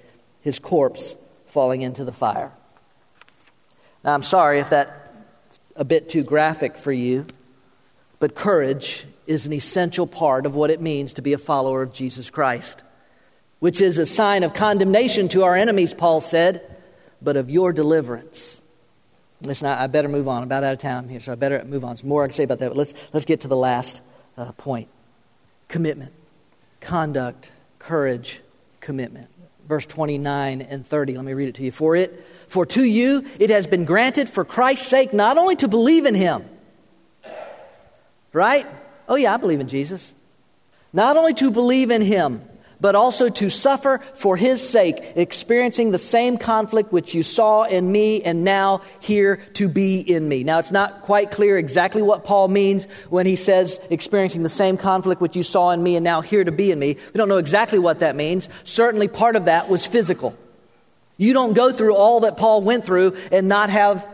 his 0.41 0.59
corpse 0.59 1.15
falling 1.47 1.83
into 1.83 2.03
the 2.03 2.11
fire. 2.11 2.51
Now, 4.05 4.13
I'm 4.13 4.23
sorry 4.23 4.59
if 4.59 4.69
that's 4.69 4.91
a 5.75 5.83
bit 5.83 6.09
too 6.11 6.21
graphic 6.21 6.77
for 6.77 6.91
you, 6.91 7.25
but 8.19 8.35
courage 8.35 9.03
is 9.25 9.47
an 9.47 9.53
essential 9.53 10.05
part 10.05 10.45
of 10.45 10.53
what 10.53 10.69
it 10.69 10.79
means 10.79 11.13
to 11.13 11.23
be 11.23 11.33
a 11.33 11.39
follower 11.39 11.81
of 11.81 11.91
Jesus 11.91 12.29
Christ, 12.29 12.83
which 13.59 13.81
is 13.81 13.97
a 13.97 14.05
sign 14.05 14.43
of 14.43 14.53
condemnation 14.53 15.27
to 15.29 15.43
our 15.43 15.55
enemies, 15.55 15.91
Paul 15.91 16.21
said, 16.21 16.61
but 17.19 17.35
of 17.35 17.49
your 17.49 17.73
deliverance. 17.73 18.61
Listen, 19.41 19.67
I 19.67 19.87
better 19.87 20.07
move 20.07 20.27
on. 20.27 20.37
I'm 20.37 20.43
about 20.43 20.63
out 20.63 20.73
of 20.73 20.79
time 20.79 21.09
here, 21.09 21.19
so 21.19 21.31
I 21.31 21.35
better 21.35 21.65
move 21.65 21.83
on. 21.83 21.95
There's 21.95 22.03
more 22.03 22.23
I 22.23 22.27
can 22.27 22.35
say 22.35 22.43
about 22.43 22.59
that, 22.59 22.69
but 22.69 22.77
let's, 22.77 22.93
let's 23.11 23.25
get 23.25 23.41
to 23.41 23.47
the 23.47 23.57
last 23.57 24.03
uh, 24.37 24.51
point 24.51 24.87
commitment, 25.67 26.13
conduct, 26.79 27.49
courage, 27.79 28.41
commitment. 28.81 29.29
Verse 29.67 29.87
29 29.87 30.61
and 30.61 30.85
30. 30.85 31.15
Let 31.15 31.25
me 31.25 31.33
read 31.33 31.49
it 31.49 31.55
to 31.55 31.63
you. 31.63 31.71
For 31.71 31.95
it 31.95 32.23
for 32.47 32.65
to 32.65 32.83
you 32.83 33.25
it 33.39 33.49
has 33.49 33.67
been 33.67 33.85
granted 33.85 34.29
for 34.29 34.45
Christ's 34.45 34.87
sake 34.87 35.13
not 35.13 35.37
only 35.37 35.55
to 35.57 35.67
believe 35.67 36.05
in 36.05 36.15
him, 36.15 36.45
right? 38.33 38.65
Oh, 39.07 39.15
yeah, 39.15 39.33
I 39.33 39.37
believe 39.37 39.59
in 39.59 39.67
Jesus. 39.67 40.13
Not 40.91 41.17
only 41.17 41.33
to 41.35 41.51
believe 41.51 41.91
in 41.91 42.01
him, 42.01 42.41
but 42.79 42.95
also 42.95 43.29
to 43.29 43.49
suffer 43.49 43.99
for 44.15 44.37
his 44.37 44.67
sake, 44.67 45.13
experiencing 45.15 45.91
the 45.91 45.97
same 45.97 46.37
conflict 46.37 46.91
which 46.91 47.15
you 47.15 47.23
saw 47.23 47.63
in 47.63 47.91
me 47.91 48.21
and 48.21 48.43
now 48.43 48.81
hear 48.99 49.37
to 49.53 49.67
be 49.67 49.99
in 49.99 50.27
me. 50.27 50.43
Now, 50.43 50.59
it's 50.59 50.71
not 50.71 51.01
quite 51.01 51.31
clear 51.31 51.57
exactly 51.57 52.01
what 52.01 52.23
Paul 52.23 52.47
means 52.47 52.85
when 53.09 53.25
he 53.25 53.35
says 53.35 53.79
experiencing 53.89 54.43
the 54.43 54.49
same 54.49 54.77
conflict 54.77 55.21
which 55.21 55.35
you 55.35 55.43
saw 55.43 55.71
in 55.71 55.81
me 55.81 55.95
and 55.95 56.03
now 56.03 56.21
hear 56.21 56.43
to 56.43 56.51
be 56.51 56.71
in 56.71 56.79
me. 56.79 56.97
We 57.13 57.17
don't 57.17 57.29
know 57.29 57.37
exactly 57.37 57.79
what 57.79 57.99
that 57.99 58.15
means. 58.15 58.49
Certainly, 58.63 59.09
part 59.09 59.35
of 59.35 59.45
that 59.45 59.69
was 59.69 59.85
physical. 59.85 60.37
You 61.17 61.33
don't 61.33 61.53
go 61.53 61.71
through 61.71 61.95
all 61.95 62.21
that 62.21 62.37
Paul 62.37 62.61
went 62.61 62.85
through 62.85 63.17
and 63.31 63.47
not 63.47 63.69
have 63.69 64.05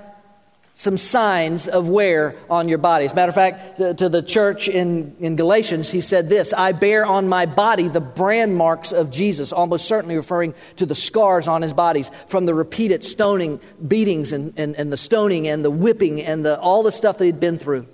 some 0.81 0.97
signs 0.97 1.67
of 1.67 1.87
wear 1.89 2.35
on 2.49 2.67
your 2.67 2.79
body. 2.79 3.05
As 3.05 3.11
a 3.11 3.15
matter 3.15 3.29
of 3.29 3.35
fact, 3.35 3.77
to 3.77 4.09
the 4.09 4.23
church 4.23 4.67
in, 4.67 5.15
in 5.19 5.35
Galatians, 5.35 5.91
he 5.91 6.01
said 6.01 6.27
this 6.27 6.53
I 6.53 6.71
bear 6.71 7.05
on 7.05 7.29
my 7.29 7.45
body 7.45 7.87
the 7.87 8.01
brand 8.01 8.55
marks 8.55 8.91
of 8.91 9.11
Jesus, 9.11 9.53
almost 9.53 9.87
certainly 9.87 10.15
referring 10.15 10.55
to 10.77 10.87
the 10.87 10.95
scars 10.95 11.47
on 11.47 11.61
his 11.61 11.71
bodies 11.71 12.09
from 12.25 12.47
the 12.47 12.55
repeated 12.55 13.03
stoning, 13.03 13.59
beatings, 13.87 14.31
and, 14.31 14.53
and, 14.57 14.75
and 14.75 14.91
the 14.91 14.97
stoning, 14.97 15.47
and 15.47 15.63
the 15.63 15.69
whipping, 15.69 16.19
and 16.19 16.43
the, 16.43 16.59
all 16.59 16.81
the 16.81 16.91
stuff 16.91 17.19
that 17.19 17.25
he'd 17.25 17.39
been 17.39 17.59
through. 17.59 17.85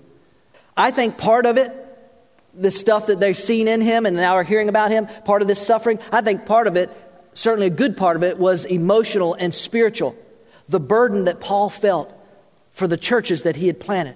I 0.78 0.92
think 0.92 1.18
part 1.18 1.46
of 1.46 1.58
it, 1.58 1.74
the 2.54 2.72
stuff 2.72 3.08
that 3.08 3.20
they've 3.20 3.38
seen 3.38 3.68
in 3.68 3.82
him 3.82 4.06
and 4.06 4.16
now 4.16 4.36
are 4.36 4.44
hearing 4.44 4.70
about 4.70 4.92
him, 4.92 5.08
part 5.26 5.42
of 5.42 5.50
this 5.50 5.60
suffering, 5.60 6.00
I 6.10 6.22
think 6.22 6.46
part 6.46 6.68
of 6.68 6.78
it 6.78 6.90
certainly 7.38 7.68
a 7.68 7.72
good 7.72 7.96
part 7.96 8.16
of 8.16 8.24
it, 8.24 8.38
was 8.38 8.66
emotional 8.66 9.36
and 9.36 9.54
spiritual. 9.54 10.16
The 10.68 10.80
burden 10.80 11.26
that 11.26 11.40
Paul 11.40 11.70
felt 11.70 12.12
for 12.72 12.88
the 12.88 12.98
churches 12.98 13.44
that 13.44 13.56
he 13.56 13.68
had 13.68 13.80
planted 13.80 14.16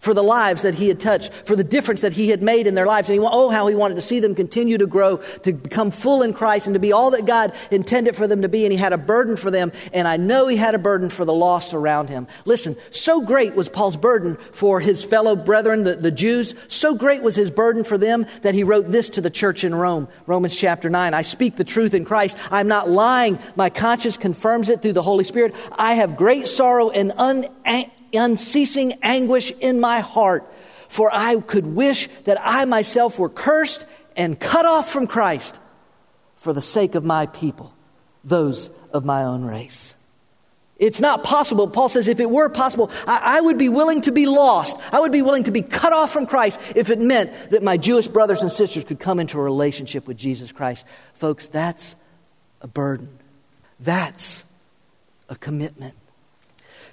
for 0.00 0.14
the 0.14 0.22
lives 0.22 0.62
that 0.62 0.74
he 0.74 0.88
had 0.88 0.98
touched, 0.98 1.32
for 1.44 1.54
the 1.54 1.64
difference 1.64 2.00
that 2.00 2.14
he 2.14 2.28
had 2.28 2.42
made 2.42 2.66
in 2.66 2.74
their 2.74 2.86
lives. 2.86 3.08
And 3.08 3.20
he, 3.20 3.26
oh, 3.26 3.50
how 3.50 3.68
he 3.68 3.74
wanted 3.74 3.94
to 3.94 4.02
see 4.02 4.18
them 4.18 4.34
continue 4.34 4.78
to 4.78 4.86
grow, 4.86 5.18
to 5.42 5.52
become 5.52 5.90
full 5.90 6.22
in 6.22 6.32
Christ, 6.32 6.66
and 6.66 6.74
to 6.74 6.80
be 6.80 6.92
all 6.92 7.10
that 7.12 7.26
God 7.26 7.54
intended 7.70 8.16
for 8.16 8.26
them 8.26 8.42
to 8.42 8.48
be. 8.48 8.64
And 8.64 8.72
he 8.72 8.78
had 8.78 8.92
a 8.92 8.98
burden 8.98 9.36
for 9.36 9.50
them, 9.50 9.72
and 9.92 10.08
I 10.08 10.16
know 10.16 10.48
he 10.48 10.56
had 10.56 10.74
a 10.74 10.78
burden 10.78 11.10
for 11.10 11.24
the 11.24 11.32
lost 11.32 11.74
around 11.74 12.08
him. 12.08 12.26
Listen, 12.44 12.76
so 12.90 13.20
great 13.20 13.54
was 13.54 13.68
Paul's 13.68 13.96
burden 13.96 14.36
for 14.52 14.80
his 14.80 15.04
fellow 15.04 15.36
brethren, 15.36 15.84
the, 15.84 15.96
the 15.96 16.10
Jews. 16.10 16.54
So 16.68 16.94
great 16.94 17.22
was 17.22 17.36
his 17.36 17.50
burden 17.50 17.84
for 17.84 17.98
them 17.98 18.26
that 18.42 18.54
he 18.54 18.64
wrote 18.64 18.90
this 18.90 19.10
to 19.10 19.20
the 19.20 19.30
church 19.30 19.64
in 19.64 19.74
Rome, 19.74 20.08
Romans 20.26 20.56
chapter 20.56 20.88
9. 20.88 21.12
I 21.12 21.22
speak 21.22 21.56
the 21.56 21.64
truth 21.64 21.94
in 21.94 22.04
Christ. 22.04 22.36
I'm 22.50 22.68
not 22.68 22.88
lying. 22.88 23.38
My 23.54 23.68
conscience 23.68 24.16
confirms 24.16 24.70
it 24.70 24.80
through 24.80 24.94
the 24.94 25.02
Holy 25.02 25.24
Spirit. 25.24 25.54
I 25.72 25.94
have 25.94 26.16
great 26.16 26.48
sorrow 26.48 26.90
and 26.90 27.12
un- 27.18 27.46
unceasing 28.12 28.94
anguish 29.02 29.52
in 29.60 29.80
my 29.80 30.00
heart, 30.00 30.50
for 30.88 31.10
I 31.12 31.36
could 31.40 31.66
wish 31.66 32.08
that 32.24 32.38
I 32.40 32.64
myself 32.64 33.18
were 33.18 33.28
cursed 33.28 33.86
and 34.16 34.38
cut 34.38 34.66
off 34.66 34.90
from 34.90 35.06
Christ 35.06 35.60
for 36.36 36.52
the 36.52 36.62
sake 36.62 36.94
of 36.94 37.04
my 37.04 37.26
people, 37.26 37.74
those 38.24 38.70
of 38.92 39.04
my 39.04 39.24
own 39.24 39.44
race. 39.44 39.94
It's 40.80 40.98
not 40.98 41.22
possible. 41.22 41.68
Paul 41.68 41.90
says, 41.90 42.08
if 42.08 42.20
it 42.20 42.30
were 42.30 42.48
possible, 42.48 42.90
I, 43.06 43.36
I, 43.36 43.40
would 43.42 43.58
be 43.58 43.68
willing 43.68 44.00
to 44.02 44.12
be 44.12 44.24
lost. 44.24 44.78
I 44.92 45.00
would 45.00 45.12
be 45.12 45.20
willing 45.20 45.44
to 45.44 45.50
be 45.50 45.60
cut 45.60 45.92
off 45.92 46.10
from 46.10 46.26
Christ 46.26 46.58
if 46.74 46.88
it 46.88 46.98
meant 46.98 47.50
that 47.50 47.62
my 47.62 47.76
Jewish 47.76 48.08
brothers 48.08 48.40
and 48.40 48.50
sisters 48.50 48.84
could 48.84 48.98
come 48.98 49.20
into 49.20 49.38
a 49.38 49.42
relationship 49.42 50.08
with 50.08 50.16
Jesus 50.16 50.52
Christ. 50.52 50.86
Folks, 51.12 51.48
that's 51.48 51.94
a 52.62 52.66
burden. 52.66 53.10
That's 53.78 54.42
a 55.28 55.36
commitment. 55.36 55.94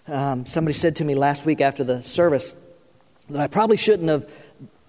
Um, 0.08 0.46
somebody 0.46 0.74
said 0.74 0.96
to 0.98 1.06
me 1.06 1.16
last 1.16 1.46
week 1.46 1.60
after 1.60 1.84
the 1.84 2.02
service 2.02 2.56
that 3.30 3.42
I 3.42 3.48
probably 3.48 3.76
shouldn't 3.76 4.08
have 4.08 4.30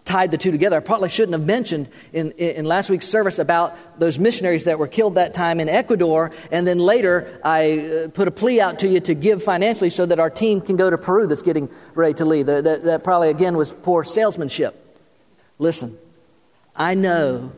tied 0.04 0.30
the 0.30 0.38
two 0.38 0.50
together. 0.50 0.76
I 0.76 0.80
probably 0.80 1.08
shouldn't 1.08 1.32
have 1.32 1.44
mentioned 1.44 1.90
in, 2.12 2.30
in 2.32 2.64
last 2.64 2.88
week's 2.88 3.08
service 3.08 3.38
about 3.38 3.76
those 3.98 4.18
missionaries 4.18 4.64
that 4.64 4.78
were 4.78 4.86
killed 4.86 5.16
that 5.16 5.34
time 5.34 5.60
in 5.60 5.68
Ecuador, 5.68 6.30
and 6.50 6.66
then 6.66 6.78
later 6.78 7.40
I 7.44 7.78
uh, 7.78 8.08
put 8.08 8.28
a 8.28 8.30
plea 8.30 8.60
out 8.60 8.78
to 8.78 8.88
you 8.88 9.00
to 9.00 9.14
give 9.14 9.42
financially 9.42 9.90
so 9.90 10.06
that 10.06 10.18
our 10.18 10.30
team 10.30 10.60
can 10.60 10.76
go 10.76 10.88
to 10.88 10.96
Peru 10.96 11.26
that's 11.26 11.42
getting 11.42 11.68
ready 11.94 12.14
to 12.14 12.24
leave. 12.24 12.46
That, 12.46 12.64
that, 12.64 12.84
that 12.84 13.04
probably, 13.04 13.30
again, 13.30 13.56
was 13.56 13.72
poor 13.72 14.04
salesmanship. 14.04 15.02
Listen, 15.58 15.98
I 16.76 16.94
know, 16.94 17.52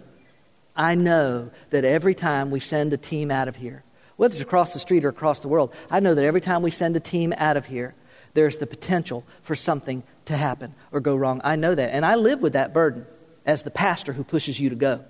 I 0.75 0.95
know 0.95 1.51
that 1.69 1.85
every 1.85 2.15
time 2.15 2.51
we 2.51 2.59
send 2.59 2.93
a 2.95 2.97
team 2.97 3.31
out 3.31 3.49
of 3.49 3.57
here, 3.57 3.85
whether 4.21 4.35
it's 4.35 4.43
across 4.43 4.75
the 4.75 4.79
street 4.79 5.03
or 5.07 5.09
across 5.09 5.41
the 5.41 5.49
world, 5.49 5.73
I 5.91 6.01
know 6.01 6.15
that 6.15 6.23
every 6.27 6.43
time 6.43 6.61
we 6.61 6.71
send 6.71 6.95
a 6.95 7.01
team 7.01 7.33
out 7.39 7.57
of 7.57 7.65
here, 7.65 7.95
there's 8.35 8.59
the 8.59 8.67
potential 8.67 9.25
for 9.41 9.57
something 9.57 10.03
to 10.27 10.37
happen 10.37 10.75
or 10.93 11.01
go 11.01 11.17
wrong. 11.17 11.41
I 11.43 11.57
know 11.57 11.75
that. 11.75 11.95
And 11.95 12.05
I 12.05 12.17
live 12.17 12.43
with 12.43 12.53
that 12.53 12.75
burden 12.75 13.07
as 13.47 13.63
the 13.63 13.71
pastor 13.71 14.13
who 14.13 14.23
pushes 14.23 14.61
you 14.61 14.69
to 14.69 14.75
go. 14.77 15.03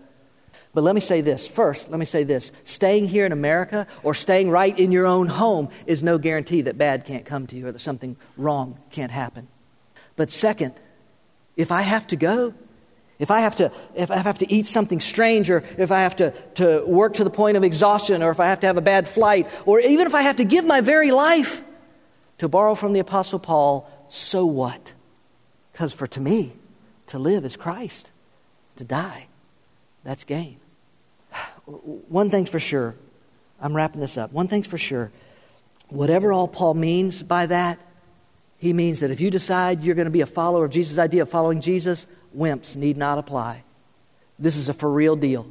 But 0.74 0.84
let 0.84 0.94
me 0.94 1.00
say 1.00 1.22
this 1.22 1.44
first, 1.44 1.90
let 1.90 1.98
me 1.98 2.06
say 2.06 2.22
this. 2.22 2.52
Staying 2.62 3.08
here 3.08 3.26
in 3.26 3.32
America 3.32 3.88
or 4.04 4.14
staying 4.14 4.48
right 4.48 4.78
in 4.78 4.92
your 4.92 5.06
own 5.06 5.26
home 5.26 5.70
is 5.86 6.04
no 6.04 6.16
guarantee 6.16 6.60
that 6.60 6.78
bad 6.78 7.04
can't 7.04 7.24
come 7.24 7.48
to 7.48 7.56
you 7.56 7.66
or 7.66 7.72
that 7.72 7.80
something 7.80 8.16
wrong 8.36 8.78
can't 8.92 9.10
happen. 9.10 9.48
But 10.14 10.30
second, 10.30 10.74
if 11.56 11.72
I 11.72 11.82
have 11.82 12.06
to 12.06 12.16
go, 12.16 12.54
if 13.20 13.30
I 13.30 13.40
have 13.40 13.56
to, 13.56 13.70
if 13.94 14.10
I 14.10 14.16
have 14.16 14.38
to 14.38 14.50
eat 14.50 14.64
something 14.64 14.98
strange, 14.98 15.50
or 15.50 15.62
if 15.76 15.92
I 15.92 16.00
have 16.00 16.16
to, 16.16 16.30
to 16.54 16.82
work 16.86 17.14
to 17.14 17.24
the 17.24 17.30
point 17.30 17.58
of 17.58 17.62
exhaustion, 17.62 18.22
or 18.22 18.30
if 18.30 18.40
I 18.40 18.46
have 18.46 18.60
to 18.60 18.66
have 18.66 18.78
a 18.78 18.80
bad 18.80 19.06
flight, 19.06 19.46
or 19.66 19.78
even 19.78 20.06
if 20.06 20.14
I 20.14 20.22
have 20.22 20.36
to 20.36 20.44
give 20.44 20.64
my 20.64 20.80
very 20.80 21.10
life, 21.10 21.62
to 22.38 22.48
borrow 22.48 22.74
from 22.74 22.94
the 22.94 23.00
Apostle 23.00 23.38
Paul, 23.38 23.86
so 24.08 24.46
what? 24.46 24.94
Because 25.70 25.92
for 25.92 26.06
to 26.06 26.20
me, 26.20 26.54
to 27.08 27.18
live 27.18 27.44
is 27.44 27.58
Christ, 27.58 28.10
to 28.76 28.84
die, 28.84 29.26
that's 30.02 30.24
gain. 30.24 30.56
One 31.66 32.30
thing's 32.30 32.48
for 32.48 32.58
sure, 32.58 32.94
I'm 33.60 33.76
wrapping 33.76 34.00
this 34.00 34.16
up. 34.16 34.32
One 34.32 34.48
thing's 34.48 34.66
for 34.66 34.78
sure, 34.78 35.12
whatever 35.90 36.32
all 36.32 36.48
Paul 36.48 36.72
means 36.72 37.22
by 37.22 37.44
that, 37.46 37.78
he 38.60 38.74
means 38.74 39.00
that 39.00 39.10
if 39.10 39.20
you 39.20 39.30
decide 39.30 39.82
you're 39.82 39.94
going 39.94 40.04
to 40.04 40.10
be 40.10 40.20
a 40.20 40.26
follower 40.26 40.66
of 40.66 40.70
Jesus' 40.70 40.98
idea 40.98 41.22
of 41.22 41.30
following 41.30 41.62
Jesus, 41.62 42.06
wimps 42.36 42.76
need 42.76 42.98
not 42.98 43.16
apply. 43.16 43.64
This 44.38 44.56
is 44.56 44.68
a 44.68 44.74
for 44.74 44.90
real 44.90 45.16
deal. 45.16 45.46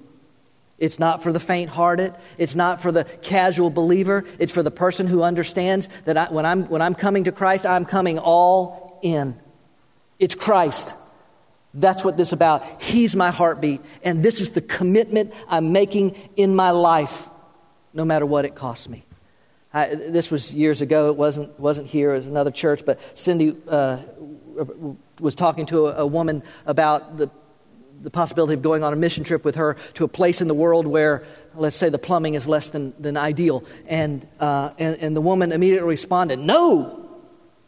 It's 0.77 0.99
not 0.99 1.23
for 1.23 1.33
the 1.33 1.39
faint 1.39 1.71
hearted. 1.71 2.13
It's 2.37 2.53
not 2.53 2.83
for 2.83 2.91
the 2.91 3.05
casual 3.05 3.71
believer. 3.71 4.25
It's 4.37 4.53
for 4.53 4.61
the 4.61 4.69
person 4.69 5.07
who 5.07 5.23
understands 5.23 5.89
that 6.05 6.17
I, 6.17 6.31
when, 6.31 6.45
I'm, 6.45 6.69
when 6.69 6.83
I'm 6.83 6.93
coming 6.93 7.23
to 7.23 7.31
Christ, 7.31 7.65
I'm 7.65 7.83
coming 7.83 8.19
all 8.19 8.99
in. 9.01 9.39
It's 10.19 10.35
Christ. 10.35 10.93
That's 11.73 12.03
what 12.03 12.15
this 12.15 12.29
is 12.29 12.33
about. 12.33 12.79
He's 12.79 13.15
my 13.15 13.31
heartbeat. 13.31 13.81
And 14.03 14.21
this 14.21 14.39
is 14.39 14.51
the 14.51 14.61
commitment 14.61 15.33
I'm 15.47 15.71
making 15.71 16.11
in 16.37 16.55
my 16.55 16.69
life, 16.69 17.27
no 17.91 18.05
matter 18.05 18.27
what 18.27 18.45
it 18.45 18.53
costs 18.53 18.87
me. 18.87 19.03
I, 19.73 19.93
this 19.93 20.31
was 20.31 20.51
years 20.51 20.81
ago. 20.81 21.09
It 21.09 21.15
wasn't, 21.15 21.59
wasn't 21.59 21.87
here. 21.87 22.13
It 22.13 22.17
was 22.17 22.27
another 22.27 22.51
church. 22.51 22.83
But 22.85 22.99
Cindy 23.17 23.55
uh, 23.67 23.99
was 25.19 25.35
talking 25.35 25.67
to 25.67 25.87
a, 25.87 26.03
a 26.03 26.07
woman 26.07 26.43
about 26.65 27.17
the, 27.17 27.29
the 28.01 28.09
possibility 28.09 28.55
of 28.55 28.61
going 28.61 28.83
on 28.83 28.93
a 28.93 28.95
mission 28.95 29.23
trip 29.23 29.45
with 29.45 29.55
her 29.55 29.77
to 29.95 30.03
a 30.03 30.07
place 30.07 30.41
in 30.41 30.47
the 30.47 30.53
world 30.53 30.87
where, 30.87 31.23
let's 31.53 31.77
say, 31.77 31.89
the 31.89 31.99
plumbing 31.99 32.33
is 32.33 32.47
less 32.47 32.69
than, 32.69 32.93
than 32.99 33.15
ideal. 33.15 33.63
And, 33.87 34.27
uh, 34.39 34.71
and, 34.79 34.97
and 35.01 35.15
the 35.15 35.21
woman 35.21 35.51
immediately 35.51 35.87
responded, 35.87 36.39
No, 36.39 37.07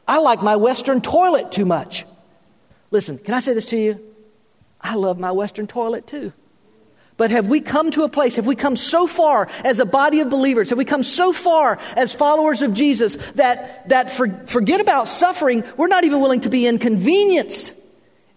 I 0.08 0.18
like 0.20 0.42
my 0.42 0.56
Western 0.56 1.02
toilet 1.02 1.52
too 1.52 1.66
much. 1.66 2.06
Listen, 2.90 3.18
can 3.18 3.36
I 3.36 3.40
say 3.40 3.54
this 3.54 3.68
to 3.68 3.78
you? 3.78 4.00
I 4.82 4.96
love 4.96 5.20
my 5.20 5.32
Western 5.32 5.68
toilet 5.68 6.08
too. 6.08 6.34
But 7.22 7.30
have 7.30 7.46
we 7.46 7.62
come 7.62 7.92
to 7.92 8.02
a 8.02 8.10
place, 8.10 8.38
have 8.38 8.48
we 8.48 8.56
come 8.56 8.76
so 8.76 9.06
far 9.06 9.48
as 9.64 9.78
a 9.78 9.86
body 9.86 10.22
of 10.22 10.32
believers, 10.32 10.70
have 10.70 10.80
we 10.80 10.86
come 10.86 11.04
so 11.04 11.32
far 11.32 11.78
as 11.96 12.16
followers 12.16 12.64
of 12.64 12.74
Jesus 12.74 13.16
that, 13.34 13.88
that 13.90 14.10
for, 14.10 14.28
forget 14.48 14.82
about 14.82 15.08
suffering, 15.08 15.64
we're 15.78 15.86
not 15.86 16.04
even 16.04 16.20
willing 16.20 16.42
to 16.42 16.50
be 16.50 16.66
inconvenienced. 16.66 17.76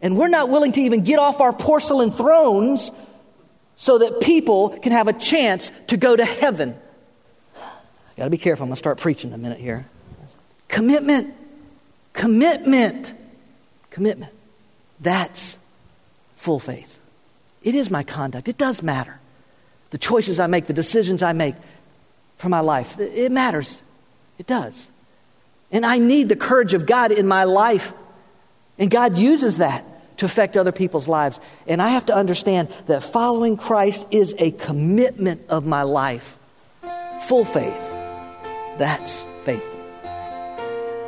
And 0.03 0.19
we're 0.19 0.29
not 0.29 0.51
willing 0.51 0.73
to 0.73 0.83
even 0.83 1.03
get 1.03 1.19
off 1.19 1.41
our 1.41 1.55
porcelain 1.55 2.11
thrones 2.11 2.91
so 3.77 3.97
that 3.97 4.21
people 4.21 4.79
can 4.83 4.93
have 4.93 5.09
a 5.09 5.15
chance 5.15 5.73
to 5.87 5.97
go 5.97 6.15
to 6.15 6.25
heaven. 6.27 6.77
I 7.57 7.61
got 8.19 8.25
to 8.25 8.31
be 8.31 8.37
careful. 8.37 8.65
I'm 8.65 8.71
to 8.71 8.77
start 8.77 8.99
preaching 8.99 9.31
in 9.31 9.35
a 9.35 9.39
minute 9.39 9.61
here. 9.61 9.87
Commitment. 10.69 11.33
Commitment. 12.13 13.15
Commitment. 13.89 14.35
That's 15.01 15.57
full 16.37 16.59
faith. 16.59 16.94
It 17.65 17.75
is 17.75 17.91
my 17.91 18.05
conduct. 18.05 18.47
It 18.47 18.59
does 18.59 18.83
matter. 18.83 19.19
The 19.91 19.99
choices 19.99 20.39
I 20.39 20.47
make, 20.47 20.67
the 20.67 20.73
decisions 20.73 21.23
I 21.23 21.33
make 21.33 21.57
for 22.37 22.49
my 22.49 22.61
life, 22.61 23.01
it 23.01 23.33
matters. 23.33 23.81
It 24.39 24.47
does. 24.47 24.89
And 25.73 25.85
I 25.85 25.99
need 25.99 26.29
the 26.29 26.37
courage 26.37 26.75
of 26.75 26.87
God 26.87 27.11
in 27.11 27.27
my 27.27 27.45
life. 27.45 27.93
And 28.79 28.91
God 28.91 29.17
uses 29.17 29.59
that 29.59 29.85
to 30.19 30.27
affect 30.27 30.57
other 30.57 30.73
people's 30.73 31.09
lives. 31.09 31.41
And 31.67 31.83
I 31.83 31.89
have 31.89 32.07
to 32.07 32.15
understand 32.15 32.69
that 32.87 33.03
following 33.03 33.57
Christ 33.57 34.07
is 34.11 34.35
a 34.39 34.53
commitment 34.53 35.43
of 35.49 35.67
my 35.67 35.83
life. 35.83 36.39
Full 37.27 37.45
faith. 37.45 37.81
That's 38.79 39.25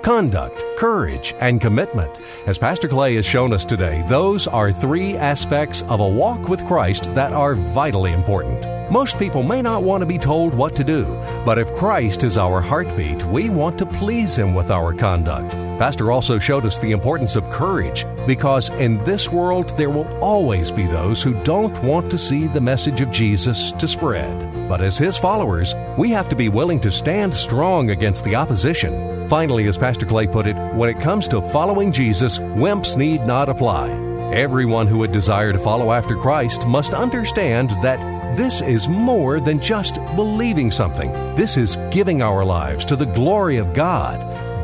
conduct, 0.06 0.62
courage, 0.78 1.34
and 1.40 1.60
commitment. 1.60 2.20
As 2.46 2.58
Pastor 2.58 2.86
Clay 2.86 3.16
has 3.16 3.26
shown 3.26 3.52
us 3.52 3.64
today, 3.64 4.04
those 4.08 4.46
are 4.46 4.70
three 4.70 5.16
aspects 5.16 5.82
of 5.82 5.98
a 5.98 6.08
walk 6.08 6.48
with 6.48 6.64
Christ 6.64 7.12
that 7.16 7.32
are 7.32 7.56
vitally 7.56 8.12
important. 8.12 8.64
Most 8.88 9.18
people 9.18 9.42
may 9.42 9.60
not 9.60 9.82
want 9.82 10.02
to 10.02 10.06
be 10.06 10.16
told 10.16 10.54
what 10.54 10.76
to 10.76 10.84
do, 10.84 11.06
but 11.44 11.58
if 11.58 11.72
Christ 11.72 12.22
is 12.22 12.38
our 12.38 12.60
heartbeat, 12.60 13.24
we 13.24 13.50
want 13.50 13.78
to 13.78 13.84
please 13.84 14.38
Him 14.38 14.54
with 14.54 14.70
our 14.70 14.94
conduct. 14.94 15.50
Pastor 15.76 16.12
also 16.12 16.38
showed 16.38 16.64
us 16.64 16.78
the 16.78 16.92
importance 16.92 17.34
of 17.34 17.50
courage 17.50 18.06
because 18.28 18.70
in 18.78 19.02
this 19.02 19.32
world 19.32 19.76
there 19.76 19.90
will 19.90 20.06
always 20.22 20.70
be 20.70 20.86
those 20.86 21.20
who 21.20 21.34
don't 21.42 21.76
want 21.82 22.12
to 22.12 22.16
see 22.16 22.46
the 22.46 22.60
message 22.60 23.00
of 23.00 23.10
Jesus 23.10 23.72
to 23.72 23.88
spread. 23.88 24.68
But 24.68 24.80
as 24.80 24.96
His 24.96 25.18
followers, 25.18 25.74
we 25.98 26.10
have 26.10 26.28
to 26.28 26.36
be 26.36 26.48
willing 26.48 26.78
to 26.78 26.92
stand 26.92 27.34
strong 27.34 27.90
against 27.90 28.22
the 28.22 28.36
opposition 28.36 29.15
Finally, 29.28 29.66
as 29.66 29.76
Pastor 29.76 30.06
Clay 30.06 30.28
put 30.28 30.46
it, 30.46 30.54
when 30.74 30.88
it 30.88 31.00
comes 31.00 31.26
to 31.26 31.42
following 31.42 31.90
Jesus, 31.90 32.38
wimps 32.38 32.96
need 32.96 33.26
not 33.26 33.48
apply. 33.48 33.90
Everyone 34.32 34.86
who 34.86 34.98
would 34.98 35.10
desire 35.10 35.52
to 35.52 35.58
follow 35.58 35.90
after 35.90 36.14
Christ 36.14 36.66
must 36.68 36.94
understand 36.94 37.70
that 37.82 37.98
this 38.36 38.62
is 38.62 38.86
more 38.86 39.40
than 39.40 39.60
just 39.60 39.96
believing 40.14 40.70
something. 40.70 41.10
This 41.34 41.56
is 41.56 41.76
giving 41.90 42.22
our 42.22 42.44
lives 42.44 42.84
to 42.84 42.94
the 42.94 43.06
glory 43.06 43.56
of 43.56 43.72
God. 43.72 44.20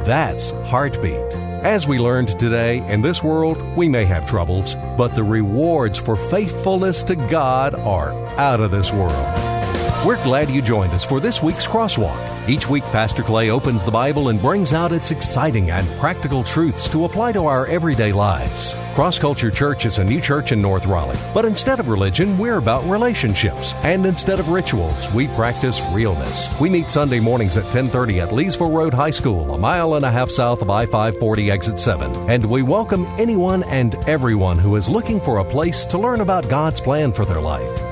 That's 0.06 0.52
heartbeat. 0.66 1.34
As 1.64 1.88
we 1.88 1.98
learned 1.98 2.38
today, 2.38 2.86
in 2.86 3.02
this 3.02 3.22
world 3.22 3.60
we 3.76 3.88
may 3.88 4.04
have 4.04 4.26
troubles, 4.26 4.76
but 4.96 5.14
the 5.16 5.24
rewards 5.24 5.98
for 5.98 6.14
faithfulness 6.14 7.02
to 7.04 7.16
God 7.16 7.74
are 7.74 8.12
out 8.38 8.60
of 8.60 8.70
this 8.70 8.92
world. 8.92 9.12
We're 10.06 10.22
glad 10.22 10.50
you 10.50 10.62
joined 10.62 10.92
us 10.92 11.04
for 11.04 11.18
this 11.18 11.42
week's 11.42 11.66
Crosswalk. 11.66 12.31
Each 12.48 12.68
week, 12.68 12.82
Pastor 12.84 13.22
Clay 13.22 13.50
opens 13.50 13.84
the 13.84 13.92
Bible 13.92 14.28
and 14.28 14.40
brings 14.40 14.72
out 14.72 14.90
its 14.90 15.12
exciting 15.12 15.70
and 15.70 15.86
practical 15.98 16.42
truths 16.42 16.88
to 16.88 17.04
apply 17.04 17.30
to 17.32 17.44
our 17.44 17.66
everyday 17.66 18.12
lives. 18.12 18.74
Cross 18.94 19.20
Culture 19.20 19.50
Church 19.50 19.86
is 19.86 19.98
a 19.98 20.04
new 20.04 20.20
church 20.20 20.50
in 20.50 20.60
North 20.60 20.84
Raleigh, 20.84 21.16
but 21.32 21.44
instead 21.44 21.78
of 21.78 21.88
religion, 21.88 22.36
we're 22.36 22.56
about 22.56 22.84
relationships. 22.90 23.74
And 23.84 24.04
instead 24.04 24.40
of 24.40 24.48
rituals, 24.48 25.12
we 25.12 25.28
practice 25.28 25.80
realness. 25.92 26.48
We 26.60 26.68
meet 26.68 26.90
Sunday 26.90 27.20
mornings 27.20 27.56
at 27.56 27.64
1030 27.64 28.18
at 28.20 28.30
Leesville 28.30 28.74
Road 28.74 28.92
High 28.92 29.12
School, 29.12 29.54
a 29.54 29.58
mile 29.58 29.94
and 29.94 30.04
a 30.04 30.10
half 30.10 30.28
south 30.28 30.62
of 30.62 30.70
I-540 30.70 31.48
exit 31.48 31.78
7. 31.78 32.28
And 32.28 32.44
we 32.46 32.62
welcome 32.62 33.06
anyone 33.18 33.62
and 33.62 33.94
everyone 34.08 34.58
who 34.58 34.74
is 34.74 34.88
looking 34.88 35.20
for 35.20 35.38
a 35.38 35.44
place 35.44 35.86
to 35.86 35.98
learn 35.98 36.20
about 36.20 36.48
God's 36.48 36.80
plan 36.80 37.12
for 37.12 37.24
their 37.24 37.40
life. 37.40 37.91